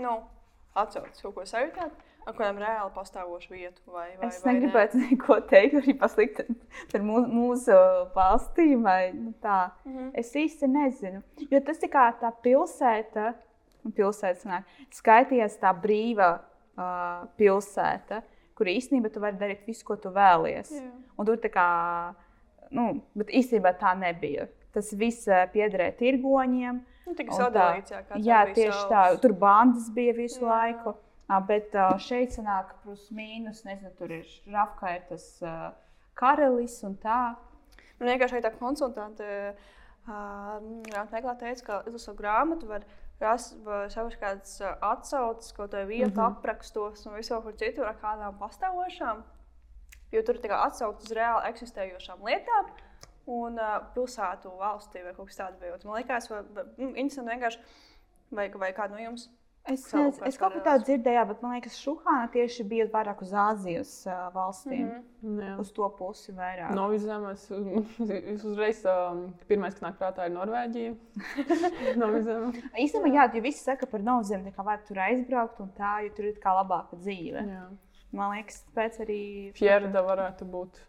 nu, 0.00 0.14
atcaucas 0.78 1.20
kaut 1.20 1.36
ko 1.36 1.44
sajūtāt, 1.48 2.00
ar 2.24 2.36
kādām 2.38 2.60
reāli 2.62 2.94
pastāvošu 2.96 3.52
vietu 3.52 3.92
vai, 3.92 4.08
vai, 4.20 4.30
Es 4.30 4.40
vai 4.44 4.54
ne? 4.54 4.60
negribētu 4.60 5.02
neko 5.02 5.38
teikt, 5.50 5.76
arī 5.82 5.96
pasliktināti 6.00 6.88
par 6.92 7.04
mūsu, 7.04 7.30
mūsu 7.36 7.78
valstīm. 8.16 8.86
Vai, 8.86 9.12
nu, 9.16 9.34
tā. 9.44 9.60
Mhm. 9.84 10.10
Es 10.24 10.32
īsti 10.36 10.70
nezinu. 10.70 11.22
Jo 11.50 11.62
tas 11.66 11.84
ir 11.84 11.92
kā 11.92 12.08
tā 12.22 12.32
pilsēta, 12.44 13.34
pilsēta 13.96 14.62
skaitījās 14.96 15.60
tā 15.60 15.72
brīva 15.76 16.34
uh, 16.40 17.28
pilsēta, 17.40 18.24
kur 18.60 18.68
īstenībā 18.70 19.10
tu 19.12 19.22
vari 19.24 19.40
darīt 19.40 19.66
visu, 19.68 19.84
ko 19.88 19.96
tu 20.00 20.12
vēlies. 20.14 20.70
Jā. 20.76 20.86
Un 21.16 21.28
tur 21.28 21.40
tā 21.40 21.50
kā, 21.52 21.66
nu, 22.76 22.86
bet 23.16 23.32
īstenībā 23.40 23.72
tā 23.80 23.94
nebija. 23.98 24.46
Tas 24.76 24.92
viss 24.94 25.26
uh, 25.30 25.46
piederēja 25.50 25.96
tirgoņiem. 25.98 26.80
Nu, 27.08 27.14
tā. 27.18 27.24
sadalīts, 27.34 27.90
jā, 27.90 28.02
Jā, 28.22 28.40
tieši 28.54 28.76
savs. 28.76 28.90
tā. 28.92 29.04
Tur 29.24 29.34
bandas 29.40 29.88
bija 29.96 30.14
visu 30.14 30.44
Jā. 30.44 30.50
laiku. 30.52 30.94
Bet 31.46 31.74
uh, 31.78 31.94
šeit 32.02 32.34
sanāk, 32.34 32.72
plus 32.84 33.04
mīnus, 33.14 33.64
nezinu, 33.66 33.90
tur 33.98 34.10
ir 34.14 34.26
Rafka, 34.50 34.96
ir 34.96 35.04
tas 35.08 35.26
uh, 35.46 35.68
karalis 36.18 36.80
un 36.86 36.96
tā. 37.02 37.20
Man 38.00 38.10
vienkārši 38.10 38.42
tā 38.42 38.50
konsultante 38.56 39.28
grāmatā 40.06 41.34
teica, 41.38 41.62
ka 41.66 41.78
izlasot 41.86 42.16
grāmatu, 42.18 42.66
var 42.70 42.86
rast 43.20 43.56
savas 43.92 44.16
kādas 44.20 44.60
atsauces, 44.80 45.52
kaut 45.56 45.70
kādā 45.70 45.84
vietā, 45.86 46.10
mm. 46.10 46.16
-hmm. 46.16 46.38
aprakstos 46.38 47.06
un 47.06 47.14
visur 47.14 47.42
kur 47.42 47.56
citur 47.56 47.86
ar 47.86 47.98
kādām 48.02 48.38
pastāvošām. 48.38 49.22
Jo 50.12 50.22
tur 50.26 50.40
kā 50.42 50.62
atsauce 50.66 51.04
uz 51.04 51.12
reāli 51.12 51.50
eksistējošām 51.52 52.24
lietām. 52.26 52.70
Un 53.30 53.58
uh, 53.58 53.76
pilsētu 53.94 54.50
valstī 54.58 55.04
vai 55.04 55.12
kaut 55.14 55.28
kas 55.28 55.36
tāds 55.38 55.60
bija. 55.60 55.76
Man 55.84 56.00
liekas, 56.00 56.30
vai, 56.30 56.42
vai, 56.54 56.64
mm, 56.64 56.96
interesanti 56.96 57.30
vienkārši, 57.30 57.58
vai, 58.30 58.48
vai 58.48 58.72
kādu 58.72 58.96
no 58.96 59.00
jums. 59.00 59.28
Es, 59.68 59.84
nez, 59.92 60.16
es 60.24 60.38
kaut 60.40 60.54
personāls. 60.54 60.64
tādu 60.64 60.86
dzirdēju, 60.88 61.22
bet 61.28 61.42
man 61.44 61.52
liekas, 61.54 61.76
Šuhāna 61.82 62.30
tieši 62.32 62.64
bija 62.66 62.86
vairāk 62.90 63.20
uz 63.22 63.34
Āzijas 63.36 63.92
uh, 64.08 64.30
valstīm. 64.34 64.86
Mm. 64.86 65.02
-hmm. 65.20 65.42
Jā. 65.44 65.56
Uz 65.60 65.72
to 65.76 65.88
pusi 65.98 66.32
vairāk. 66.32 66.72
Novizēmas, 66.74 67.44
es 68.32 68.44
uzreiz, 68.50 68.80
um, 68.88 69.34
pirmais, 69.48 69.74
kas 69.76 69.84
nāk 69.84 69.98
prātā, 70.00 70.26
ir 70.26 70.34
Norvēģija. 70.34 70.94
Novizēma. 72.02 72.52
Īstenībā, 72.72 73.12
jā, 73.14 73.28
jo 73.36 73.42
visi 73.42 73.62
saka 73.62 73.86
par 73.86 74.02
Novzemi, 74.02 74.52
ka 74.56 74.64
vajag 74.66 74.86
tur 74.88 75.02
aizbraukt 75.06 75.60
un 75.60 75.70
tā, 75.76 75.98
jo 76.06 76.14
tur 76.16 76.30
ir 76.32 76.40
kā 76.40 76.56
labāka 76.56 76.96
dzīve. 76.96 77.44
Jā. 77.52 77.66
Man 78.12 78.32
liekas, 78.34 78.64
tāpēc 78.70 79.02
arī. 79.04 79.20
Fjerda 79.54 80.02
varētu 80.02 80.48
būt 80.50 80.80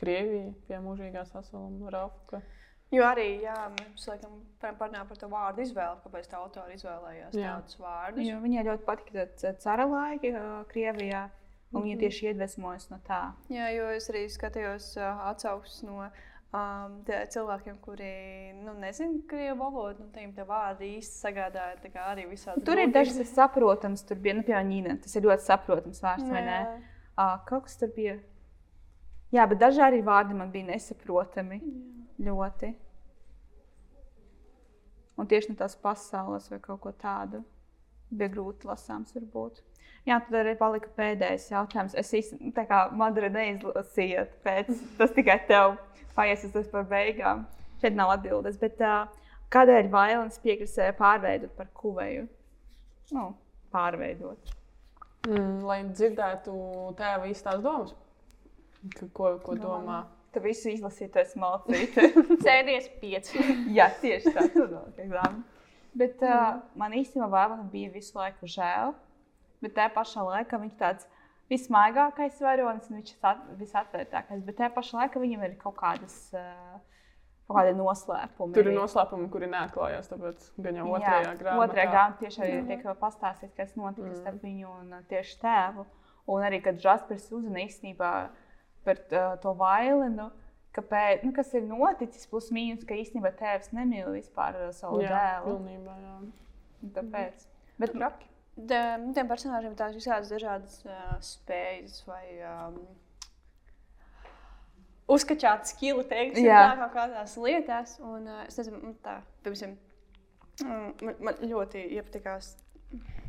Krievija 0.00 0.54
pie 0.66 0.80
mūžīgās 0.80 1.36
asaluma 1.36 1.92
Rafka. 1.92 2.40
Jo 2.90 3.04
arī, 3.06 3.26
jā, 3.44 3.54
mēs 3.76 4.08
laikam 4.10 4.40
parunāt 4.58 5.06
par 5.06 5.18
to 5.18 5.28
vārdu 5.30 5.62
izvēli, 5.62 6.00
kāpēc 6.02 6.24
tā 6.30 6.40
autora 6.40 6.74
izvēlējās 6.74 7.36
Jā. 7.38 7.52
tādus 7.54 7.78
vārdus. 7.78 8.24
Jo 8.26 8.40
viņai 8.42 8.64
ļoti 8.66 8.86
patika 8.88 9.52
cara 9.62 9.86
laiki 9.86 10.32
uh, 10.34 10.48
Krievijā, 10.72 11.28
un 11.70 11.84
viņa 11.86 12.00
tieši 12.00 12.32
iedvesmojas 12.32 12.88
no 12.90 12.98
tā. 13.06 13.20
Jā, 13.52 13.68
jo 13.76 13.92
es 13.94 14.10
arī 14.10 14.24
skatījos 14.32 14.88
uh, 14.98 15.22
atsauksmes 15.30 15.84
no 15.86 16.00
um, 16.02 16.96
cilvēkiem, 17.06 17.76
kuri 17.84 18.10
nu, 18.58 18.74
nezina 18.82 19.22
krievu 19.30 19.60
valodu, 19.62 20.08
un 20.08 20.10
tiem 20.16 20.34
tie 20.34 20.48
vārdi 20.48 20.90
īsti 20.96 21.22
sagādāja 21.28 21.78
tā 21.84 21.92
kā 21.94 22.08
arī 22.10 22.26
visādi. 22.32 22.64
Tur 22.66 22.82
ir 22.82 22.90
kas 22.96 23.22
saprotams, 23.30 24.02
tur 24.08 24.18
bija, 24.18 24.34
nu, 24.40 24.42
piemēram, 24.46 24.66
Nīna, 24.72 24.98
tas 25.04 25.14
ir 25.14 25.28
ļoti 25.28 25.46
saprotams 25.46 26.02
vārds, 26.02 26.26
vai 26.26 26.42
ne? 26.42 26.58
Jā. 26.58 26.74
Uh, 27.14 27.38
kaut 27.46 27.68
kas 27.68 27.78
tur 27.78 27.94
bija. 27.94 28.18
Jā, 29.30 29.46
bet 29.46 29.62
daži 29.62 29.86
arī 29.86 30.02
vārdi 30.02 30.34
man 30.34 30.50
bija 30.50 30.72
nesaprotami. 30.72 31.62
Ļoti. 32.20 32.74
Un 35.20 35.28
tieši 35.28 35.52
no 35.52 35.58
tās 35.60 35.76
pasaules 35.76 36.48
vai 36.52 36.60
kaut 36.64 36.80
ko 36.84 36.92
tādu 36.96 37.42
bija 38.10 38.30
grūti 38.32 38.68
lasāms, 38.68 39.12
varbūt. 39.16 39.60
Jā, 40.08 40.16
tad 40.24 40.38
arī 40.40 40.54
palika 40.58 40.88
pēdējais 40.96 41.50
jautājums. 41.50 41.94
Es 41.98 42.12
īstenībā, 42.16 42.54
tā 42.56 42.64
kā 42.70 42.78
Madara 42.96 43.28
neizlasīju, 43.34 44.24
pēc 44.44 44.70
tas 44.98 45.12
tikai 45.16 45.36
tev 45.48 45.76
paies 46.16 46.46
uz 46.48 46.70
par 46.72 46.86
beigām. 46.88 47.44
Šeit 47.82 47.96
nav 47.96 48.14
atbildes. 48.16 48.56
Bet 48.60 48.80
uh, 48.84 49.10
kādēļ 49.52 49.90
Vailants 49.92 50.40
piekristēja 50.42 50.96
pārveidot 50.98 51.52
par 51.56 51.68
kuveju? 51.76 52.26
Nu, 53.12 53.26
pārveidot. 53.74 54.54
Mm, 55.28 55.60
lai 55.68 55.82
dzirdētu 55.90 56.54
tēva 56.96 57.28
īstās 57.28 57.60
domas, 57.64 57.92
ko, 59.12 59.34
ko 59.44 59.56
domā. 59.60 60.00
Tu 60.30 60.42
visu 60.44 60.70
izlasīji, 60.70 61.10
tas 61.14 61.32
malcīte. 61.38 62.10
Sēdies 62.44 62.90
pieci. 63.00 63.40
Jā, 63.76 63.88
tieši 64.02 64.34
tā, 64.36 64.46
tur 64.52 64.68
vēl 64.70 64.92
eksāmenā. 64.92 65.30
Bet 65.98 66.20
uh, 66.22 66.60
man 66.78 66.94
īstenībā 66.94 67.26
Vālana 67.32 67.64
bija 67.70 67.90
visu 67.90 68.14
laiku 68.18 68.46
žēl. 68.50 68.94
Bet 69.60 69.74
tajā 69.76 69.90
pašā 69.96 70.22
laikā 70.24 70.60
viņš 70.62 70.76
tāds 70.78 71.08
vismaigākais 71.50 72.38
varonis 72.40 72.86
un 72.88 73.00
viņš 73.00 73.10
ir 73.16 73.42
visatvērtākais. 73.58 74.44
Bet 74.46 74.60
tajā 74.60 74.70
pašā 74.76 75.02
laikā 75.02 75.22
viņam 75.22 75.42
ir 75.48 75.58
kaut 75.60 75.76
kādas. 75.80 76.22
Uh, 76.36 76.78
Kaut 77.50 77.64
kādi 77.64 77.72
noslēpumi. 77.74 78.54
Tur 78.54 78.68
ir 78.70 78.76
noslēpumi, 78.76 79.24
kuri 79.32 79.48
neatklājās. 79.50 80.06
Tāpēc 80.06 80.44
gan 80.62 80.76
jau 80.78 80.84
Jā, 80.86 80.92
otrajā 81.00 81.32
grāmatā. 81.40 81.64
Otrajā 81.64 81.86
grāmatā 81.90 82.20
tieši 82.20 82.42
arī 82.46 82.60
tiek 82.68 82.84
pastāstīts, 83.00 83.56
kas 83.56 83.72
notika 83.74 84.06
mm. 84.06 84.20
starp 84.20 84.44
viņu 84.46 84.68
un 84.70 84.92
uh, 84.94 85.00
tieši 85.10 85.34
tēvu. 85.42 85.86
Un 86.30 86.46
arī, 86.46 86.60
kad 86.62 86.78
Jaspers 86.78 87.26
uzzina 87.34 87.64
īstenībā 87.64 88.12
par 88.86 89.00
to 89.42 89.52
vailinu, 89.58 90.30
kāpēc, 90.76 91.24
nu, 91.26 91.34
kas 91.36 91.52
ir 91.58 91.66
noticis, 91.66 92.28
plus 92.30 92.50
mīnus, 92.54 92.86
ka 92.86 92.98
īstenībā 92.98 93.32
tēvs 93.38 93.72
nemīl 93.76 94.12
vispār 94.14 94.58
savu 94.76 95.02
Jā, 95.04 95.12
dēlu. 95.14 95.56
pilnībā. 95.56 95.96
Jā. 96.04 96.16
Tāpēc. 96.96 97.46
Bet, 97.80 97.94
Traki. 97.96 98.30
Tiem 98.60 99.12
tiem 99.16 99.28
personāžiem 99.30 99.76
tādas 99.78 99.96
visādas 99.96 100.28
dažādas 100.28 100.80
uh, 100.84 101.12
spējas 101.24 102.00
vai 102.04 102.24
um, 102.44 102.80
uzskačāt 105.08 105.70
skili, 105.70 106.02
teiksim, 106.10 106.48
tā 106.50 106.74
kaut 106.82 106.92
kādās 106.96 107.36
lietās. 107.40 107.94
Un, 108.04 108.26
uh, 108.28 108.42
es 108.48 108.58
nezinu, 108.60 108.82
man 108.82 108.98
tā, 109.04 109.20
piemēram, 109.46 109.78
mm, 110.64 110.90
man, 111.06 111.22
man 111.28 111.40
ļoti 111.46 111.86
iepatikās. 111.96 112.52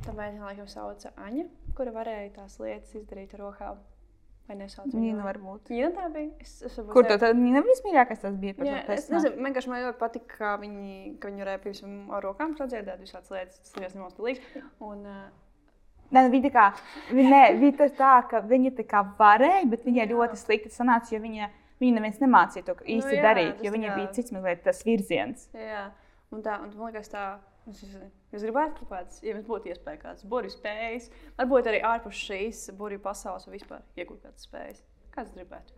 Tā 0.02 0.16
meitene, 0.18 0.42
laikam, 0.42 0.66
sauca 0.66 1.12
Aņa, 1.22 1.46
kura 1.78 1.94
varēja 1.94 2.32
tās 2.40 2.58
lietas 2.58 2.96
izdarīt 2.98 3.36
ar 3.38 3.44
rokām. 3.46 3.82
Vai 4.52 4.58
nesauc 4.60 4.90
viņu? 4.90 5.00
Nīna 5.00 5.24
varbūt. 5.24 5.70
Nīna 5.72 5.90
tā 5.96 6.08
bija. 6.12 6.32
Es, 6.44 6.58
es 6.68 6.74
varbūt 6.76 6.92
Kur 6.92 7.06
ne- 7.06 7.12
tā 7.14 7.16
tad 7.22 7.38
Nīna 7.40 7.62
vismīļākais 7.64 8.20
tas 8.20 8.34
bija? 8.36 8.56
Jā, 8.68 8.82
es 8.92 9.08
nezinu, 9.14 9.38
vienkārši 9.46 9.72
man 9.72 9.86
ļoti 9.86 10.00
patīk, 10.02 10.26
ka 10.34 10.58
viņi, 10.60 10.96
ka 11.22 11.32
viņi 11.32 11.46
varēja 11.46 11.62
piemēram 11.64 12.12
ar 12.18 12.28
rokām 12.28 12.58
sadziedāt 12.60 13.00
visādas 13.00 13.32
lietas, 13.32 13.62
tas 13.64 13.78
ir 13.80 13.96
ļoti 14.02 14.18
stilīgi. 14.18 14.66
Un, 14.84 15.06
uh, 15.08 15.24
Nē, 16.12 16.26
nu, 16.26 16.34
viņa 16.34 16.50
tā 16.50 16.52
kā, 16.52 16.66
nē, 17.16 17.42
viņa 17.62 17.90
tā, 17.96 18.12
ka 18.28 18.42
viņa 18.44 18.74
tā 18.76 18.84
kā 18.92 19.06
varēja, 19.16 19.64
bet 19.72 19.86
viņai 19.88 20.10
ļoti 20.12 20.40
slikti 20.42 20.74
sanāca, 20.74 21.14
jo 21.16 21.22
viņa, 21.24 21.48
viņa 21.80 21.96
neviens 21.96 22.20
nemācīja 22.20 22.68
to 22.68 22.76
īsti 22.84 23.14
Nu 23.14 23.16
jā, 23.16 23.22
darīt, 23.24 23.64
jo 23.64 23.72
viņai 23.72 23.94
bija 23.96 24.12
cits 24.18 24.36
mazliet 24.36 24.66
tas 24.68 24.84
virziens. 24.84 25.48
Jā, 25.56 25.86
un 26.36 26.44
tā, 26.44 26.58
un 26.60 26.74
man 26.76 26.92
liekas, 26.92 27.08
tā. 27.14 27.30
Es, 27.70 27.80
es, 27.88 27.96
es 28.34 28.46
gribētu 28.46 28.80
kaut 28.82 28.90
kādas, 28.94 29.20
ja 29.26 29.36
mums 29.36 29.48
būtu 29.50 29.72
iespēja 29.74 30.02
kādas 30.06 30.24
burbuļu 30.28 30.54
spējas, 30.56 31.10
varbūt 31.40 31.68
arī 31.72 31.82
ārpus 31.94 32.22
šīs 32.30 32.64
burbuļu 32.78 33.02
pasaules 33.04 33.48
vai 33.50 33.58
vispār 33.58 33.82
iegūt 34.00 34.22
kādas 34.28 34.48
spējas. 34.48 34.84
Kāds 35.12 35.34
gribētu? 35.36 35.74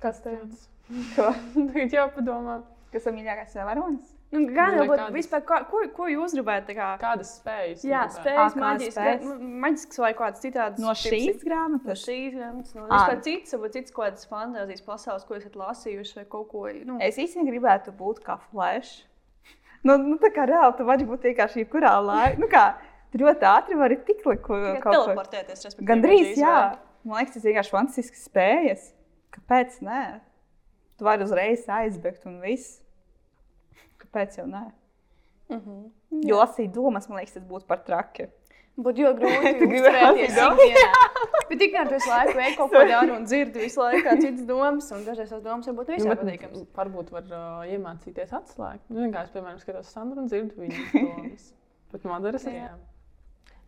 Kas. 0.00 0.22
Ko? 1.16 1.30
Tagad 1.54 1.92
jāpadomā, 1.94 2.60
Kas 2.90 3.04
ir 3.06 3.14
mīļākais 3.14 3.52
varonis? 3.62 4.16
Nu, 4.30 4.40
gan 4.54 4.76
jau 4.76 4.84
būtu 4.86 4.94
nekādas. 4.96 5.14
vispār, 5.14 5.40
ko, 5.46 5.56
ko, 5.70 5.80
ko 5.94 6.06
jūs 6.10 6.32
gribētu? 6.36 6.68
tā 6.70 6.74
Kā, 6.78 6.88
kādas 7.02 7.30
spējas. 7.40 7.82
jā, 7.86 8.00
spējas, 8.14 8.56
maģiskas, 8.58 9.24
maģiskas 9.64 10.00
vai 10.02 10.10
kādas 10.18 10.42
citādas. 10.42 10.78
No 10.82 10.94
šīs 10.98 11.28
No 11.40 11.44
grāmatas? 11.48 12.02
šīs 12.06 12.34
grāmatas, 12.36 12.74
no 12.78 12.84
vispār 12.90 13.22
citas, 13.26 13.54
varbūt 13.56 13.76
citas 13.78 13.94
kaut 13.94 14.04
kādas 14.08 14.26
fantāzijas 14.30 14.84
pasaules, 14.86 15.26
ko 15.26 15.38
esat 15.38 15.58
lasījuši 15.58 16.18
vai 16.20 16.24
kaut 16.34 16.48
ko. 16.50 16.64
Nu, 16.86 16.98
Es 17.02 17.18
īstenībā 17.18 17.50
gribētu 17.50 17.94
būt 17.98 18.22
kā 18.26 18.38
flash. 18.50 19.00
Nu, 19.86 19.96
nu, 19.96 20.16
tā 20.20 20.28
kā 20.34 20.44
reāli 20.48 20.76
tu 20.76 20.84
vari 20.88 21.06
būt 21.08 21.22
vienkārši 21.30 21.62
jebkurā 21.62 21.94
laikā. 22.04 22.40
Nu, 22.40 22.48
kā, 22.52 22.64
tu 23.12 23.22
ļoti 23.22 23.46
ātri 23.48 23.78
vari 23.80 23.96
tikt 24.04 24.24
kaut 24.26 24.42
ko 24.44 24.58
teleportēties. 24.84 25.78
Gan 25.88 26.02
drīz, 26.04 26.34
jā. 26.40 26.56
Man 27.04 27.22
liekas, 27.22 27.38
tas 27.38 27.46
vienkārši 27.48 27.72
fantastisks 27.72 28.26
spējas. 28.28 28.90
Kāpēc 29.32 29.78
nē? 29.86 30.02
Tu 31.00 31.06
vari 31.06 31.24
uzreiz 31.24 31.64
aizbēgt 31.72 32.26
un 32.28 32.42
viss. 32.44 32.82
Kāpēc 34.02 34.36
jau 34.40 34.44
nē? 34.50 34.66
Mhm. 35.50 35.80
Jo 36.28 36.42
lasīt 36.42 36.72
domas, 36.74 37.08
man 37.08 37.22
liekas, 37.22 37.38
tas 37.38 37.46
būtu 37.48 37.66
par 37.70 37.80
traki. 37.86 38.28
Būtu 38.78 39.02
ļoti 39.04 39.18
grūti 39.20 39.40
lasīt 39.46 39.64
ikdienā. 39.66 40.90
Bet 41.50 41.58
tikmēr 41.58 41.88
tu 41.90 41.96
visu 41.96 42.10
laiku 42.12 42.36
veiki 42.38 42.56
kaut 42.60 42.70
ko 42.70 42.82
daru 42.86 43.16
un 43.16 43.24
dzirdi 43.26 43.64
visu 43.64 43.82
laiku 43.82 44.04
kā 44.06 44.14
citas 44.20 44.44
domas, 44.46 44.90
un 44.94 45.02
dažreiz 45.06 45.32
tās 45.34 45.42
domas 45.42 45.66
varbūt 45.66 45.90
Nu, 45.90 45.96
visai 45.96 46.12
bet 46.12 46.22
patīkamas. 46.22 46.62
Varbūt 46.76 47.10
var 47.16 47.26
uh, 47.34 47.64
iemācīties 47.74 48.36
atslēgt. 48.38 48.84
Nu, 48.88 49.02
vienkārši, 49.02 49.34
piemēram, 49.34 49.58
skatos 49.62 49.90
Sandru 49.90 50.22
un 50.22 50.30
dzirdu 50.30 50.62
viņas 50.62 50.92
domas. 50.94 51.48
Bet 51.90 52.06
Madaras 52.06 52.46
arī. 52.46 52.62
Jā. 52.62 52.76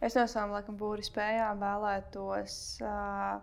Es 0.02 0.14
no 0.18 0.24
savām 0.30 0.54
laikam 0.54 0.78
būri 0.78 1.04
spējām 1.06 1.58
vēlētos 1.62 2.54
uh, 2.86 3.42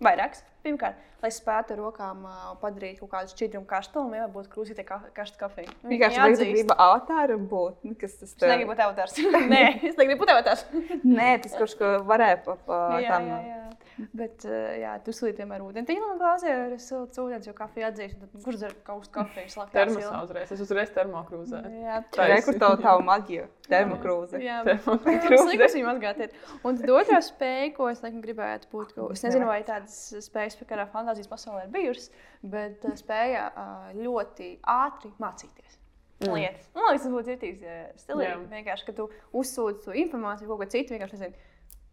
vairākas. 0.00 0.44
Pirmkārt, 0.62 0.94
lai 1.22 1.28
es 1.32 1.36
spētu 1.40 1.74
ar 1.74 1.80
rokām 1.82 2.20
uh, 2.22 2.52
padarīt 2.62 3.00
kaut 3.00 3.10
kādu 3.10 3.32
šķidrumu 3.32 3.66
karstumu, 3.66 4.12
vai 4.14 4.28
būtu 4.30 4.50
krūzītē 4.52 4.84
ka 4.86 5.00
karsta 5.16 5.40
kafija. 5.40 5.72
Vienkārši 5.90 6.20
tagad 6.22 6.38
tu 6.38 6.46
gribi 6.52 6.76
avatāru 6.76 7.38
būt. 7.50 7.80
Nu, 7.82 7.96
kas 7.98 8.14
tas 8.20 8.30
Es 8.30 8.36
tev- 8.38 8.52
negribu 8.52 8.70
būt 8.74 8.84
avatārs. 8.86 9.16
Nē, 9.52 9.64
es 9.90 9.98
negribu 9.98 10.22
būt 10.22 10.34
avatārs. 10.36 10.62
Nē, 11.02 11.32
tas 11.42 11.56
kaut 11.58 11.74
ko 11.80 11.90
varēja 12.06 12.38
pa, 12.46 12.56
pa 12.68 12.78
jā, 13.02 13.10
tam. 13.10 13.26
jā, 13.32 13.40
jā. 13.50 13.61
Bet, 14.20 14.44
uh, 14.48 14.72
jā, 14.80 14.92
tu 15.04 15.14
slīd 15.16 15.38
vienmēr 15.40 15.62
ūdeni. 15.64 15.96
Glāzē 16.20 16.52
ar 16.54 16.74
siltu 16.82 17.26
ūdeni, 17.26 17.46
jo 17.48 17.54
kafija 17.56 17.90
atzīst. 17.90 18.20
Tad 18.20 18.44
kurš 18.44 18.60
dzer 18.60 18.76
kaut 18.86 19.08
kafiju? 19.14 19.50
Slakt 19.52 19.74
Termosā 19.76 20.22
uzreiz. 20.24 20.52
Es 20.54 20.62
uzreiz 20.64 20.92
termokrūzē. 20.94 21.62
Jā, 21.82 21.98
Tā 22.14 22.28
es- 22.36 22.46
kur 22.46 22.58
tev 22.62 22.78
tā 22.84 22.94
maģija? 23.04 23.48
Termokrūze. 23.72 24.40
Jā, 24.42 24.62
Termokrūze. 24.68 25.28
tas 25.28 25.46
liekas 25.50 25.76
viņam 25.78 25.92
atgādāt. 25.94 26.38
Un 26.62 26.80
tad 26.80 26.94
otrā 26.94 27.20
spēja, 27.24 27.68
ko 27.76 27.90
es 27.92 28.02
laikam 28.04 28.22
gribētu 28.24 28.70
būt, 28.72 28.96
ko, 28.96 29.10
es 29.14 29.22
nezinu, 29.26 29.46
vai 29.48 29.60
tādas 29.66 29.98
spējas 30.26 30.58
pie 30.60 30.68
kādā 30.72 30.88
fantāzijas 30.92 31.30
pasaulē 31.30 31.66
ir 31.66 31.74
bijušas, 31.76 32.10
bet 32.42 32.84
uh, 32.88 32.96
spēja 32.98 33.48
uh, 33.52 33.92
ļoti 33.98 34.56
ātri 34.78 35.12
mācīties. 35.22 35.78
Mm. 36.22 36.36
Lietas. 36.36 36.68
Man 36.76 36.84
liekas, 36.86 37.02
tas 37.02 37.12
būtu 37.12 37.32
citīs 37.32 37.62
stilīgi. 38.04 38.34
Vienkārši, 38.52 38.84
ka 38.86 38.92
tu 38.94 39.08
uzsūdz 39.40 39.86
to 39.88 39.96
informāciju, 40.04 40.50
kaut 40.52 40.60
ko 40.60 40.68
citu, 40.70 40.94
vienkārši 40.94 41.18
nezinu. 41.18 41.48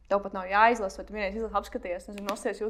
Tev 0.10 0.24
pat 0.24 0.34
nav 0.34 0.47
jāizlasa, 0.49 0.97
vai 0.97 1.05
tu 1.05 1.14
vienreiz 1.14 1.36
izlasi, 1.38 1.55
apskaties, 1.60 2.07
nezinu, 2.10 2.26
nosies 2.32 2.62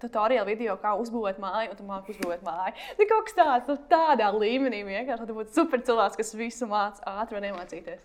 tutoriālu 0.00 0.48
video, 0.48 0.78
kā 0.80 0.94
uzbūvēt 0.96 1.40
māju, 1.42 1.74
un 1.74 1.76
tu 1.76 1.84
māki 1.84 2.14
uzbūvēt 2.14 2.44
māju. 2.46 2.72
Tā 2.96 3.06
kaut 3.10 3.26
kas 3.28 3.36
tāds, 3.36 3.68
nu, 3.68 3.76
tādā 3.90 4.30
līmenī 4.32 4.80
vienkārši, 4.86 5.26
tu 5.28 5.36
būtu 5.36 5.52
super 5.58 5.84
cilvēks, 5.84 6.16
kas 6.22 6.32
visu 6.40 6.68
māca 6.70 7.04
ātri 7.20 7.36
un 7.36 7.48
iemācīties. 7.50 8.00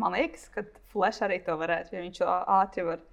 Man 0.00 0.16
liekas, 0.16 0.48
ka 0.54 0.64
Flash 0.94 1.20
arī 1.26 1.42
to 1.44 1.58
varētu, 1.60 1.92
jo 1.94 2.06
viņš 2.06 2.22
ātri 2.30 2.86
var 2.88 3.04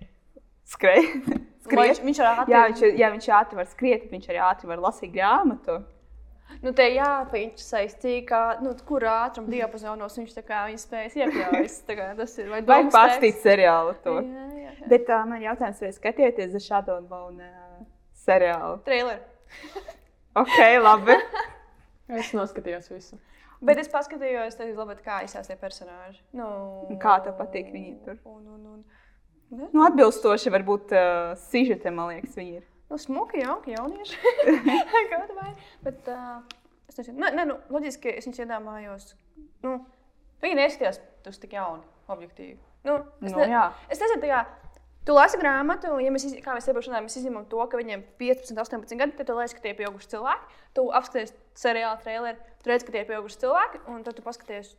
skriet. 0.68 1.28
Vai 1.68 1.90
Viņš, 1.90 2.00
viņš 2.08 2.20
ātri. 2.24 2.54
Jā, 2.54 2.60
viņš, 2.70 2.82
jā, 2.96 3.08
viņš 3.12 3.26
ātri 3.36 3.58
var 3.60 3.66
skriet, 3.68 4.08
viņš 4.08 4.30
arī 4.32 4.38
ātri 4.40 4.70
var 4.70 4.80
lasīt 4.88 5.12
grāmatu. 5.12 5.82
Nu, 6.64 6.72
te 6.74 6.88
jāpieņemās, 6.90 7.96
cik 8.02 8.32
nu, 8.64 8.72
kur 8.88 9.06
ātruma 9.12 9.52
diapazonos 9.52 10.16
viņš 10.18 10.34
tā 10.38 10.44
kā 10.48 10.64
viņa 10.70 10.82
spējas 10.82 11.18
kā 12.00 12.08
Tas 12.18 12.38
ir 12.40 12.50
vai 12.50 12.62
Vai 12.62 12.80
domas 12.82 12.96
pastīt 12.96 13.28
teksts? 13.28 13.46
seriālu 13.46 13.94
to? 14.04 14.16
Jā, 14.24 14.48
jā, 14.56 14.72
jā. 14.80 14.90
Bet 14.90 15.12
uh, 15.12 15.26
man 15.28 15.42
ir 15.42 15.50
jautājums, 15.52 15.84
vai 15.84 15.92
skatieties 15.96 16.56
uz 16.58 16.66
Shadow 16.66 16.98
and 16.98 17.12
Bone 17.12 17.46
uh, 17.46 17.86
seriālu? 18.26 18.82
Trailer. 18.88 19.22
Ok, 20.38 20.54
labi. 20.78 21.16
Es 22.14 22.28
noskatījos 22.38 22.92
visu. 22.92 23.16
Bet 23.66 23.80
es 23.82 23.88
paskatījos, 23.90 24.54
tad 24.54 24.70
labi, 24.78 25.00
kā 25.02 25.24
izsās 25.26 25.50
tie 25.50 25.56
personāži. 25.58 26.22
Nu, 26.38 26.46
kā 27.02 27.16
tev 27.26 27.34
patīk 27.40 27.72
viņi 27.74 27.94
tur? 28.06 28.20
Un, 28.30 28.44
un, 28.54 28.60
un, 28.76 28.84
ne? 29.50 29.70
Nu, 29.72 29.82
atbilstoši 29.88 30.54
varbūt 30.54 30.94
uh, 30.94 31.32
sižetam, 31.48 31.98
man 31.98 32.12
liekas, 32.14 32.38
viņi 32.38 32.60
ir. 32.60 32.68
Nu, 32.90 32.98
smuki, 33.02 33.42
jauki, 33.44 33.74
jaunieši. 33.76 34.18
Kāda 35.12 35.36
vai? 35.42 35.52
Bet, 35.84 36.08
uh, 36.14 36.40
Es 36.88 36.96
nezinu, 37.02 37.20
ne, 37.20 37.30
ne, 37.36 37.44
nu, 37.50 37.58
loģiski 37.76 38.14
es 38.16 38.26
viņus 38.26 38.40
iedomājos. 38.46 39.10
Nu, 39.62 39.74
viņi 40.42 40.56
neskatījās 40.56 41.02
uz 41.28 41.40
tik 41.44 41.52
jauni, 41.58 41.84
objektīvi. 42.10 42.56
Nu, 42.88 42.94
es, 43.20 43.34
Nu, 43.36 43.42
jā. 43.44 43.66
es 43.92 44.00
nezinu, 44.00 44.22
tā 44.24 44.30
kā 44.32 44.38
tu 45.06 45.14
lasi 45.18 45.36
grāmatu, 45.42 45.92
un, 45.92 46.00
ja 46.06 46.14
mēs, 46.16 46.24
iz- 46.30 46.38
kā 46.46 46.56
mēs 46.56 46.70
iepriekš 46.72 46.88
runājām, 46.88 47.10
mēs 47.10 47.18
izņemam 47.20 47.46
to, 47.52 47.60
ka 47.68 47.78
viņiem 47.82 48.06
ir 48.06 48.08
15, 48.24 48.56
18 48.64 49.02
gadi, 49.04 49.18
tad 49.20 49.28
tu 49.28 49.36
liekas, 49.36 49.54
ka 49.58 49.66
tie 49.66 49.74
ir 49.76 49.78
pieauguši 49.82 50.10
cilvēki. 50.16 50.58
Tu 50.80 50.88
apskaties 51.02 51.36
seriālu 51.60 52.00
traileri, 52.08 52.40
tu 52.64 52.72
redz, 52.72 52.88
ka 52.88 52.96
tie 52.96 53.04
ir 53.04 53.10
pieauguši 53.12 53.42
cilvēki, 53.44 53.84
un 53.92 54.08
tad 54.08 54.16
tu 54.18 54.24
paskaties. 54.26 54.72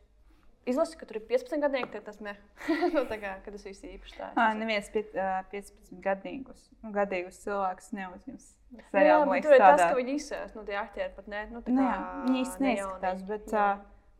Izlasi, 0.68 0.96
ka 1.00 1.06
tur 1.08 1.16
ir 1.20 1.24
15 1.30 1.62
gadi, 1.64 1.80
tad 1.94 2.04
tas 2.08 2.18
ir. 2.20 2.38
nu, 2.94 3.02
tā 3.08 3.16
kā 3.22 3.34
kad 3.44 3.54
tas 3.56 3.64
viss 3.64 3.84
ir 3.86 3.94
īpašs. 3.96 4.16
tā. 4.20 4.30
Ā, 4.36 4.46
Neviens 4.58 4.88
pie- 4.94 5.04
ā, 5.16 5.28
15 5.52 6.00
gadīgus, 6.04 6.64
nu, 6.84 6.92
gadīgus 6.94 7.38
cilvēkus 7.44 7.92
neuzņems. 7.96 8.48
Jā, 8.76 8.82
Seriālā, 8.92 9.20
bet 9.24 9.30
man 9.32 9.44
tur 9.46 9.52
ir 9.54 9.56
liekas, 9.56 9.68
tas, 9.68 9.80
tādā. 9.80 9.90
ka 9.90 9.98
viņi 10.02 10.16
izsēs, 10.20 10.50
nu, 10.58 10.64
tie 10.68 10.76
aktieri 10.76 11.12
pat 11.16 11.28
ne. 11.32 11.44
Nu, 11.52 11.62
tā 11.64 11.72
Nu, 11.72 11.82
kā 11.86 11.92
jā, 11.94 12.00
viņi 12.26 12.42
īsti 12.44 12.64
neizskatās, 12.66 13.22
bet 13.30 13.54
Jā. 13.54 13.66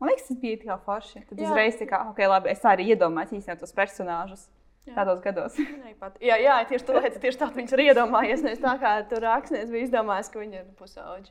man 0.01 0.09
liekas, 0.09 0.27
tas 0.31 0.39
bija 0.41 0.61
tikai 0.63 0.77
forši. 0.87 1.21
Tad 1.29 1.37
Jā. 1.43 1.49
uzreiz 1.51 1.77
tā 1.77 1.85
kā, 1.91 1.99
ok, 2.09 2.23
labi, 2.33 2.49
es 2.55 2.65
arī 2.65 2.87
iedomājos 2.95 3.35
īstenībā 3.37 3.59
tos 3.61 3.75
personāžus 3.77 4.47
Jā. 4.89 4.95
tādos 4.97 5.21
gados. 5.21 5.59
Nē. 5.83 5.93
Jā, 6.25 6.39
jā, 6.41 6.55
tieši 6.71 6.87
tā, 6.87 6.95
lietas, 6.97 7.21
tieši 7.21 7.37
tā 7.43 7.51
viņš 7.53 7.75
ir 7.77 7.83
iedomājies. 7.91 8.41
Nevis 8.47 8.63
tā 8.65 8.73
kā 8.81 8.95
tur 9.11 9.21
rakstnieks 9.27 9.69
bija 9.69 9.85
izdomājis, 9.85 10.31
ka 10.33 10.41
viņi 10.41 10.63
ir 10.63 10.65
pusauģi. 10.81 11.29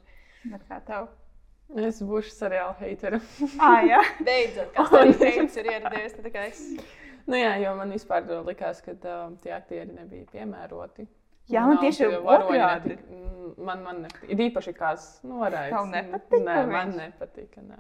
Bet 0.53 0.63
kā 0.71 0.79
tev? 0.87 1.09
Es 1.77 1.99
būšu 2.01 2.33
seriāla 2.33 2.75
heitera. 2.81 3.19
Ah, 3.61 3.83
jā. 3.85 3.99
Beidzot, 4.25 4.71
kas 4.73 4.93
arī 4.97 5.13
teicis, 5.21 5.57
ir 5.61 5.69
ieradies. 5.75 6.15
tā 6.17 6.31
kā 6.33 6.47
Es... 6.49 6.63
nu, 7.29 7.37
jā, 7.37 7.55
jo 7.61 7.75
man 7.77 7.93
vispār 7.93 8.25
likās, 8.47 8.81
ka 8.85 8.95
uh, 8.97 9.35
tie 9.45 9.53
aktieri 9.53 9.93
nebija 9.93 10.25
piemēroti. 10.33 11.05
Jā, 11.49 11.63
Un 11.65 11.75
man 11.75 11.79
tieši 11.85 12.05
tie 12.07 12.19
varoņi 12.25 12.59
otrādi. 12.61 12.97
mm, 13.09 13.53
Man, 13.65 13.83
man 13.85 14.03
nepatīk. 14.05 14.29
Ir 14.33 14.43
īpaši 14.49 14.73
kāds 14.77 15.05
noraids. 15.25 15.73
Tev 15.73 15.87
nepatika 15.93 16.43
Nē, 16.45 16.57
man 16.69 16.91
viņš? 16.93 16.99
nepatika. 17.01 17.63
Nē. 17.65 17.79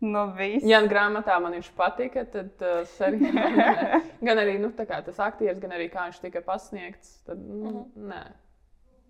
Nu, 0.00 0.24
viss. 0.38 0.66
Ja 0.66 0.78
grāmatā 0.86 1.36
man 1.42 1.54
viņš 1.58 1.68
patika, 1.78 2.22
tad 2.30 2.62
uh, 2.62 2.80
seriālā 2.96 3.46
nē. 3.58 4.00
gan 4.26 4.40
arī 4.42 4.58
nu, 4.62 4.70
tā 4.78 4.86
kā 4.86 4.98
tas 5.06 5.18
aktieris, 5.22 5.58
gan 5.62 5.74
arī 5.74 5.88
kā 5.90 6.04
viņš 6.08 6.20
tika 6.22 6.42
pasniegts. 6.46 7.16
Tad, 7.26 7.38
nu, 7.42 7.84
nē, 7.98 8.20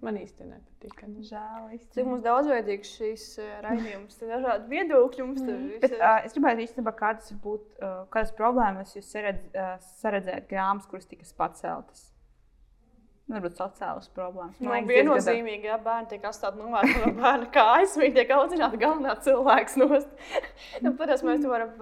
man 0.05 0.19
īsti 0.21 0.47
nepatika. 0.47 1.09
Nu. 1.11 1.25
Žēl. 1.27 1.65
Cik 1.71 1.79
īstenībā. 1.81 2.09
mums 2.11 2.27
daudzveidīgs 2.27 2.93
šīs 2.99 3.25
uh, 3.43 3.49
raidījums, 3.67 4.21
dažādi 4.23 4.71
viedokļi 4.75 5.27
mums 5.27 5.41
tur 5.43 5.57
Mm. 5.57 5.81
Bet 5.83 5.97
ir. 5.97 6.05
uh, 6.05 6.21
es 6.29 6.37
gribētu 6.37 6.67
īstenībā, 6.67 6.95
kādas 6.99 7.33
būt, 7.43 7.65
uh, 7.83 8.05
kādas 8.15 8.35
problēmas 8.39 8.95
jūs 8.97 9.11
saredz, 9.15 9.43
uh, 9.55 9.75
saredzējat 10.03 10.47
grāmatas, 10.51 10.89
kuras 10.91 11.11
tika 11.11 11.27
paceltas. 11.39 12.07
Varbūt 13.29 13.59
sociālas 13.59 14.07
problēmas. 14.17 14.57
Nu, 14.57 14.71
Man 14.71 14.87
liekas, 14.87 14.89
diezgan 14.89 15.11
daudz- 15.11 15.27
viennozīmīgi, 15.27 15.69
ja 15.69 15.75
bērni 15.85 16.09
tiek 16.09 16.23
atstāti 16.25 16.63
novērtēti 16.63 17.03
no 17.03 17.11
bērna 17.19 17.49
kājas, 17.53 17.97
viņi 18.01 18.15
tiek 18.17 18.31
audzināti 18.39 18.81
galvenā 18.81 19.17
cilvēks 19.27 19.77
nost. 19.83 20.15
nu, 20.87 20.95
protams, 20.97 21.25
mēs 21.27 21.43
to 21.43 21.51
varam 21.53 21.75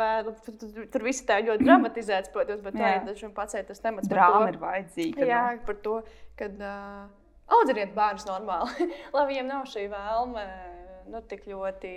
tur, 0.42 0.56
tur, 0.58 0.88
tur 0.90 1.04
viss 1.06 1.22
tā 1.28 1.36
ļoti 1.46 1.68
dramatizēts, 1.68 2.32
protams, 2.34 2.64
bet 2.64 2.74
tā 2.80 2.96
ir 2.96 3.06
taču 3.06 3.30
pats 3.36 3.54
tas 3.68 3.84
temats. 3.84 4.10
Drāma 4.10 4.40
to. 4.42 4.56
ir 4.56 4.58
vajadzīga. 4.64 5.30
Jā, 5.30 5.44
nu. 5.54 5.62
par 5.68 5.78
to, 5.86 5.94
ka 6.40 6.50
uh, 6.50 7.06
audziniet 7.46 7.94
bērnus 7.94 8.26
normāli, 8.28 8.90
lai 9.16 9.26
viņiem 9.30 9.50
nav 9.50 9.68
šī 9.70 9.86
vēlme 9.92 10.46
nu, 11.12 11.22
tik 11.30 11.46
ļoti 11.46 11.92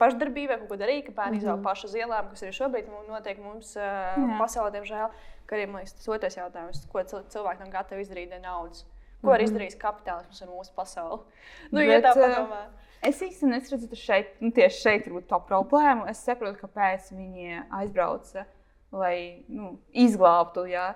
pašdarbībai 0.00 0.58
ko 0.64 0.78
darīt, 0.80 1.06
ka 1.06 1.14
bērni 1.14 1.38
mm 1.38 1.42
-hmm. 1.42 1.44
izaug 1.44 1.62
paši 1.62 1.86
uz 1.86 1.94
ielām, 1.94 2.30
kas 2.30 2.42
arī 2.42 2.52
šobrīd 2.56 2.90
notiek 3.08 3.38
mums 3.38 3.76
Jā. 3.76 4.38
pasaulē, 4.40 4.72
diemžēl. 4.78 5.10
Arī 5.54 5.66
man 5.70 5.82
liekas, 5.82 5.94
tas 5.94 6.08
otrais 6.08 6.36
jautājums, 6.36 6.86
ko 6.90 7.02
cil- 7.06 7.26
cilvēki 7.30 7.60
nav 7.60 7.68
gatavi 7.70 8.02
izdarīt 8.02 8.30
dēļ 8.32 8.40
naudas. 8.42 8.86
Ko 9.22 9.30
var 9.30 9.40
izdarīt 9.40 9.76
kapitālisms 9.78 10.42
ar 10.42 10.48
mūsu 10.48 10.72
pasauli? 10.74 11.20
Nu, 11.72 11.80
ja 11.80 12.00
Bet, 12.00 12.04
tā 12.04 12.10
eh, 12.10 12.22
padomā. 12.22 12.62
Es 13.02 13.22
īstenībā 13.22 13.58
nesaprotu, 13.60 13.88
ka 13.88 13.96
šeit, 13.96 14.32
nu, 14.40 14.50
tieši 14.50 14.80
šeit 14.80 15.06
ir 15.06 15.22
tā 15.30 15.38
problēma. 15.46 16.08
Es 16.10 16.24
saprotu, 16.24 16.58
kāpēc 16.64 17.12
viņi 17.12 17.62
aizbrauca, 17.70 18.46
lai 18.90 19.44
nu, 19.48 19.78
izglābtu 19.92 20.66
jā, 20.66 20.94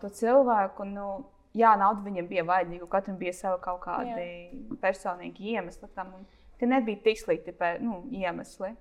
to 0.00 0.08
cilvēku. 0.08 0.84
Nu, 0.84 1.24
jā, 1.54 1.74
nauda 1.80 2.04
viņam 2.04 2.30
bija 2.30 2.46
vajadzīga, 2.48 2.88
katram 2.92 3.20
bija 3.20 3.34
sava 3.36 3.60
kaut 3.62 3.82
kādi 3.84 4.78
personīgi 4.82 5.54
iemesli 5.54 5.90
tam. 5.94 6.14
Tie 6.58 6.70
nebija 6.70 7.02
tik 7.04 7.20
slikti 7.20 7.54
nu, 7.82 8.04
iemesli. 8.14 8.74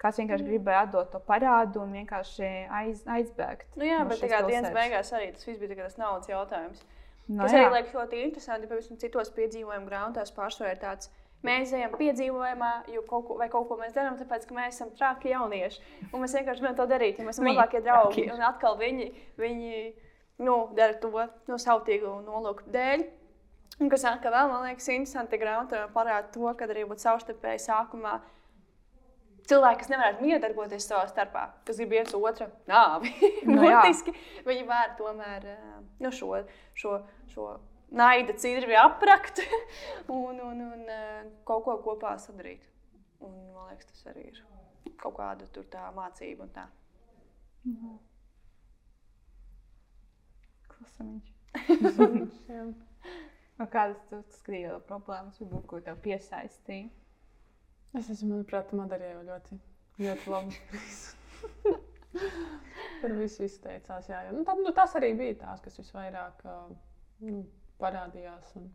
Kāds 0.00 0.16
vienkārši 0.16 0.46
gribēja 0.46 0.86
atdot 0.86 1.10
to 1.12 1.18
parādu 1.20 1.82
un 1.82 1.92
vienkārši 1.92 2.46
aiz, 2.72 3.02
aizbēgt. 3.04 3.76
Nu, 3.76 3.84
jā, 3.84 3.98
no 4.00 4.08
bet 4.08 4.22
kā 4.32 4.40
dienas 4.46 4.72
beigās 4.72 5.12
arī 5.12 5.28
tas 5.34 5.44
viss 5.44 5.60
bija 5.60 5.74
tikai 5.74 5.90
tas 5.90 5.98
naudas 6.00 6.30
jautājums. 6.30 6.80
Nu, 7.28 7.44
Tas 7.44 7.52
jā. 7.52 7.66
arī 7.66 7.74
liekas 7.76 7.92
ļoti 7.94 8.22
interesanti. 8.24 8.68
Pavisam 8.70 8.98
citos 8.98 9.28
piedzīvojumu 9.36 9.90
grāmatās 9.90 10.32
pārsvarā 10.34 10.72
ir 10.72 10.80
tāds. 10.80 11.12
Mēs 11.46 11.70
ejam 11.72 11.92
piedzīvojumā, 11.96 12.70
jo 12.92 13.04
kaut 13.08 13.26
ko, 13.28 13.36
vai 13.40 13.46
kaut 13.52 13.68
ko 13.68 13.76
mēs 13.80 13.94
darām, 13.96 14.16
tāpēc, 14.18 14.42
ka 14.48 14.56
mēs 14.56 14.74
esam 14.74 14.90
traki 14.96 15.30
jaunieši. 15.32 15.84
Un 16.10 16.24
mēs 16.24 16.34
vienkārši 16.36 16.64
gribam 16.64 16.76
to 16.80 16.88
darīt, 16.90 17.20
jo 17.20 17.28
mēs 17.28 17.38
esam 17.38 17.48
labākie 17.48 17.80
draugi. 17.84 18.26
Un 18.32 18.42
atkal 18.44 18.76
viņi, 18.80 19.06
viņi 19.40 19.78
nu, 20.40 20.56
dara 20.76 20.96
to 21.00 21.12
no 21.48 21.58
savtīgu 21.60 22.20
nolūku 22.26 22.68
dēļ. 22.72 23.06
Un 23.80 23.88
kas 23.88 24.04
atkal 24.04 24.34
vēl 24.34 24.50
man 24.50 24.66
liekas 24.66 24.90
interesanti, 24.92 25.38
grāmatā 25.40 25.86
parāda 25.94 26.28
to, 26.34 26.44
ka 26.56 26.68
arī 26.68 26.84
būtu 26.88 27.06
savstarpēji 27.06 27.62
sākumā 27.64 28.18
cilvēki, 29.48 29.80
kas 29.82 29.90
nevarētu 29.92 30.26
miedarboties 30.26 30.86
savā 30.90 31.06
starpā, 31.10 31.46
kas 31.66 31.80
grib 31.80 31.94
viens 31.94 32.14
otru 32.16 32.50
nāvi. 32.70 33.12
Nu 33.48 33.64
jā. 33.64 33.80
Būtiski 33.80 34.14
viņi 34.46 34.66
vēr 34.68 34.92
tomēr 34.98 35.46
eh, 35.54 35.62
nu, 36.04 36.12
šo, 36.14 36.42
šo, 36.76 36.98
šo 37.32 37.46
naida 37.96 38.36
cīņu 38.36 38.76
aprakt 38.82 39.40
un, 40.12 40.36
un, 40.36 40.60
un 40.66 40.84
eh, 40.92 41.24
kaut 41.48 41.64
ko 41.66 41.78
kopā 41.86 42.16
sadarīt. 42.20 42.68
Un, 43.24 43.32
man 43.54 43.72
liekas, 43.72 43.88
tas 43.90 44.12
arī 44.12 44.28
ir 44.30 44.44
kaut 45.00 45.16
kāda 45.16 45.48
tur 45.54 45.66
tā 45.72 45.88
mācība 45.96 46.46
un 46.46 46.54
tā. 46.54 46.68
Klusamiņš. 47.64 48.09
Jā. 52.50 52.64
Nu, 53.60 53.66
Kādas 53.68 54.00
tu 54.08 54.22
skatīji 54.38 54.78
problēmas, 54.88 55.36
varbūt, 55.42 55.64
ko 55.68 55.80
tev 55.84 55.98
piesaistīja? 56.04 56.88
Es 57.98 58.08
esmu, 58.08 58.36
manuprāt, 58.36 58.70
Madarē 58.76 59.10
jau 59.10 59.22
ļoti, 59.26 59.58
ļoti 60.00 60.30
labi. 60.32 60.60
Par 63.02 63.14
visu 63.18 63.44
izteicās. 63.46 64.08
Jā, 64.08 64.22
jā. 64.26 64.34
Nu, 64.34 64.44
tad, 64.46 64.62
nu, 64.62 64.72
tas 64.76 64.94
arī 64.98 65.10
bija 65.18 65.36
tās, 65.42 65.60
kas 65.64 65.76
visvairāk 65.80 66.44
nu, 67.26 67.42
parādījās. 67.82 68.54
Un... 68.60 68.70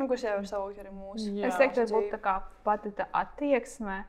Nu, 0.00 0.08
kas 0.10 0.24
jau 0.24 0.34
ir 0.40 0.48
savs 0.48 0.80
arī 0.82 0.92
mūsu. 0.96 1.30
Jā. 1.36 1.50
Es 1.50 1.60
teiktu, 1.60 1.86
būtu 1.92 2.12
tā 2.16 2.20
kā 2.24 2.36
pati 2.66 2.92
tā 2.96 3.06
attieksme 3.16 4.02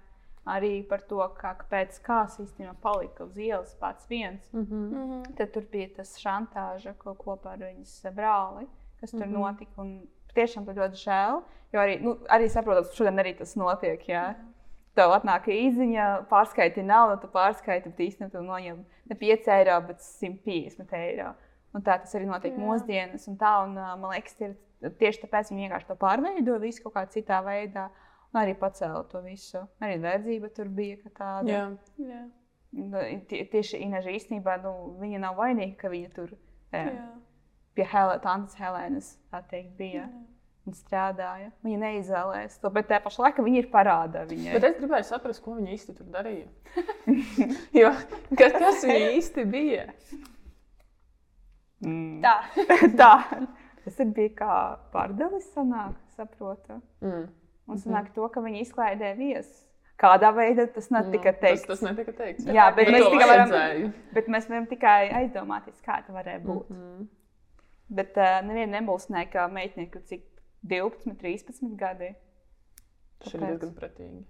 arī 0.48 0.82
par 0.88 1.04
to, 1.10 1.20
kā, 1.40 1.54
kāpēc 1.62 2.00
kāds 2.06 2.40
īstenībā 2.44 2.74
palika 2.82 3.26
uz 3.28 3.38
ielas 3.38 3.74
pats 3.80 4.08
viens. 4.10 4.50
Mm 4.54 4.66
-hmm. 4.66 4.86
Mm 4.92 5.08
-hmm. 5.12 5.36
Tad 5.38 5.52
tur 5.54 5.64
bija 5.72 5.88
tas 5.96 6.18
šantāža 6.24 6.94
ko 6.98 7.14
kopā 7.14 7.54
ar 7.54 7.60
viņas 7.60 8.14
brāli, 8.16 8.68
kas 9.00 9.12
tur 9.12 9.26
mm. 9.26 9.34
-hmm. 9.34 9.40
notika. 9.40 9.82
Un 9.82 10.08
tiešām 10.36 10.66
tas 10.66 10.76
ļoti 10.76 10.98
žēl. 11.08 11.42
Jo 11.74 11.80
arī, 11.80 12.02
nu, 12.02 12.18
arī 12.30 12.50
saprotu, 12.50 12.88
ka 12.88 12.96
šodien 12.96 13.20
arī 13.20 13.38
tas 13.38 13.56
notiek. 13.56 14.08
Jā. 14.10 14.36
Tev 14.96 15.12
atnāk 15.12 15.48
īziņa, 15.48 16.28
pārskaiti 16.30 16.84
naudu, 16.84 17.22
tu 17.22 17.28
pārskaiti, 17.28 17.90
bet 17.90 18.00
īstenībā 18.00 18.32
tu 18.32 18.42
noņem 18.42 18.86
ne 19.10 19.16
5 19.16 19.48
eiro, 19.48 19.82
bet 19.88 20.00
150 20.00 20.94
eiro. 20.94 21.34
Un 21.74 21.82
tā 21.82 22.00
tas 22.02 22.16
arī 22.16 22.26
notiek 22.26 22.54
Jā. 22.54 22.60
mūsdienas. 22.60 23.28
Un 23.28 23.38
tā, 23.38 23.64
un, 23.64 23.74
man 23.74 24.12
liekas, 24.12 24.34
tie 24.34 24.48
ir 24.48 24.56
tieši 24.82 25.24
tāpēc 25.26 25.52
viņi 25.52 25.66
vienkārši 25.66 25.90
to 25.90 25.96
pārveido 26.00 26.58
visu 26.62 26.84
kaut 26.84 26.96
kādā 26.98 27.12
citā 27.16 27.40
veidā. 27.46 27.88
Un 28.34 28.42
arī 28.42 28.54
pacēla 28.60 29.06
to 29.12 29.22
visu. 29.24 29.62
Arī 29.82 29.98
verdzība 30.04 30.50
tur 30.54 30.68
bija 30.70 30.98
kā 31.06 31.14
tāda. 31.18 31.50
Jā, 31.50 31.62
Jā. 32.04 32.24
Nu, 32.78 33.00
tie- 33.30 33.46
Tieši 33.48 33.80
Inaža 33.86 34.12
īstenībā 34.12 34.58
nu, 34.62 34.72
viņa 35.00 35.20
nav 35.24 35.38
vainīga, 35.40 35.78
ka 35.80 35.90
viņa 35.90 36.10
tur 36.14 36.34
e, 36.74 36.82
Jā. 36.84 37.06
pie 37.74 37.86
Hel 37.88 38.12
Tantas 38.20 38.58
Helēnas 38.60 39.14
tā 39.32 39.40
teikt, 39.50 39.72
bija 39.80 40.04
Jā. 40.04 40.10
un 40.68 40.74
strādāja. 40.76 41.52
Viņa 41.64 41.80
neizvēlējās 41.86 42.60
to, 42.62 42.70
bet 42.76 42.90
tajā 42.92 43.02
pašā 43.06 43.24
laikā 43.24 43.46
viņa 43.48 43.62
ir 43.64 43.70
parādā 43.72 44.26
viņai. 44.28 44.54
bet 44.58 44.64
es 44.70 44.78
gribēju 44.82 45.08
saprast, 45.08 45.42
ko 45.46 45.56
viņi 45.56 45.74
īsti 45.78 45.96
tur 45.98 46.12
darīja. 46.12 46.48
jo, 47.82 47.94
kas, 48.36 48.60
kas 48.60 48.84
viņi 48.84 49.10
īsti 49.22 49.48
bija? 49.56 49.88
Mm. 51.88 52.22
Tā. 52.26 52.36
tā. 53.02 53.14
Tas 53.88 54.00
bija 54.12 54.36
kā 54.36 54.54
pārdevis, 54.92 55.48
sanāk, 55.56 55.96
saprotu. 56.18 56.82
Mm. 57.02 57.30
Un 57.68 57.80
sanāk 57.82 58.14
to, 58.16 58.28
ka 58.32 58.44
viņi 58.44 58.64
izklaidē 58.64 59.12
viesus. 59.18 59.64
Kādā 59.98 60.30
veidā 60.36 60.68
tas 60.70 60.92
netika 60.94 61.34
Nu, 61.34 61.40
teikts. 61.42 61.66
Tas, 61.66 61.80
tas 61.80 61.90
netika 61.90 62.14
teikts. 62.20 62.46
Jā, 62.54 62.68
bet 62.78 62.92
mēs 62.94 63.08
tikai 63.10 63.28
varam-. 63.32 63.94
Bet 64.14 64.30
mēs 64.30 64.46
varam 64.50 64.68
tikai 64.70 65.00
aizdomāties, 65.24 65.80
kā 65.86 65.98
tas 66.06 66.14
varēja 66.14 66.44
būt. 66.46 66.70
Mm. 66.70 66.92
Mm. 67.00 67.08
Bet 67.98 68.20
uh, 68.20 68.38
neviena 68.46 68.78
nebūsnēja, 68.78 69.30
kā 69.34 69.48
meitene, 69.50 69.88
kur 69.90 70.04
cik 70.06 70.28
12, 70.70 71.18
13 71.18 71.76
gadi. 71.80 72.12
Tas 73.24 73.34
ir 73.34 73.46
diezgan 73.48 73.74
pretīgi. 73.74 74.22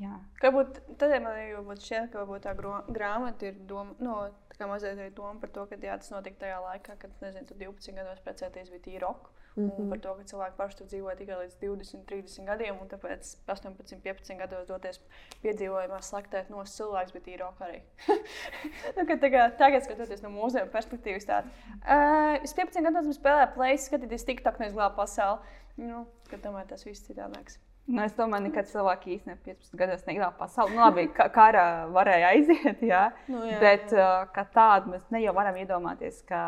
Jā. 0.00 0.14
Varbūt 0.40 0.78
tad 1.00 1.12
man 1.20 1.34
arī 1.34 1.50
šķiet, 1.52 2.08
ka 2.12 2.22
varbūt 2.22 2.46
tā 2.46 2.54
grāmata 2.56 3.50
ir 3.50 3.58
doma, 3.68 3.92
no, 4.00 4.16
tā 4.48 4.56
kā 4.56 4.68
mazliet 4.70 4.96
arī 4.96 5.12
doma 5.12 5.36
par 5.42 5.50
to, 5.52 5.66
ka 5.68 5.76
jā, 5.76 5.98
tas 6.00 6.12
notika 6.14 6.46
tajā 6.46 6.60
laikā, 6.64 6.96
kad, 7.02 7.14
nezinu, 7.20 7.48
tu 7.48 7.56
12 7.60 7.98
gados 7.98 8.22
precēties 8.24 8.70
bija 8.72 8.84
tīri 8.86 9.02
roka. 9.04 9.32
Mm 9.54 9.68
-hmm. 9.68 9.80
Un 9.80 9.88
par 9.88 9.98
to, 10.00 10.14
ka 10.14 10.22
cilvēki 10.24 10.56
paši 10.56 10.76
tur 10.76 10.86
dzīvoja 10.86 11.16
tikai 11.16 11.36
līdz 11.36 11.56
20, 11.60 12.04
30 12.08 12.46
gadiem, 12.46 12.78
un 12.80 12.88
tāpēc 12.88 13.36
18, 13.46 14.00
15 14.04 14.38
gados 14.38 14.68
doties 14.68 15.00
piedzīvojumā, 15.42 15.98
slaktēt 16.00 16.48
no 16.50 16.62
cilvēks 16.64 17.12
tīri 17.12 17.40
roka 17.40 17.64
arī. 17.64 17.82
nu, 18.96 19.06
kad 19.06 19.20
tagad, 19.20 19.56
tagad 19.58 19.84
skatoties 19.84 20.22
no 20.22 20.30
mūziķa 20.30 20.70
perspektīvas, 20.72 21.26
tāds 21.26 21.46
uh,- 21.84 22.40
es 22.44 22.54
15 22.54 22.92
gados 22.92 23.16
spēlēju 23.16 23.54
plēsis, 23.56 23.90
skatīties 23.90 24.24
TikTok, 24.24 24.58
nevis 24.58 24.74
glābu 24.74 24.96
pasauli. 24.96 25.40
Nu, 25.76 26.06
kad 26.30 26.40
tomēr 26.40 26.66
tas 26.66 26.84
viss 26.84 27.04
citādāks. 27.10 27.58
Nu, 27.90 27.98
es 28.04 28.14
domāju, 28.14 28.52
ka 28.54 28.62
cilvēki 28.62 29.16
īstenībā 29.16 29.40
15 29.42 29.78
gados 29.80 30.04
negrib 30.06 30.36
pasauli. 30.38 30.76
Nu, 30.76 30.84
labi, 30.84 31.08
ka 31.16 31.26
karā 31.34 31.66
varēja 31.92 32.30
aiziet, 32.30 32.82
jā. 32.92 33.08
Nu, 33.26 33.42
jā, 33.48 33.58
bet 33.62 33.90
uh, 33.96 34.22
kā 34.34 34.44
tādu 34.54 34.94
mēs 34.94 35.08
ne 35.10 35.24
jau 35.24 35.34
varam 35.34 35.58
iedomāties, 35.58 36.20
ka 36.28 36.42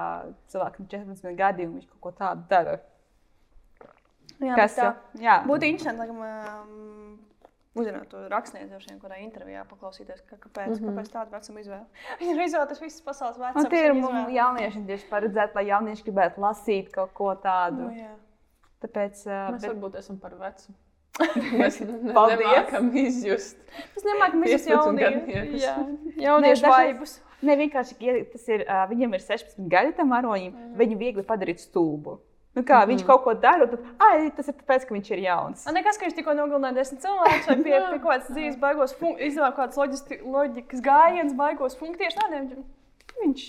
cilvēkam 0.53 0.87
ir 0.87 0.93
14 0.95 1.39
gadi 1.39 1.67
un 1.67 1.81
viņš 1.81 1.89
kaut 1.91 2.05
ko 2.07 2.13
tādu 2.23 2.47
dara. 2.53 2.79
Jā, 4.43 4.55
Kas 4.59 4.79
tā 4.79 4.93
jā, 5.23 5.41
būtu 5.47 5.67
interesanti, 5.69 6.05
laikam, 6.05 6.23
um, 6.23 7.19
uzzināt 7.79 8.09
to 8.11 8.23
vien, 8.89 9.01
kurā 9.03 9.19
intervijā 9.23 9.65
paklausīties, 9.71 10.23
ka, 10.29 10.39
kāpēc, 10.39 10.71
mm 10.71 10.79
-hmm. 10.79 10.89
kāpēc 10.91 11.11
tāda 11.13 11.31
vecuma 11.35 11.61
izvēle. 11.61 11.87
Viņa 12.21 12.35
ir 12.35 12.45
izvēlējusies 12.47 12.85
visas 12.87 13.03
pasaules 13.03 13.37
Un 13.39 13.45
vecumus. 13.47 13.71
tie 13.71 13.85
ir 13.87 13.95
mums 13.95 14.33
jaunieši 14.33 14.87
tieši 14.87 15.11
paredzēti, 15.11 15.55
lai 15.55 15.67
jaunieši 15.67 16.07
gribētu 16.07 16.41
lasīt 16.41 16.91
kaut 16.95 17.13
ko 17.15 17.35
tādu. 17.35 17.91
Nu, 17.91 17.91
jā. 17.91 18.15
Tāpēc 18.85 19.27
uh, 19.27 19.53
Mēs 19.55 19.63
bet, 19.63 19.71
varbūt 19.71 19.99
esam 19.99 20.19
par 20.19 20.35
vecu. 20.39 20.73
Mēs 21.61 21.77
nemākam 21.85 22.89
izjust. 22.99 23.59
Nemāku 24.05 24.41
mīlēt 24.41 24.65
15 24.67 24.71
jauniešu. 24.75 25.59
Jā, 25.63 25.75
jauniešu 26.27 26.67
vaibus. 26.71 27.17
ne 27.45 27.57
vienkārši 27.61 27.97
ie- 28.01 28.25
tas 28.33 28.47
ir, 28.51 28.65
viņam 28.91 29.15
ir 29.15 29.23
16 29.23 29.69
gadi 29.71 29.93
tam 29.99 30.11
varoņam, 30.15 30.53
mm. 30.53 30.73
viņu 30.81 30.99
viegli 31.01 31.25
padarīt 31.27 31.63
stulbu. 31.63 32.19
Nu 32.55 32.63
kā, 32.63 32.81
mm. 32.85 32.91
Viņš 32.93 33.03
kaut 33.07 33.25
ko 33.25 33.33
dara, 33.35 33.67
tad, 33.67 33.81
ai, 33.99 34.29
tas 34.35 34.47
ir 34.51 34.55
tāpēc, 34.61 34.85
ka 34.87 34.95
viņš 34.95 35.09
ir 35.17 35.23
jauns. 35.25 35.65
Man 35.67 35.75
liekas, 35.79 35.97
ka 35.99 36.07
viņš 36.07 36.15
tikko 36.21 36.35
nogalināja 36.39 36.77
desmit 36.77 37.03
cilvēkus, 37.03 37.49
vai 37.51 37.57
pie, 37.67 37.75
pie 37.91 37.99
kādas 38.05 38.31
dzīves 38.31 38.59
baigos, 38.63 38.95
izdomāja 38.95 39.55
kaut 39.57 39.59
kādas 39.65 39.81
loģiski- 39.83 40.21
loģikas 40.23 40.83
gājienas, 40.87 41.35
baigos 41.39 41.75
funkcijas. 41.81 42.19
Nē, 42.23 42.31
viņš- 42.37 42.71
Viņš, 43.15 43.43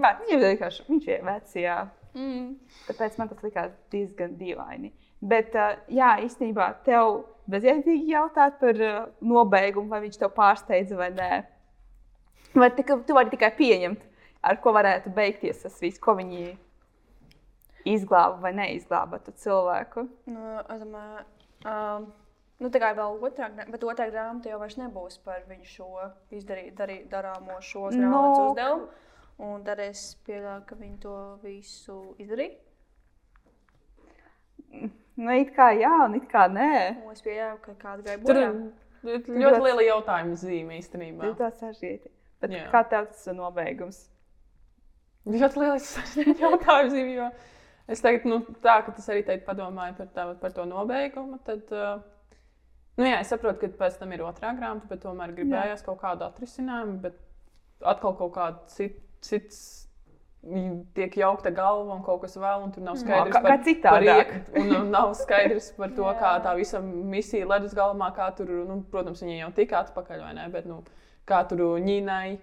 Vecs. 0.00 0.20
viņš 0.24 0.30
ir 0.32 0.38
vienkārši 0.40 0.84
viņš 0.88 1.08
ir 1.12 1.24
vecs, 1.26 1.56
jā. 1.60 1.74
Mm. 2.16 2.54
Tāpēc 2.86 3.18
man 3.20 3.28
tas 3.28 3.42
likās 3.44 3.74
diezgan 3.92 4.32
dīvaini. 4.40 4.88
Bet, 5.20 5.52
uh, 5.54 5.76
jā, 5.92 6.14
īstenībā 6.24 6.70
tev 6.86 7.24
bezjēdzīgi 7.50 8.14
jautāt 8.14 8.56
par 8.60 8.78
uh, 8.80 9.00
nobeigumu, 9.20 9.90
vai 9.92 10.00
viņš 10.06 10.20
tev 10.22 10.32
pārsteidza 10.36 10.96
vai 10.96 11.10
nē. 11.12 11.32
Vai 12.56 12.70
tika, 12.74 12.96
tu 13.06 13.14
vari 13.14 13.30
tikai 13.30 13.52
pieņemt, 13.58 14.00
ar 14.42 14.58
ko 14.64 14.72
varētu 14.74 15.12
beigties 15.14 15.60
tas 15.62 15.76
viss, 15.82 16.00
ko 16.02 16.16
viņi 16.18 16.54
izglāba 17.88 18.40
vai 18.42 18.54
neizglāba 18.56 19.20
tu 19.24 19.34
cilvēku. 19.36 20.06
Nu, 20.30 20.56
domāju, 20.68 21.22
um, 21.64 22.08
nu, 22.60 22.70
tā 22.72 22.80
kā 22.82 22.90
vēl 22.96 23.20
otrā, 23.28 23.50
bet 23.70 23.84
otrā 23.86 24.08
grāmata 24.10 24.52
jau 24.52 24.60
nebūs 24.82 25.20
par 25.24 25.44
viņu 25.48 25.68
šo 25.68 25.90
izdarīt, 26.34 26.74
darī, 26.78 27.02
darāmo 27.08 27.60
šo 27.60 27.90
No. 27.90 27.96
grāmatas 28.00 28.42
uzdevumu. 28.50 28.90
Un 29.40 29.62
tad 29.64 29.78
es 29.80 30.16
pieļauju, 30.26 30.66
ka 30.68 30.76
viņi 30.76 30.98
to 31.00 31.14
visu 31.42 32.14
izdarīja. 32.20 32.58
Nu, 35.20 35.32
it 35.36 35.50
kā 35.56 35.70
jā, 35.76 35.90
un 36.06 36.14
it 36.16 36.28
kā 36.30 36.46
nē. 36.48 36.70
Es 37.12 37.24
pieļauju, 37.24 37.58
ka 37.66 37.74
kāda 37.80 38.06
gāja 38.06 38.22
Tur 38.24 38.38
bojā. 38.38 38.46
ir 38.46 38.80
ir 39.08 39.26
ļoti 39.28 39.60
liela 39.64 39.84
jautājuma 39.86 40.38
zīme 40.40 40.78
īstenībā. 40.80 41.22
Tas 41.22 41.30
ir 41.32 41.38
tāds 41.40 41.60
sarežģīti. 41.62 42.12
Bet 42.40 42.54
Jā. 42.54 42.66
kā 42.72 42.82
tev 42.88 43.08
tas 43.12 43.26
ir 43.28 43.36
nobeigums? 43.36 44.00
Ļoti 45.28 45.60
liels 45.60 45.90
jautājums. 46.40 46.96
Jo 46.96 47.28
es 47.90 48.00
teiktu, 48.04 48.30
nu, 48.30 48.38
tā, 48.62 48.78
ka 48.86 48.94
tas 48.96 49.08
arī 49.12 49.24
teikt, 49.26 49.44
padomāju 49.48 49.96
par, 49.98 50.08
tā, 50.14 50.26
par 50.40 50.54
to 50.56 50.64
nobeigumu. 50.68 51.40
Tad, 51.44 51.72
nu, 52.96 53.04
jā, 53.04 53.18
es 53.18 53.32
saprotu, 53.32 53.64
ka 53.64 53.84
pēc 53.84 53.98
tam 54.00 54.14
ir 54.14 54.24
otrā 54.24 54.54
grāmata, 54.56 54.88
bet 54.90 55.02
tomēr 55.04 55.34
gribējās 55.36 55.84
kaut 55.86 56.00
kādu 56.04 56.28
atrisinājumu. 56.28 57.00
Bet 57.04 57.18
atkal 57.92 58.16
kaut 58.20 58.32
kāds 58.36 58.76
cit, 58.78 59.00
cits 59.26 59.60
tiek 60.94 61.16
jaukta 61.20 61.50
galva 61.52 61.94
un 61.94 62.02
kaut 62.02 62.22
kas 62.22 62.36
vēl, 62.40 62.62
un 62.64 62.70
tur 62.72 62.82
nav 62.86 62.96
skaidrs, 62.96 63.34
kā- 63.34 63.42
kā 63.44 63.90
par, 63.90 64.02
iek- 64.02 64.60
un, 64.60 64.70
un 64.80 64.90
nav 64.90 65.12
skaidrs 65.14 65.72
par 65.76 65.90
to, 65.96 66.04
kā 66.22 66.30
tā 66.44 66.54
visa 66.56 66.80
misija 66.80 67.46
ledus 67.46 67.74
galvā, 67.76 68.08
kā 68.16 68.30
tur, 68.36 68.48
nu, 68.68 68.80
protams, 68.90 69.20
viņi 69.22 69.40
jau 69.42 69.50
tika 69.58 69.82
atpakaļ, 69.84 70.22
vai 70.24 70.32
ne? 70.38 70.48
Bet, 70.48 70.64
nu, 70.66 70.80
kā 71.28 71.42
tur 71.48 71.60
ņīnai, 71.84 72.38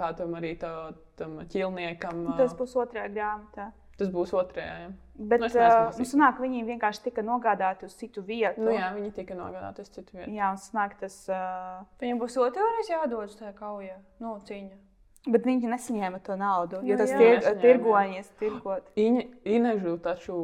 kā 0.00 0.08
tam 0.16 0.34
arī 0.40 0.54
tā, 0.60 0.72
tam 1.20 1.38
ķilniekam. 1.52 2.24
Tas 2.40 2.56
būs 2.56 2.74
otrajā 2.80 3.12
grāmatā. 3.12 3.70
Tas 4.00 4.08
būs 4.08 4.32
otrajā. 4.32 4.74
Jā, 4.86 4.90
Bet 5.20 5.42
Nu, 5.42 5.46
es 5.52 5.98
nu, 6.00 6.04
sanāk, 6.08 6.38
viņi 6.40 6.62
vienkārši 6.64 7.02
tika 7.10 7.20
nogādāti 7.20 7.84
uz 7.84 7.92
citu 8.00 8.22
vietu. 8.24 8.62
nu, 8.64 8.70
jā 8.72 8.86
viņi 8.96 9.10
tika 9.12 9.34
nogādāti 9.36 9.82
uz 9.84 9.90
citu 9.92 10.16
vietu. 10.16 10.30
jā 10.32 10.48
un 10.50 10.56
sanāk, 10.56 10.94
tas, 10.98 11.28
uh, 11.28 11.82
Viņam 12.00 12.22
būs 12.22 12.38
otrreiz 12.40 12.88
jādodas 12.88 13.36
tajā 13.36 13.52
kaujā, 13.58 13.98
no 14.24 14.38
cīņa. 14.48 14.78
Bet 15.26 15.44
viņi 15.46 15.68
nesaņēma 15.74 16.20
to 16.24 16.36
naudu. 16.40 16.80
Jo 16.86 16.96
Nu, 16.96 17.00
tas 17.02 17.10
jā. 17.12 17.18
tir, 17.18 17.36
Nesaņēma, 17.40 17.60
tirgoņies, 17.66 18.30
tirgot. 18.40 18.88
Viņa 18.96 19.26
Inežu 19.44 19.96
taču 20.04 20.36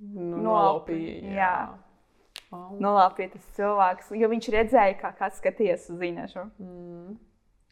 nu, 0.00 0.36
nolaupīja. 0.42 1.34
jā. 1.36 1.54
Oh. 2.50 2.72
Nolāpīja 2.82 3.30
tas 3.36 3.44
cilvēks, 3.54 4.08
jo 4.18 4.28
viņš 4.32 4.46
redzēja, 4.50 4.94
kā 4.98 5.12
kāds 5.14 5.36
skatījās 5.38 5.84
uz 5.92 6.00
Inešu. 6.02 6.48
Mm. 6.58 7.12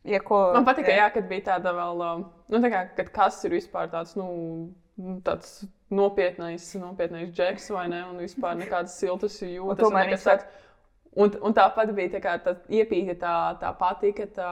Ja 0.06 0.20
ko, 0.22 0.52
Man 0.54 0.62
patīk, 0.68 0.86
jā, 0.94 1.09
kad 1.11 1.26
bija 1.28 1.42
tāda 1.48 1.72
vēl, 1.74 1.98
um, 2.06 2.20
nu, 2.48 2.61
tā 2.62 2.70
kā, 2.70 2.84
kad 2.94 3.11
kas 3.16 3.40
ir 3.48 3.56
vispār 3.56 3.90
tāds, 3.90 4.14
nu, 4.16 4.28
nu, 5.02 5.16
tāds 5.26 5.64
nopietnais, 5.90 6.68
nopietnais 6.78 7.32
džeks 7.34 7.66
vai 7.74 7.88
ne, 7.90 8.04
un 8.06 8.22
vispār 8.22 8.54
nekādas 8.61 8.94
siltas 9.00 9.40
jūtas. 9.42 9.82
tomēr 9.82 10.12
viņš 10.12 10.28
tāds. 10.30 10.46
Un, 11.19 11.33
un 11.43 11.55
tāpat 11.55 11.91
bija 11.97 12.21
tā, 12.23 12.35
tā 12.45 12.53
iepīta 12.71 13.16
tā, 13.19 13.35
tā 13.59 13.73
patika, 13.81 14.27
tā, 14.37 14.51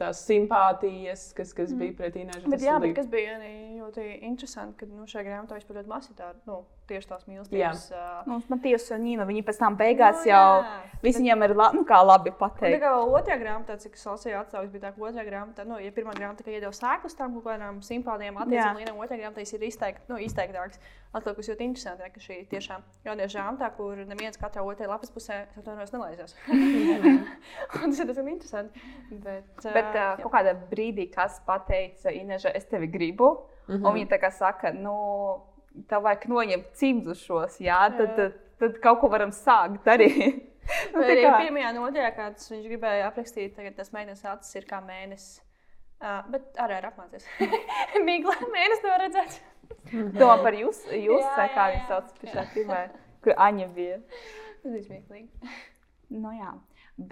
tā 0.00 0.10
simpātijas, 0.16 1.30
kas, 1.36 1.54
kas 1.56 1.72
mm. 1.72 1.80
bija 1.80 1.96
pret 2.00 2.18
Inežu. 2.20 2.50
Bet, 2.52 2.64
jā, 2.66 2.74
bet 2.82 2.92
kas 2.98 3.08
bija 3.12 3.38
arī 3.38 3.54
ļoti 3.78 4.04
interesanti, 4.28 4.82
ka 4.82 4.90
nu, 4.90 5.06
šajā 5.08 5.24
grāmatā 5.30 5.56
vispār 5.56 5.80
ļoti 5.80 5.92
maz 5.94 6.10
ir 6.10 6.18
tādu 6.18 6.50
nu, 6.50 6.58
tieši 6.88 7.08
tās 7.08 7.26
mīlestības. 7.28 7.84
Uh, 7.92 8.22
nu, 8.28 8.38
Matijas 8.48 8.90
un 8.94 9.04
Nīna, 9.04 9.26
viņi 9.28 9.42
pēc 9.46 9.60
tam 9.60 9.76
beigās 9.80 10.22
Nu, 10.24 10.30
jau, 10.30 10.48
jā. 10.64 10.98
visi 11.04 11.22
viņiem 11.22 11.44
ir 11.46 11.54
la, 11.56 11.70
nu, 11.76 11.84
kā 11.88 12.00
labi 12.04 12.32
Un 12.32 12.36
Tā 12.36 12.40
pateikt. 12.40 12.80
kā 12.82 12.90
vēl 12.94 13.14
otrajā 13.18 13.38
grāmatā, 13.40 13.76
cik 13.80 13.96
es 13.98 14.04
lasīju, 14.08 14.36
atsaugs 14.40 14.72
bija 14.72 14.86
tā, 14.86 14.92
ka 14.94 15.06
otrajā 15.08 15.26
grāmatā, 15.28 15.64
nu, 15.68 15.78
ja 15.82 15.92
pirmā 15.94 16.14
grāmatā 16.16 16.44
iedeva 16.50 16.72
sēklas 16.76 17.16
tam 17.18 17.34
kaut 17.36 17.46
kādām 17.48 17.80
simpātijām, 17.84 18.36
attiecībām, 18.42 18.80
līnijām, 18.80 19.00
otrajā 19.00 19.22
grāmatā 19.22 19.46
ir 19.46 19.66
izteikt, 19.70 20.04
nu, 20.08 20.18
izteiktāks. 20.24 20.80
Kas 21.14 21.46
ļoti 21.46 21.62
interesanti, 21.62 22.02
ir, 22.02 22.10
ka 22.10 22.20
šī 22.20 22.36
tiešām 22.50 22.82
jauniešu 23.06 23.38
grāmatā, 23.38 23.68
kur 23.76 24.00
neviens 24.08 24.38
katrā 24.40 24.64
otrajā 24.66 24.90
lapas 24.90 25.12
pusē 25.14 25.44
atvainojas 25.54 25.92
nelaizās. 25.94 26.34
Tas 27.70 28.00
ir 28.02 28.08
diezgan 28.08 28.30
interesanti. 28.32 28.82
Bet, 29.12 29.46
Bet 29.62 29.94
uh, 29.94 30.16
kaut 30.24 30.32
kādā 30.34 30.56
brīdī, 30.72 31.06
kas 31.14 31.38
pateica, 31.46 32.10
Ineža, 32.10 32.50
es 32.50 32.66
tevi 32.66 32.90
gribu, 32.90 33.30
mm 33.68 33.76
-hmm. 33.76 33.86
un 33.86 33.94
viņa 33.94 34.10
tā 34.10 34.18
kā 34.24 34.30
saka, 34.34 34.72
nu, 34.72 34.96
tev 35.90 36.02
vajag 36.06 36.26
noņemt 36.30 36.72
cimdus 36.78 37.22
šos, 37.26 37.60
jā, 37.62 37.78
tad, 37.98 38.14
tad, 38.18 38.36
tad 38.62 38.76
kaut 38.84 39.00
ko 39.02 39.10
varam 39.12 39.32
sākt 39.34 39.84
darīt. 39.86 40.42
Nu, 40.94 41.02
tā 41.02 41.10
arī 41.12 41.24
kā- 41.26 41.38
pirmajā 41.42 41.70
nodaļā, 41.76 42.10
kāds 42.16 42.46
viņš 42.48 42.62
gribēja 42.70 43.08
aprakstīt, 43.10 43.50
tagad 43.52 43.74
tas 43.76 43.90
mēnesis 43.92 44.24
acis 44.30 44.54
ir 44.56 44.64
kā 44.70 44.78
mēnesis. 44.80 45.42
Uh, 46.00 46.22
bet 46.32 46.56
arī 46.64 46.78
ir 46.80 46.86
apmācies. 46.88 47.26
Mīkla 48.06 48.32
mēnesis 48.48 48.86
nav 48.86 48.94
redzēts. 49.02 49.36
Domā 50.16 50.38
par 50.40 50.56
jūs, 50.56 50.80
jūs 50.88 51.20
Jā, 51.20 51.44
kā 51.52 51.66
jā. 51.74 51.82
sauc 51.90 52.08
pie 52.16 52.32
šā 52.32 52.46
filmā, 52.54 52.78
kur 53.26 53.36
Aņa 53.44 53.66
bija. 53.76 53.98
Tas 54.62 54.70
bija 54.72 54.86
smieklīgi. 54.86 55.52
Nu, 56.16 56.32
jā. 56.32 56.54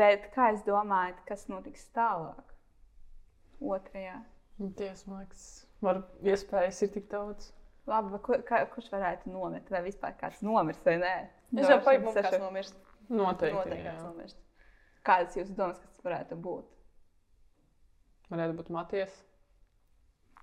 Bet 0.01 0.31
kā 0.33 0.49
es 0.57 0.65
domāju, 0.65 1.19
kas 1.29 1.45
notiks 1.53 1.85
tālāk? 1.93 2.41
Otrajā. 3.61 4.17
Tiesa, 4.79 5.09
man 5.11 5.23
liekas, 5.27 5.45
var, 5.85 6.03
iespējas 6.25 6.81
ir 6.87 6.93
tik 6.97 7.09
daudz. 7.13 7.53
Labi, 7.91 8.19
kur, 8.23 8.43
kā, 8.47 8.63
kurš 8.71 8.93
varētu 8.93 9.33
nomirt? 9.33 9.71
Vai 9.73 9.83
vispār 9.87 10.15
kāds 10.21 10.43
nomirs 10.47 10.79
vai 10.87 11.01
nē? 11.03 11.17
Es 11.59 11.67
jau 11.69 11.81
paiet 11.83 12.05
mums 12.05 12.21
kāds 12.21 12.39
nomirst. 12.39 12.79
Noteikti. 13.11 13.57
Noteikti 13.57 13.89
kāds 13.89 14.07
nomirst. 14.07 14.39
Kādas 15.03 15.35
jūsu 15.37 15.57
domas, 15.59 15.83
kas 15.83 16.07
varētu 16.07 16.39
būt? 16.39 16.65
Varētu 18.33 18.55
būt 18.61 18.71
Matijas. 18.73 19.19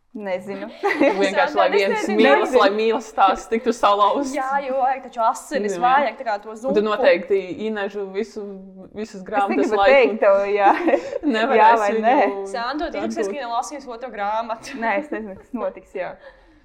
Nezinu. 0.10 0.66
Vienkārši, 1.22 1.54
lai 1.54 1.68
viens 1.70 2.08
nezinu. 2.10 2.58
lai 2.58 2.70
mīlas 2.74 3.12
tās 3.14 3.44
tiktu 3.50 3.72
salauzts. 3.78 4.34
Jā, 4.34 4.48
jo 4.66 4.80
vajag 4.82 5.04
taču 5.06 5.22
asinis, 5.22 5.76
Jā. 5.78 5.82
vajag 5.84 6.18
tā 6.18 6.26
kā 6.26 6.38
to 6.42 6.56
zūmu. 6.58 6.74
tad 6.76 6.88
noteikti 6.88 7.38
Inežu 7.68 8.08
visu, 8.16 8.42
visas 8.98 9.22
grāmatas 9.26 9.70
negribu 9.70 9.86
teikt, 9.86 10.18
tev, 10.24 10.40
jā. 10.50 10.72
Nevarēs 11.36 11.62
jā 11.62 11.70
vai 11.84 11.92
nē. 12.02 12.18
Atdot. 12.64 12.98
esi 13.04 13.28
skribi 13.30 13.46
lasījis 13.54 13.86
otro 13.86 14.10
grāmatu. 14.14 14.82
Nē, 14.82 14.96
es 15.04 15.14
nezinu, 15.14 15.38
kas 15.38 15.54
notiks. 15.54 15.94
Jā. 15.94 16.16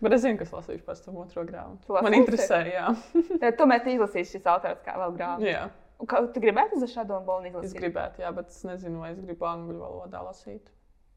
Bet 0.04 0.12
es 0.16 0.22
zinu, 0.24 0.36
kas 0.40 0.52
lasīšu 0.52 0.84
pēc 0.86 1.00
tam 1.06 1.16
otro 1.22 1.44
grāmatu. 1.48 1.86
Tu 1.86 1.94
Man 1.96 2.06
otru? 2.10 2.18
interesē, 2.20 2.60
jā. 2.68 2.90
Tad 3.42 3.56
tomēr 3.60 3.86
izlasīs 3.94 4.32
šis 4.36 4.46
autors 4.52 4.82
kā 4.84 4.98
vēl 5.00 5.16
grāmatu. 5.16 5.48
jā. 5.48 5.64
Kā, 6.10 6.18
tu 6.34 6.40
gribētu 6.42 6.76
uz 6.76 6.90
šādu 6.92 7.16
balonu 7.24 7.46
Es 7.48 7.54
izlasīt? 7.54 7.78
gribētu, 7.80 8.20
jā, 8.24 8.32
bet 8.36 8.50
es 8.52 8.64
nezinu, 8.66 8.98
vai 9.00 9.12
es 9.14 9.20
gribu 9.22 9.46
angļu 9.48 9.78
valodā 9.80 10.20
lasīt. 10.26 10.68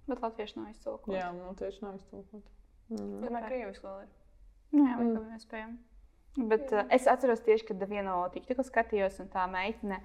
Bet 0.08 0.22
latviešu 0.24 0.62
nav 0.62 0.70
izcilkot. 0.72 1.12
Jā, 1.18 1.32
nu 1.36 1.50
tieši 1.60 1.82
nav 1.84 1.98
iztūkot. 1.98 2.46
Mm. 2.94 3.18
Domāju, 3.26 3.50
krieviski 3.50 3.84
vēl 3.90 3.98
ir. 4.06 4.12
Nu, 4.72 4.86
jā, 4.86 4.94
Mm. 5.02 5.10
mm. 5.18 5.34
iespējams. 5.40 5.82
Bet 6.54 6.72
uh, 6.78 6.84
es 6.94 7.08
atceros 7.10 7.42
tieši, 7.44 7.66
kad 7.72 7.82
vienu 7.90 8.12
no 8.14 8.30
tiktu 8.32 8.56
skatījos, 8.64 9.18
un 9.24 9.28
tā 9.34 9.48
meitene 9.52 9.98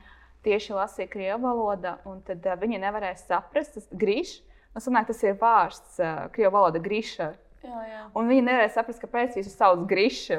tieši 0.42 0.72
lasīja 0.74 1.10
krievu 1.12 1.44
valodā, 1.44 1.98
un 2.08 2.22
tad 2.26 2.42
uh, 2.48 2.56
viņa 2.58 2.80
nevarēja 2.88 3.20
saprast, 3.20 3.76
tas 3.76 3.86
grīš. 3.92 4.38
Man 4.74 4.82
sanāk, 4.82 5.06
tas 5.12 5.20
ir 5.28 5.36
vārds 5.38 6.00
uh, 6.00 6.24
krievu 6.32 6.56
valoda 6.56 6.80
grīša. 6.82 7.28
Jā, 7.62 7.82
jā. 7.86 8.00
Un 8.18 8.30
viņi 8.30 8.44
nevarēja 8.46 8.72
saprast, 8.74 9.00
kāpēc 9.02 9.36
viņu 9.38 9.52
sauc 9.52 9.84
grīša. 9.90 10.38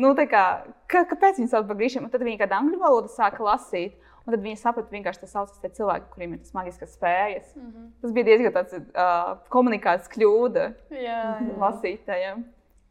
nu, 0.00 0.12
tā 0.18 0.28
kā, 0.30 0.42
ka, 0.90 1.04
kāpēc 1.10 1.40
viņu 1.40 1.50
sauc 1.52 1.66
par 1.68 1.78
grīšiem? 1.80 2.06
Tad 2.12 2.24
viņi 2.26 2.40
kādā 2.42 2.60
angļu 2.62 2.80
valodā 2.82 3.12
sāka 3.12 3.44
lasīt. 3.46 3.96
Un 4.24 4.34
tad 4.34 4.44
viņi 4.44 4.60
saprata, 4.60 5.02
ka 5.04 5.12
tas 5.22 5.32
sauc 5.32 5.54
par 5.62 5.72
cilvēku, 5.72 6.10
kuriem 6.12 6.34
ir 6.36 6.42
tas 6.42 6.52
maģiskas 6.56 6.96
spējas. 6.98 7.54
Mm 7.56 7.68
-hmm. 7.68 7.86
Tas 8.02 8.12
bija 8.12 8.28
diezgan 8.28 8.52
tāds 8.58 8.76
uh, 8.76 9.38
komunikācijas 9.48 10.12
kļūda 10.12 10.66
jā, 10.90 11.20
jā. 11.40 11.54
lasītājiem. 11.62 12.44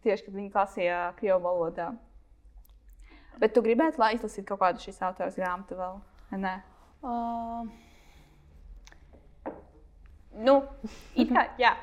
Tieši 0.04 0.26
kad 0.26 0.34
viņi 0.34 0.52
lasīja 0.56 1.02
krievu 1.20 1.40
valodā. 1.44 1.92
Bet 3.38 3.54
tu 3.54 3.62
gribētu, 3.62 4.02
lai 4.02 4.16
izlasītu 4.16 4.48
kaut 4.48 4.60
kādu 4.60 4.82
šīs 4.82 5.02
autors 5.06 5.38
grāmatu 5.38 5.78
vēl? 5.78 6.02
Nē, 6.32 6.56
Uh, 7.02 7.68
nu, 10.38 10.62
it 11.22 11.32
kā, 11.34 11.48
jā. 11.62 11.76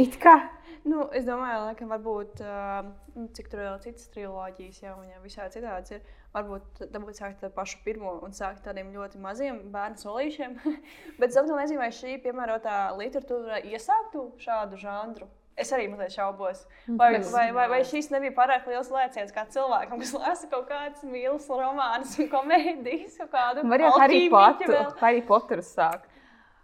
it 0.00 0.18
kā. 0.22 0.36
Nu, 0.82 1.04
es 1.14 1.22
domāju, 1.22 1.68
ka 1.78 1.86
varbūt, 1.86 2.40
uh, 2.42 2.88
cik 3.36 3.52
tur 3.52 3.60
vēl 3.62 3.76
citas 3.84 4.08
triloģijas, 4.10 4.80
jau 4.82 4.96
viņam 4.98 5.22
visādi 5.22 5.60
citāds 5.60 5.94
ir. 5.94 6.00
Varbūt 6.34 6.86
dabūt 6.90 7.20
sākt 7.20 7.44
ar 7.44 7.52
pašu 7.54 7.82
pirmo 7.84 8.16
un 8.24 8.32
sākt 8.34 8.64
tādiem 8.64 8.88
ļoti 8.94 9.20
maziem 9.22 9.60
bērnu 9.70 10.00
solīšiem. 10.00 10.56
Bet 11.20 11.28
es 11.30 11.38
nezinu, 11.38 11.78
vai 11.78 11.90
šī 11.94 12.16
piemērotā 12.24 12.78
literatūra 12.98 13.60
iesāktu 13.68 14.24
šādu 14.42 14.80
žanru. 14.80 15.28
Es 15.54 15.68
arī 15.76 15.84
mazliet 15.92 16.14
šaubos. 16.16 16.64
Vai, 16.98 17.10
Es- 17.18 17.30
vai, 17.30 17.50
vai, 17.52 17.66
vai 17.68 17.82
šis 17.84 18.08
nebija 18.10 18.32
pārāk 18.40 18.66
liels 18.66 18.88
lēciens 18.90 19.34
kā 19.36 19.44
cilvēkam, 19.52 20.00
kas 20.00 20.14
lasa 20.16 20.48
kaut 20.50 20.64
kādas 20.70 21.04
mīlestības 21.04 21.60
romānus 21.62 22.16
un 22.18 22.30
komēdijas, 22.32 23.18
kaut 23.20 23.34
kādu 23.36 23.66
Var 23.68 23.84
jau 23.84 23.92
Harry 24.00 24.22
alķīmiķi 24.24 24.32
Potteru, 24.32 24.78
vēl. 24.78 24.94
Harry 25.04 25.22
Potteru 25.28 25.66
sākt. 25.68 26.08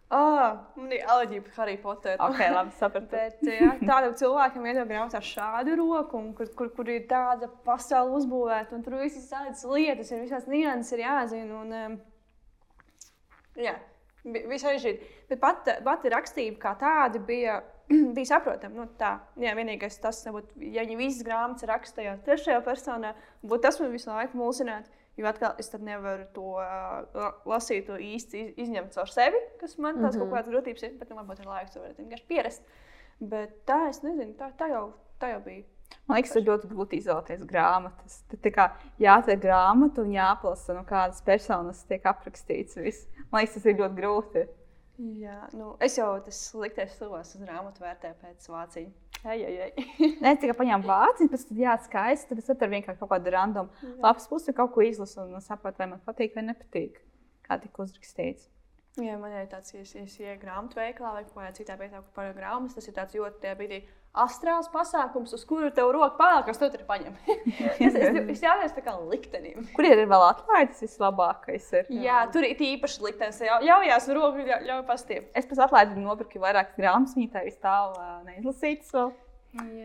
Ah, 0.08 0.62
man 0.78 0.92
ir 0.96 1.02
alerģija 1.04 1.42
par 1.44 1.56
Harry 1.58 1.74
Potteru. 1.82 2.16
Ok, 2.24 2.38
labi, 2.54 2.70
sapratu. 2.78 3.10
Bet 3.12 3.42
jā, 3.44 3.74
tādam 3.82 4.14
cilvēkam 4.16 4.64
ir 4.70 4.78
grāmatā 4.88 5.18
ar 5.20 5.26
šādu 5.28 5.74
roku, 5.76 6.16
un 6.16 6.30
kur, 6.38 6.48
kur, 6.56 6.70
kur 6.72 6.88
ir 6.88 7.02
tāda 7.10 7.50
pasaule 7.66 8.16
uzbūvēta, 8.16 8.72
un 8.78 8.86
tur 8.86 8.96
viss 9.02 9.18
ir 9.20 9.26
tādas 9.28 9.66
lietas, 9.68 10.12
ir 10.14 10.22
visādas 10.24 10.48
nianses, 10.48 10.94
ir 10.96 11.02
jāzina. 11.04 11.60
Un, 11.60 11.98
jā, 13.60 13.74
bi- 14.24 14.46
bija 14.48 14.62
sarežģīti. 14.64 15.10
Bet 15.28 15.42
pat, 15.44 15.68
pati 15.84 16.12
rakstība 16.14 16.56
kā 16.62 16.72
tāda 16.80 17.20
bija, 17.28 17.58
bija 18.16 18.30
saprotama. 18.32 18.80
Nu, 18.80 18.88
tā, 19.00 19.12
jā, 19.44 19.52
vienīgais 19.60 20.00
tas, 20.00 20.22
varbūt, 20.24 20.56
ja 20.72 20.86
viņi 20.88 20.96
visas 21.02 21.26
grāmatas 21.26 21.68
rakstīja 21.68 22.16
trešajā 22.24 22.62
personā, 22.64 23.12
būtu 23.44 23.66
tas 23.68 23.80
man 23.84 23.92
visu 23.92 24.08
laiku 24.12 24.40
mulsinātu. 24.40 24.88
Jo 25.18 25.26
atkal 25.26 25.56
es 25.58 25.72
nevaru 25.74 26.28
to 26.34 26.52
uh, 26.62 27.32
lasīt, 27.48 27.88
to 27.88 27.96
īsti 27.98 28.42
iz, 28.44 28.52
izņemt 28.66 28.94
caur 28.94 29.10
sevi, 29.10 29.40
kas 29.60 29.78
man 29.78 29.98
tāds 29.98 30.14
mm 30.16 30.22
-hmm. 30.22 30.28
kaut 30.28 30.36
kādas 30.36 30.52
grūtības 30.52 30.84
ir. 30.86 30.92
Bet, 30.98 31.10
nu, 31.10 31.16
varbūt 31.16 31.40
ar 31.40 31.50
laiku 31.54 31.72
to 31.74 31.80
varētu 31.80 32.04
vienkārši 32.04 32.28
pierast. 32.28 32.62
Bet 33.20 33.56
tā 33.66 33.88
es 33.88 34.02
nezinu, 34.02 34.34
tā, 34.38 34.52
tā, 34.58 34.68
jau, 34.70 34.92
tā 35.18 35.32
jau 35.32 35.40
bija. 35.44 35.64
Man 36.06 36.16
liekas, 36.16 36.32
tas 36.32 36.42
ir 36.42 36.48
ļoti 36.48 36.68
grūti 36.70 37.00
izvēlēties 37.00 37.42
grāmatas. 37.48 38.22
Tad 38.30 38.40
tā 38.44 38.52
kā 38.54 38.68
jāatver 39.02 39.40
grāmatu 39.42 40.04
un 40.04 40.12
jāplasa, 40.12 40.76
nu, 40.76 40.84
kādas 40.88 41.20
personas 41.24 41.82
tiek 41.84 42.06
aprakstītas. 42.06 42.76
Viss. 42.76 43.08
Man 43.32 43.42
liekas, 43.42 43.54
tas 43.54 43.66
ir 43.66 43.76
ļoti 43.80 44.00
grūti. 44.00 44.46
Jā, 44.98 45.48
nu, 45.54 45.76
es 45.84 45.98
jau 45.98 46.08
tas 46.24 46.38
sliktais 46.48 46.96
cilvēks 46.98 47.36
uz 47.36 47.42
grāmatu 47.44 47.84
vērtēju 47.84 48.16
pēc 48.22 48.48
vāciņa. 48.50 49.07
Ai, 49.24 49.38
ai, 49.44 49.54
ai. 49.66 49.86
Nē, 50.22 50.34
tikai 50.38 50.54
paņēmu 50.58 50.86
vāciņu, 50.86 51.30
pēc 51.32 51.46
tam 51.48 51.62
jāatskaista. 51.62 52.30
Tad 52.30 52.42
es 52.42 52.52
atveru 52.52 52.76
vienkārši 52.76 53.00
kaut 53.00 53.10
kādu 53.14 53.34
random 53.34 53.72
lapas 54.02 54.28
pusi, 54.30 54.54
kaut 54.56 54.74
ko 54.76 54.84
izlasu 54.86 55.24
un 55.24 55.42
saprotu, 55.44 55.82
vai 55.82 55.90
man 55.94 56.04
patīk 56.06 56.38
vai 56.38 56.46
nepatīk. 56.50 57.00
Kā 57.48 57.58
tika 57.62 57.82
uzrakstīts. 57.82 58.46
Jā, 58.98 59.14
man 59.20 59.34
ir 59.34 59.46
tāds, 59.50 59.74
ja 59.74 59.82
es 59.84 59.94
es 59.98 60.16
ieeju 60.18 60.40
grāmatu 60.42 60.78
veikalā 60.80 61.12
vai 61.14 61.24
kādā 61.26 61.50
citā 61.54 61.76
vietā, 61.78 62.00
kur 62.02 62.14
pārāk 62.16 62.38
grāmatas, 62.38 62.74
tas 62.78 62.88
ir 62.90 62.96
tāds 62.96 63.14
ļoti 63.14 63.52
brīdī 63.58 63.82
astrāls 64.18 64.70
pasākums, 64.72 65.34
uz 65.36 65.44
kuru 65.46 65.70
tev 65.74 65.90
roka 65.94 66.16
pārāk, 66.18 66.48
kas 66.48 66.58
tu 66.58 66.68
tur 66.72 66.82
paņem. 66.88 67.14
es, 67.84 67.94
es, 67.94 68.18
es 68.34 68.42
jādara 68.42 68.70
tā 68.74 68.82
kā 68.84 68.96
liktenim. 69.10 69.68
Kur 69.76 69.86
ir 69.86 70.02
vēl 70.10 70.24
atlaides 70.30 70.82
vislabākais? 70.86 71.68
Ir? 71.82 71.92
Jā, 72.02 72.24
tur 72.32 72.46
ir 72.48 72.58
īpaši 72.72 73.04
liktenis. 73.04 73.40
Jau, 73.46 73.60
jaujās 73.66 74.08
ar 74.08 74.18
roku, 74.18 74.42
ļauj, 74.48 74.66
ļauj 74.72 74.82
pastiept. 74.88 75.30
Es 75.38 75.46
pēc 75.46 75.62
atlaides 75.68 76.00
nopirku 76.00 76.42
vairākas 76.42 76.78
grāmatas, 76.80 77.16
viss 77.18 77.62
tālu 77.62 77.96
neizlasītas 78.28 78.94
vēl. 78.96 79.14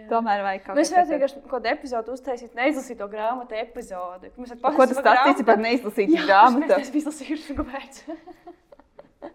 Tomēr 0.10 0.42
vajag 0.44 0.66
kaut 0.66 0.76
Mēs 0.76 0.90
kas 0.90 0.94
varētu 0.94 1.08
tāds. 1.08 1.14
vienkārši 1.14 1.38
kaut 1.40 1.52
kādu 1.54 1.70
epizodu 1.72 2.14
uztaisīt, 2.18 2.52
neizlasīt 2.58 2.98
to 3.00 3.08
grāmatu 3.10 3.56
epizodi. 3.58 4.32
Mēs 4.36 4.52
Ko 4.60 4.86
tas 4.90 5.00
stāstīs 5.00 5.46
par 5.48 5.62
neizlasītu 5.64 6.18
grāmatu? 6.28 6.68
Es 6.76 6.90
esmu 6.90 7.00
izlasījuši, 7.00 7.56
kāpēc. 7.62 8.02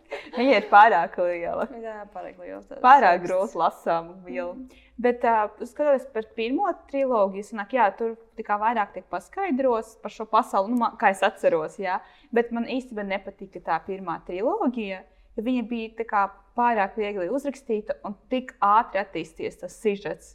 Viņa 0.39 0.57
ir 0.57 0.67
pārāk 0.71 1.17
liela. 1.21 1.67
Jā, 1.83 2.03
pārāk 2.13 2.39
tāds 2.39 2.83
Pārāk 2.85 3.25
grūti 3.25 3.59
lasām 3.61 4.13
vielu. 4.27 4.55
Bet, 4.99 5.23
uh, 5.29 5.47
skatoties 5.63 6.09
par 6.15 6.27
pirmo 6.35 6.71
trilogiju, 6.91 7.45
sanāk, 7.47 7.77
jā, 7.77 7.87
tur 7.99 8.17
vairāk 8.59 8.97
tiek 8.97 9.07
paskaidrots 9.13 9.97
par 10.03 10.15
šo 10.15 10.27
pasauli, 10.31 10.73
nu, 10.73 10.81
man, 10.81 10.97
kā 10.99 11.13
es 11.15 11.23
atceros. 11.27 11.79
Jā. 11.79 12.01
Bet 12.35 12.51
man 12.55 12.67
īstenībā 12.67 13.05
nepatika 13.07 13.63
tā 13.63 13.79
pirmā 13.87 14.19
trilogija, 14.27 15.05
jo 15.37 15.47
viņa 15.47 15.65
bija 15.71 16.09
kā 16.09 16.25
pārāk 16.59 16.99
viegli 16.99 17.29
uzrakstīta 17.31 18.01
un 18.09 18.17
tik 18.33 18.57
ātri 18.65 19.03
attīstījies 19.05 19.61
tas 19.63 19.79
sižets. 19.79 20.35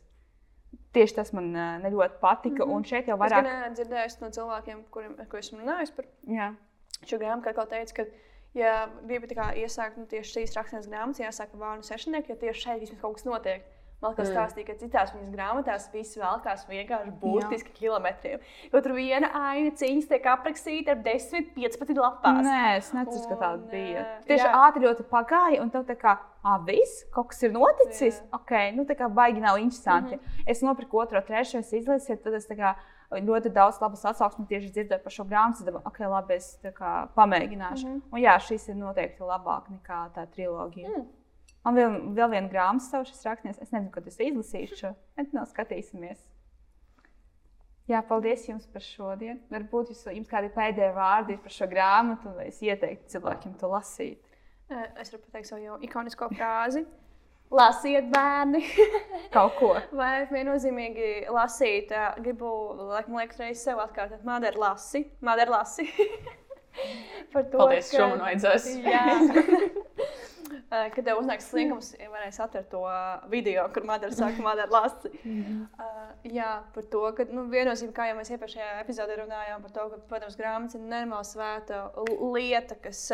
Tieši 0.93 1.17
tas 1.17 1.33
man 1.33 1.49
uh, 1.57 1.89
ļoti 1.89 2.19
patika. 2.21 2.63
Mm 2.63 2.69
-hmm. 2.69 2.75
Un 2.75 2.83
šeit 2.85 3.07
jau 3.07 3.17
Es 3.17 3.21
vairāk. 3.21 3.43
gan 3.43 3.73
dzirdēju 3.73 4.21
no 4.21 4.29
cilvēkiem, 4.29 4.83
kuriem 4.89 5.15
ko 5.29 5.37
esmu 5.37 5.59
runājis 5.59 5.95
par 5.95 6.05
Jā. 6.27 6.53
šo 7.05 7.17
grāmatu, 7.17 7.43
kā 7.49 7.53
jau 7.57 7.65
teicu, 7.65 7.93
ja 8.53 8.89
kā 9.35 9.53
iesākt 9.57 9.97
nu, 9.97 10.05
tieši 10.05 10.39
šīs 10.39 10.57
raksturīgās 10.57 10.89
grāmatas, 10.89 11.23
jāsāk 11.25 11.53
ar 11.53 11.59
vārnu 11.59 11.83
sešnieku, 11.83 12.29
jo 12.29 12.35
tieši 12.35 12.61
šeit 12.67 12.83
vismaz 12.83 13.01
kaut 13.01 13.15
kas 13.17 13.25
notiek. 13.25 13.63
Man 14.03 14.11
liekas, 14.11 14.29
Mm. 14.29 14.35
stāstīja, 14.35 14.65
ka 14.67 14.73
citās 14.81 15.11
viņas 15.15 15.31
grāmatās 15.31 15.83
viss 15.93 16.17
velkās 16.19 16.65
vienkārši 16.67 17.11
burtiski 17.21 17.71
kilometriem. 17.71 18.39
Jo 18.73 18.81
tur 18.83 18.91
viena 18.97 19.29
aina 19.31 19.71
cīņas 19.71 20.09
tiek 20.09 20.25
aprakstīta 20.27 20.91
ar 20.91 20.97
10, 21.05 21.53
15 21.55 21.95
lapās. 22.03 22.43
Nē, 22.43 22.77
es 22.77 22.91
neceru, 22.91 23.29
ka 23.29 23.35
tāda 23.39 23.69
bija. 23.71 24.03
ā, 24.03 24.25
Tieši 24.27 24.43
jā. 24.43 24.51
ātri 24.65 24.83
ļoti 24.83 25.05
pagāja, 25.07 25.61
un 25.61 25.69
tev 25.71 25.85
tā 25.87 25.95
kā, 25.95 26.17
ah, 26.43 26.57
viss, 26.67 27.05
kaut 27.15 27.29
kas 27.29 27.43
ir 27.43 27.53
noticis. 27.55 28.19
Jā. 28.19 28.27
Ok, 28.33 28.51
nu 28.75 28.83
tā 28.83 28.97
kā 28.99 29.07
baigi 29.07 29.39
nav 29.39 29.57
interesanti. 29.57 30.15
Mm 30.15 30.19
-hmm. 30.19 30.43
Es 30.51 30.61
nopirku 30.61 30.99
otro, 30.99 31.21
trešo, 31.21 31.59
es 31.59 31.71
izlasīju, 31.71 32.23
tad 32.23 32.33
es 32.33 32.49
tā 32.49 32.57
kā 32.57 32.75
ļoti 33.21 33.51
daudz 33.53 33.79
labas 33.81 34.05
atsauksmes 34.05 34.47
tieši 34.49 34.71
dzirdēju 34.75 35.03
par 35.03 35.13
šo 35.15 35.25
grāmatu. 35.29 35.65
Domāju, 35.67 35.85
ok, 35.89 35.99
labi, 36.11 36.37
es 36.39 36.57
kā 36.77 36.93
pamēģināšu. 37.17 37.87
Mm 37.87 37.93
-hmm. 37.93 38.11
Un 38.11 38.19
jā, 38.19 38.37
šis 38.39 38.67
ir 38.69 38.75
noteikti 38.75 39.23
labāk 39.23 39.69
nekā 39.69 40.09
tā 40.15 40.27
trilogija. 40.31 40.89
Mm. 40.89 41.07
Man 41.63 41.75
vēl, 41.75 41.97
vēl 42.17 42.29
viena 42.29 42.49
grāmata, 42.51 42.83
savu 42.83 43.05
šis 43.05 43.25
rakstnieks. 43.25 43.61
Es 43.61 43.71
nezinu, 43.71 43.91
kad 43.91 44.07
es 44.07 44.19
izlasīšu, 44.19 44.93
bet 45.15 45.33
no 45.33 45.45
skatīsimies. 45.45 46.19
Jā, 47.91 47.99
paldies 48.07 48.45
jums 48.47 48.65
par 48.71 48.81
šodien. 48.81 49.41
Varbūt 49.51 49.91
jūs, 49.91 50.05
jums 50.15 50.29
kādi 50.31 50.49
pēdējie 50.55 50.93
vārdi 50.95 51.35
ir 51.35 51.39
par 51.43 51.51
šo 51.51 51.67
grāmatu, 51.67 52.35
vai 52.35 52.47
es 52.47 52.61
ieteiktu 52.63 53.09
cilvēkiem 53.09 53.57
to 53.59 53.67
lasīt. 53.67 54.19
Eh, 54.69 54.85
Es 55.01 55.11
varu 55.11 55.23
pateikt 55.25 55.47
savu 55.47 55.79
ikonisko 55.81 56.29
frāzi. 56.31 56.85
Lasiet, 57.53 58.07
bērni! 58.09 58.63
Kaut 59.35 59.57
ko. 59.59 59.73
Vai 59.93 60.25
viennozīmīgi 60.31 61.27
lasīt, 61.33 61.91
gribu, 62.23 62.49
laikam, 62.89 63.19
liekas, 63.19 63.41
reizes 63.43 63.65
sev 63.67 63.81
atkārtot, 63.83 64.23
Madara 64.25 64.57
lasi, 64.67 65.05
Madara 65.21 65.59
lasi. 65.59 65.85
Par 67.33 67.45
to, 67.51 67.59
Paldies, 67.59 67.91
šo 67.93 68.07
man 68.09 68.23
vajadzēs. 68.25 68.69
Jā. 68.81 69.03
Kad 70.95 71.03
tev 71.05 71.19
uznāks 71.19 71.45
slinkums, 71.51 71.91
varēs 72.09 72.39
atrast 72.41 72.71
to 72.71 72.81
video, 73.29 73.67
kur 73.75 73.85
Madara 73.85 74.15
saka, 74.17 74.41
Madara 74.41 74.73
lasi. 74.73 75.13
Uh, 75.21 76.09
jā, 76.25 76.49
par 76.73 76.89
to, 76.89 77.03
ka 77.13 77.27
nu, 77.29 77.45
viennozīmīgi, 77.53 77.93
kā 77.93 78.09
jau 78.09 78.17
mēs 78.17 78.33
iepriekšējā 78.33 78.71
epizodē 78.81 79.19
runājām, 79.21 79.61
par 79.61 79.75
to, 79.77 79.85
ka, 79.91 80.01
protams, 80.09 80.39
grāmatas 80.39 80.79
ir 80.79 80.81
nenormāli 80.87 81.29
svēta 81.29 81.83
lieta, 82.33 82.79
kas 82.81 83.05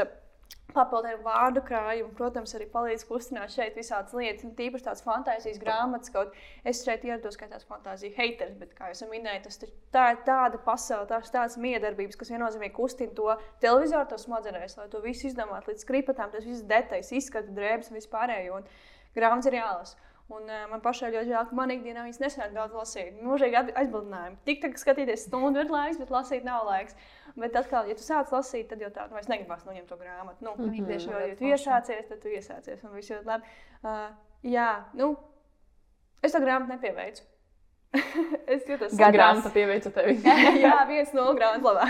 papildina 0.73 1.17
vārdu 1.23 1.61
krājumu, 1.65 2.11
protams, 2.17 2.53
arī 2.57 2.67
palīdz 2.71 3.05
kustināt 3.09 3.53
šeit 3.53 3.77
visādas 3.77 4.13
lietas, 4.17 4.45
un 4.45 4.53
tīpaši 4.57 4.85
tādas 4.85 5.03
fantāzijas 5.05 5.61
grāmatas, 5.61 6.11
kaut 6.13 6.35
es 6.67 6.83
šeit 6.85 7.05
ierados 7.07 7.37
kā 7.39 7.49
tāds 7.49 7.67
fantāzija 7.69 8.15
haters, 8.17 8.55
bet, 8.59 8.75
kā 8.77 8.91
jau 8.93 9.09
minēju, 9.09 9.45
tas 9.47 9.61
tā 9.95 10.05
ir 10.13 10.21
tāda 10.27 10.61
pasaule, 10.65 11.07
tās 11.09 11.33
tādas 11.33 11.57
miedarbības, 11.61 12.19
kas 12.19 12.33
viennozīmīgi 12.33 12.75
kustina 12.77 13.15
to 13.17 13.31
televizoru, 13.63 14.09
to 14.11 14.19
smadzenēs, 14.21 14.77
lai 14.79 14.89
to 14.93 15.01
visu 15.05 15.29
izdomātu 15.31 15.73
līdz 15.73 15.87
skripatām, 15.87 16.33
tas 16.35 16.45
viss 16.45 16.67
detaļas, 16.69 17.15
izskatu 17.17 17.55
drēbes 17.57 17.89
un 17.89 17.99
vispārējo, 17.99 18.61
un 18.61 18.69
grāmatas 19.17 19.49
ir 19.49 19.59
jālasa. 19.61 20.05
Un, 20.29 20.43
uh, 20.45 20.67
man 20.69 20.81
pašai 20.85 21.07
ļoti 21.09 21.31
žēl, 21.31 21.45
ka 21.49 21.55
man 21.57 21.71
ikdienā 21.73 22.03
viņas 22.05 22.19
nesenāk 22.21 22.51
daudz 22.53 22.75
lasīt. 22.77 23.15
Mūžīgi 23.25 23.57
aizbildinājumi. 23.81 24.37
Tik 24.45 24.59
tā, 24.61 24.69
ka 24.69 24.81
skatīties 24.83 25.23
stundu 25.25 25.63
ir 25.63 25.71
laiks, 25.73 25.97
bet 25.97 26.11
lasīt 26.13 26.45
nav 26.45 26.67
laiks. 26.67 26.93
Bet 27.35 27.55
atkal, 27.59 27.87
ja 27.89 27.95
tu 27.97 28.03
sāc 28.03 28.31
lasīt, 28.33 28.67
tad 28.69 28.81
jau 28.83 28.89
tā, 28.93 29.07
nu, 29.09 29.17
vairs 29.17 29.29
negribas 29.31 29.65
noņemt 29.67 29.89
to 29.89 29.97
grāmatu. 29.99 30.45
Nu, 30.45 30.55
mm 30.57 30.71
-hmm. 30.73 31.11
jo, 31.11 31.19
ja 31.19 31.35
tu 31.35 31.43
iesācies, 31.43 32.07
tad 32.09 32.21
tu 32.21 32.27
iesācies. 32.27 32.83
Un 32.83 32.95
viss 32.95 33.11
ļoti 33.11 33.25
labi. 33.25 33.43
Uh, 33.83 34.09
jā, 34.43 34.83
nu, 34.93 35.17
es 36.23 36.31
to 36.31 36.39
grāmatu 36.39 36.71
nepieveicu. 36.73 37.23
es 38.53 38.67
jūtos 38.67 38.97
Gadās. 38.97 39.15
Grāmata 39.15 39.49
pieveica 39.53 39.91
tevi. 39.97 40.21
Jā, 40.61 40.85
viens 40.93 41.13
no 41.13 41.33
grāmatā. 41.33 41.89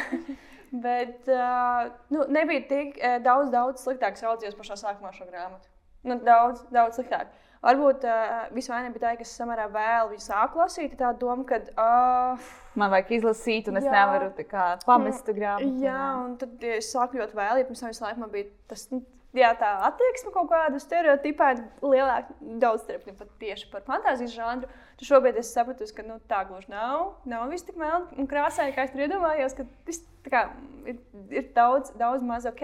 Bet 0.72 1.28
uh, 1.28 1.92
nu, 2.10 2.26
nebija 2.28 2.62
tik 2.68 3.00
daudz, 3.24 3.50
daudz 3.52 3.84
sliktāk 3.84 4.18
saucies 4.18 4.56
pašā 4.56 4.76
sākumā 4.76 5.12
šo 5.12 5.26
grāmatu. 5.26 5.68
Nu, 6.08 6.16
daudz, 6.24 6.64
daudz 6.72 7.00
sliktāk. 7.00 7.32
Varbūt 7.60 8.06
uh, 8.08 8.46
visvainība 8.56 8.96
bija 8.96 9.04
tā, 9.04 9.14
ka 9.20 9.26
es 9.28 9.34
samērā 9.36 9.66
vēl 9.74 10.14
viņu 10.14 10.24
sāku 10.24 10.62
lasīt. 10.62 10.94
Tā 11.00 11.12
doma, 11.20 11.44
ka. 11.48 11.60
Uh, 11.76 12.50
Man 12.80 12.94
vajag 12.94 13.10
izlasīt, 13.18 13.68
un 13.68 13.82
es 13.82 13.88
Jā. 13.88 13.92
nevaru 13.98 14.30
kā, 14.48 14.68
pamest 14.88 15.26
to 15.28 15.36
grāmatu. 15.36 15.82
jā, 15.84 16.04
un 16.24 16.38
tad 16.40 16.64
ja 16.64 16.78
es 16.80 16.88
sāku 16.94 17.20
ļoti 17.20 17.36
vēl, 17.36 17.60
ja 17.60 17.68
pirms 17.68 17.84
tam 17.84 17.92
visu 17.92 18.06
laiku 18.06 18.24
man 18.24 18.32
bija 18.36 18.48
tas. 18.72 18.86
Nu, 18.94 19.02
Jā, 19.38 19.52
tā 19.54 19.68
attieksme 19.86 20.32
kaut 20.34 20.48
kāda 20.50 20.80
stereotipēta, 20.82 21.62
lielāka, 21.86 22.34
daudz 22.64 22.82
starpība 22.82 23.20
pat 23.20 23.36
tieši 23.38 23.68
par 23.70 23.84
fantāzijas 23.86 24.32
žanru. 24.34 24.70
Tu 24.98 25.06
šobrīd 25.06 25.38
es 25.38 25.52
sapratu, 25.54 25.86
ka 25.94 26.02
nu, 26.08 26.16
tā 26.32 26.40
gluži 26.50 26.72
nav. 26.72 27.12
Nav 27.30 27.44
viss 27.52 27.68
tik 27.68 27.78
melni 27.78 28.18
un 28.18 28.26
krāsaini, 28.32 28.74
kā 28.74 28.88
es 28.88 28.96
tur 28.96 29.04
iedomājos, 29.06 29.54
ka 29.54 29.68
tas 29.86 30.02
kā, 30.26 30.42
ir, 30.90 30.98
ir 31.30 31.46
daudz, 31.54 31.94
daudz 32.02 32.26
maz 32.26 32.50
ok. 32.50 32.64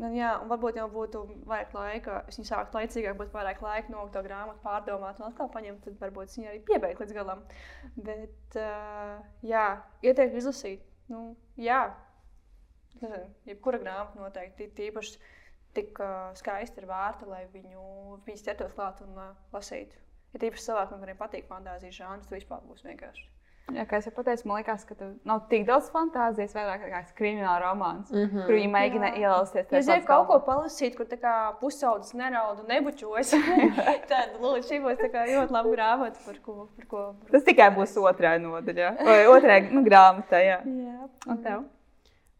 Un, 0.00 0.14
jā, 0.16 0.30
un 0.40 0.48
varbūt 0.48 0.78
jau 0.80 0.86
būtu 0.88 1.20
vairāk 1.48 1.74
laika, 1.76 2.20
es 2.30 2.38
viņu 2.38 2.48
sāktu 2.48 2.78
laicīgāk, 2.78 3.18
būtu 3.18 3.34
vairāk 3.34 3.58
laika 3.60 3.92
nolikt 3.92 4.14
to 4.16 4.22
grāmatu, 4.24 4.62
pārdomāt 4.64 5.18
un 5.20 5.26
atkal 5.26 5.50
paņemt, 5.52 5.82
tad 5.84 5.98
varbūt 6.00 6.30
es 6.30 6.38
viņu 6.38 6.48
arī 6.48 6.60
piebeigtu 6.70 7.04
līdz 7.04 7.16
galam. 7.18 7.42
Bet, 7.96 8.56
uh, 8.56 9.18
jā, 9.44 9.66
ieteiktu 10.00 10.40
izlasīt. 10.40 10.86
Nu, 11.12 11.34
jā, 11.60 11.82
jebkura 13.48 13.80
grāmata 13.82 14.22
noteikti 14.22 14.70
tīpaši 14.78 15.18
tik 15.76 16.00
uh, 16.02 16.30
skaisti 16.38 16.80
ir 16.82 16.88
vērta, 16.90 17.28
lai 17.28 17.44
viņu 17.52 18.20
viņas 18.26 18.46
ķertos 18.46 18.78
klāt 18.78 19.02
un 19.04 19.12
uh, 19.18 19.34
lasītu. 19.54 20.00
Ja 20.32 20.40
tīpaši 20.42 20.66
cilvēkiem, 20.68 21.02
kuriem 21.02 21.20
patīk 21.20 21.46
fantāzijas 21.50 22.00
žanrs, 22.00 22.26
tas 22.26 22.38
vispār 22.38 22.64
būs 22.66 22.86
vienkārši. 22.86 23.28
Jā, 23.74 23.84
kā 23.88 24.00
jau 24.02 24.24
teicu, 24.26 24.48
man 24.48 24.60
liekas, 24.60 24.84
ka 24.88 24.96
tur 24.98 25.12
nav 25.28 25.42
tik 25.50 25.66
daudz 25.68 25.90
fantāzijas, 25.94 26.54
vairāk 26.56 26.86
kā 26.90 27.00
krimināla 27.18 27.58
romāns, 27.64 28.10
mm 28.10 28.18
Mhm. 28.20 28.36
-hmm. 28.36 28.46
kur 28.46 28.54
viņi 28.54 28.70
mēģina 28.74 29.10
ielausties. 29.16 29.70
Ja 29.70 29.78
es 29.78 29.86
gribu 29.86 30.06
kaut 30.06 30.26
ko 30.26 30.38
palasīt, 30.46 30.96
kur 30.96 31.06
pusaudzis 31.60 32.14
neraud 32.14 32.60
un 32.60 32.66
nebučojas, 32.68 33.30
tad 34.10 34.38
lūdzu, 34.40 34.68
šī 34.68 34.80
būs 34.84 35.02
ļoti 35.10 35.50
laba 35.50 35.68
grāmata, 35.68 36.18
par 36.26 36.38
ko. 36.44 36.68
Par 36.76 36.86
ko 36.86 37.14
par... 37.20 37.30
Tas 37.30 37.44
tikai 37.44 37.70
būs 37.70 37.96
otrā 37.96 38.38
nodaļa, 38.38 38.96
vai 39.04 39.26
otrā 39.26 39.60
nu, 39.72 39.82
grāmatā. 39.82 40.40
Jā. 40.44 40.58
Jā. 40.64 41.08
Un 41.26 41.42
tev? 41.42 41.64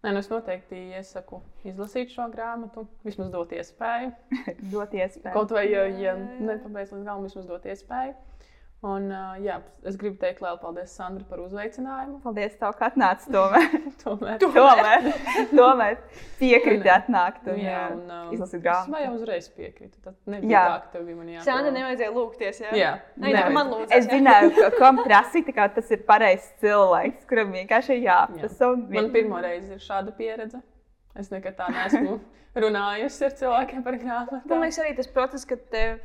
Nē, 0.00 0.12
nu 0.12 0.18
es 0.22 0.30
noteikti 0.30 0.78
iesaku 0.96 1.42
izlasīt 1.68 2.08
šo 2.08 2.24
grāmatu, 2.32 2.86
vismaz 3.04 3.28
dot 3.34 3.50
iespēju. 3.52 4.12
Dot 4.72 4.94
iespēju. 4.96 5.34
Kaut 5.34 5.50
vai, 5.52 5.66
ja, 5.68 5.82
ja 5.84 6.14
nepabeigts 6.16 6.94
līdz 6.94 7.04
galam, 7.04 7.26
vismaz 7.26 7.46
dot 7.50 7.66
iespēju. 7.68 8.14
Un, 8.80 9.10
uh, 9.12 9.34
jā, 9.44 9.58
es 9.84 9.96
gribu 10.00 10.16
teikt 10.16 10.38
lielu 10.40 10.56
paldies 10.56 10.94
Sandra 10.96 11.20
par 11.28 11.42
uzaicinājumu. 11.44 12.14
Paldies, 12.24 12.54
tev, 12.56 12.70
ka 12.78 12.86
atnāci 12.88 13.28
tomēr. 13.34 13.74
Tomēr. 14.02 14.38
tomēr, 14.56 15.08
tomēr 15.50 15.98
piekriti 16.38 16.88
atnākt 16.88 17.44
un 17.52 17.58
Jā, 17.60 17.74
jā, 17.74 17.82
un, 17.92 18.06
um, 18.08 18.30
izlasīt 18.32 18.56
Es 18.56 18.62
grāmatu. 18.64 18.94
vai 18.94 19.02
jau 19.02 19.10
uzreiz 19.18 19.50
piekrītu. 19.52 20.00
Tad 20.06 20.16
nebija 20.32 20.54
Jā. 20.54 20.62
tā, 20.70 20.78
ka 20.86 20.94
tev 20.94 21.04
bija 21.10 21.18
jāatbild. 21.34 21.44
Sandra 21.50 21.72
nevajadzēja 21.76 22.14
lūgties. 22.14 22.60
Jā, 22.64 22.70
Jā. 22.80 22.92
Nē, 23.20 23.34
Nē. 23.36 23.42
man 23.58 23.72
lūdzu. 23.74 23.90
Es 23.98 24.08
zināju, 24.14 24.54
ka 24.56 24.70
kam 24.78 25.02
prasīt, 25.04 25.50
kā 25.60 25.66
tas 25.76 25.92
ir 25.92 26.00
pareizs 26.08 26.48
cilvēks, 26.64 27.26
kuram 27.28 27.52
vienkārši 27.58 27.98
ir 27.98 28.06
Jā. 28.06 28.22
jāprasa. 28.30 28.70
un 28.72 28.86
Man 28.96 29.10
pirmo 29.12 29.42
reizi 29.44 29.76
ir 29.76 29.82
šāda 29.84 30.16
pieredze. 30.16 30.62
Es 31.20 31.28
nekad 31.28 31.58
tā 31.60 31.68
neesmu 31.68 32.16
runājusi 32.64 33.28
ar 33.28 33.36
cilvēkiem 33.42 33.84
par 33.84 34.00
Man 34.00 34.06
grāmatām. 34.06 34.56
liekas, 34.56 34.80
arī 34.86 34.96
tas 34.96 35.12
process, 35.12 35.44
kad 35.44 35.68
tev. 35.68 36.00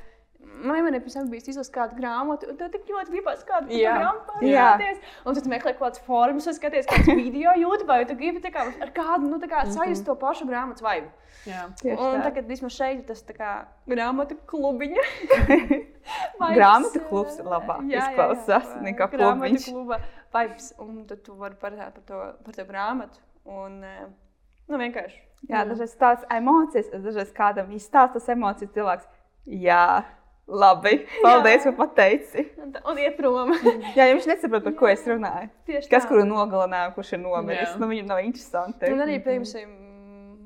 Man 0.65 0.79
vienmēr 0.79 0.97
ir 0.97 1.29
bijis 1.29 1.49
izlasīt 1.53 1.73
kādu 1.75 1.97
grāmatu, 1.99 2.49
un 2.51 2.57
tev 2.59 2.71
tik 2.73 2.89
ļoti 2.89 3.13
gribas 3.13 3.43
kādu 3.47 3.69
grāmatu 3.69 4.31
pārskatīties. 4.31 5.13
Un 5.25 5.37
tad 5.37 5.49
meklē 5.51 5.75
kaut 5.75 5.83
kādas 5.83 6.03
formas, 6.07 6.47
un 6.49 6.57
skaties 6.57 6.89
kādu 6.89 7.15
video 7.19 7.53
YouTube, 7.59 7.89
vai 7.91 8.07
tu 8.09 8.17
gribi 8.17 8.41
kā, 8.53 8.65
ar 8.81 8.93
kādu 8.95 9.29
nu, 9.29 9.39
kā, 9.51 9.65
sajust 9.75 10.07
to 10.07 10.15
pašu 10.19 10.47
grāmatu 10.49 10.85
vaibu. 10.85 11.11
Jā. 11.45 11.67
Un 11.93 12.23
tagad 12.25 12.47
vismaz 12.49 12.73
šeit 12.73 13.03
ir 13.03 13.05
tas 13.05 13.21
tā 13.25 13.35
kā 13.37 13.51
grāmatu 13.89 14.37
klubiņa. 14.49 15.03
Grāmatu 16.57 16.99
jā. 16.99 17.05
klubs 17.09 17.37
ir 17.41 17.47
labāk 17.49 17.85
Jā, 17.89 18.09
izklausās 18.11 18.67
nekā 18.85 19.07
Grāmatu 19.13 19.41
klubiņš. 19.41 19.67
kluba 19.73 19.99
vibes, 20.35 20.71
un 20.81 21.05
tad 21.09 21.21
tu 21.25 21.37
vari 21.39 21.57
parunāt 21.61 21.95
par 21.97 22.05
to, 22.09 22.21
par 22.45 22.57
to 22.57 22.65
grāmatu. 22.69 23.21
Un, 23.45 23.79
eh, 23.85 24.05
nu, 24.69 24.79
vienkārši. 24.81 25.21
Jā, 25.49 25.61
dažreiz 25.69 25.93
tāds 25.99 26.25
emocijas, 26.33 26.89
dažreiz 26.93 27.33
kādam 27.35 27.69
izstāsta 27.75 28.17
tas 28.17 28.29
emocijas 28.33 28.73
cilvēks. 28.73 29.09
Jā, 29.45 30.03
labi, 30.47 30.99
paldies, 31.23 31.63
ka 31.63 31.73
pateici. 31.77 32.45
Un, 32.61 32.75
un 32.91 32.99
iet 33.01 33.17
prom. 33.17 33.53
Jā, 33.97 34.05
ja 34.05 34.11
viņš 34.13 34.27
nesaprot, 34.29 34.65
par 34.67 34.75
ko 34.77 34.91
es 34.91 35.07
runāju. 35.09 35.49
Tieši 35.69 35.89
Kas 35.91 36.05
tā. 36.05 36.11
kuru 36.11 36.27
nogalināja, 36.29 36.91
kurš 36.97 37.15
ir 37.17 37.23
nomiris. 37.23 37.73
Nu, 37.81 37.89
viņam 37.91 38.13
nav 38.13 38.21
interesanti. 38.25 38.91
Un 38.93 39.03
arī, 39.05 39.17
piemēram, 39.25 39.73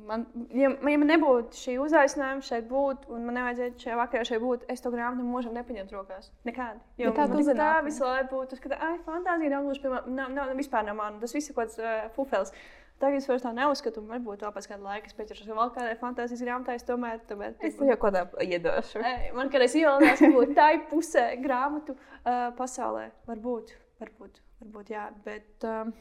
man, 0.09 0.25
ja, 0.55 0.71
ja 0.71 0.99
man 1.01 1.09
nebūtu 1.11 1.59
šī 1.59 1.75
uzaicinājuma 1.83 2.45
šeit 2.45 2.67
būt, 2.69 3.05
un 3.13 3.27
man 3.27 3.37
nevajadzētu 3.39 3.85
šajā 3.85 3.97
vakarā 3.99 4.25
šeit 4.27 4.41
būt, 4.43 4.65
es 4.73 4.83
to 4.83 4.91
grāmatu 4.93 5.25
mūžam 5.27 5.55
nepaņemtu 5.57 5.97
rokās. 5.97 6.31
Nekādi. 6.47 6.81
Jo 7.01 7.11
Bet 7.11 7.19
tā 7.19 7.27
man 7.35 7.61
tā 7.61 7.69
visu 7.85 8.05
laiku 8.05 8.31
būtu, 8.33 8.59
ka 8.63 8.73
tā 8.73 8.93
fantāzija 9.05 9.53
nav 9.53 9.67
gluži, 9.67 9.83
piemēram, 9.85 10.09
nav, 10.17 10.33
nav, 10.35 10.53
vispār 10.57 10.87
nav 10.87 10.97
mana. 10.99 11.21
Tas 11.21 11.35
viss 11.35 11.51
ir 11.51 11.57
kaut 11.57 11.69
kāds 11.69 11.81
uh, 11.83 12.07
fufels. 12.15 12.53
Tagad 12.99 13.21
es 13.21 13.27
vairs 13.29 13.43
tā 13.45 13.53
neuzskatu, 13.55 14.01
varbūt 14.09 14.41
vēl 14.43 14.51
pēc 14.55 14.65
kāda 14.67 14.83
laika 14.83 15.07
es 15.07 15.15
pieķeršos 15.15 15.47
vēl 15.47 15.71
kādai 15.75 15.95
fantāzijas 16.01 16.43
grāmatai. 16.43 16.75
Tomēr, 16.83 17.21
tomēr 17.29 17.55
Es 17.63 17.77
jau 17.79 17.95
kaut 17.95 18.01
kādā 18.09 18.25
iedošu. 18.43 18.99
Ei, 19.07 19.29
Man 19.37 19.51
kādreiz 19.53 19.75
ka 20.19 20.31
būtu 20.35 20.57
tā 20.57 20.67
pusē 20.91 21.25
grāmatu 21.39 21.95
uh, 21.95 22.49
pasaulē. 22.59 23.05
Varbūt, 23.29 23.71
varbūt, 24.03 24.41
varbūt 24.65 24.91
jā. 24.91 25.05
Bet, 25.23 25.67
um, 25.69 25.93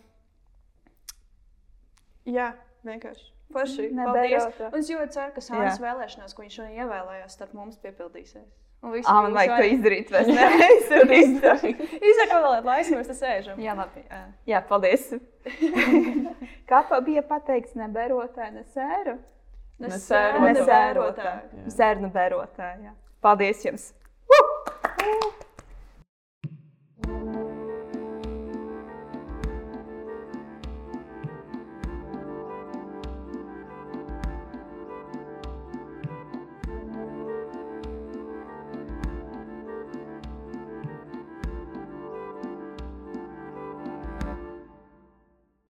jā, 2.26 2.50
vienkārši. 2.88 3.30
Forši. 3.54 3.90
Paldies. 3.96 4.48
Un 4.68 4.80
es 4.82 4.90
ļoti 4.92 5.14
ceru, 5.14 5.34
ka 5.38 5.44
Sānas 5.44 5.78
vēlēšanās, 5.80 6.34
ko 6.34 6.44
viņš 6.44 6.58
šodien 6.58 6.82
ievēlējās, 6.82 7.38
starp 7.38 7.54
mums 7.56 7.78
piepildīsies. 7.80 8.50
Un 8.82 8.92
visi 8.94 9.08
Ā, 9.10 9.14
man 9.24 9.32
vajag 9.34 9.50
to 9.50 9.62
vai- 9.62 9.70
izdarīt. 9.76 10.10
vairs 10.14 10.28
ne? 10.30 10.44
Es 10.68 10.88
to 10.92 11.00
izdarīju. 11.18 11.88
Izsaka 12.12 12.42
vēl 12.44 12.64
laiks, 12.68 12.92
mēs 12.94 13.08
te 13.10 13.16
sēžam. 13.18 13.58
Jā, 13.64 13.74
labi. 13.78 14.04
ā, 14.14 14.20
Jā, 14.46 14.60
paldies. 14.68 15.08
Kā 16.70 16.82
pa 16.88 17.00
bija 17.04 17.22
pateikts, 17.26 17.74
neberotāji, 17.78 18.54
nesēru? 18.60 19.16
Nesērotāji. 19.82 20.54
Nesērotāji. 20.58 21.64
Zērnu 21.74 22.10
berotāji. 22.14 22.88
jā. 22.88 22.94
Paldies 23.22 23.64
jums! 23.66 23.88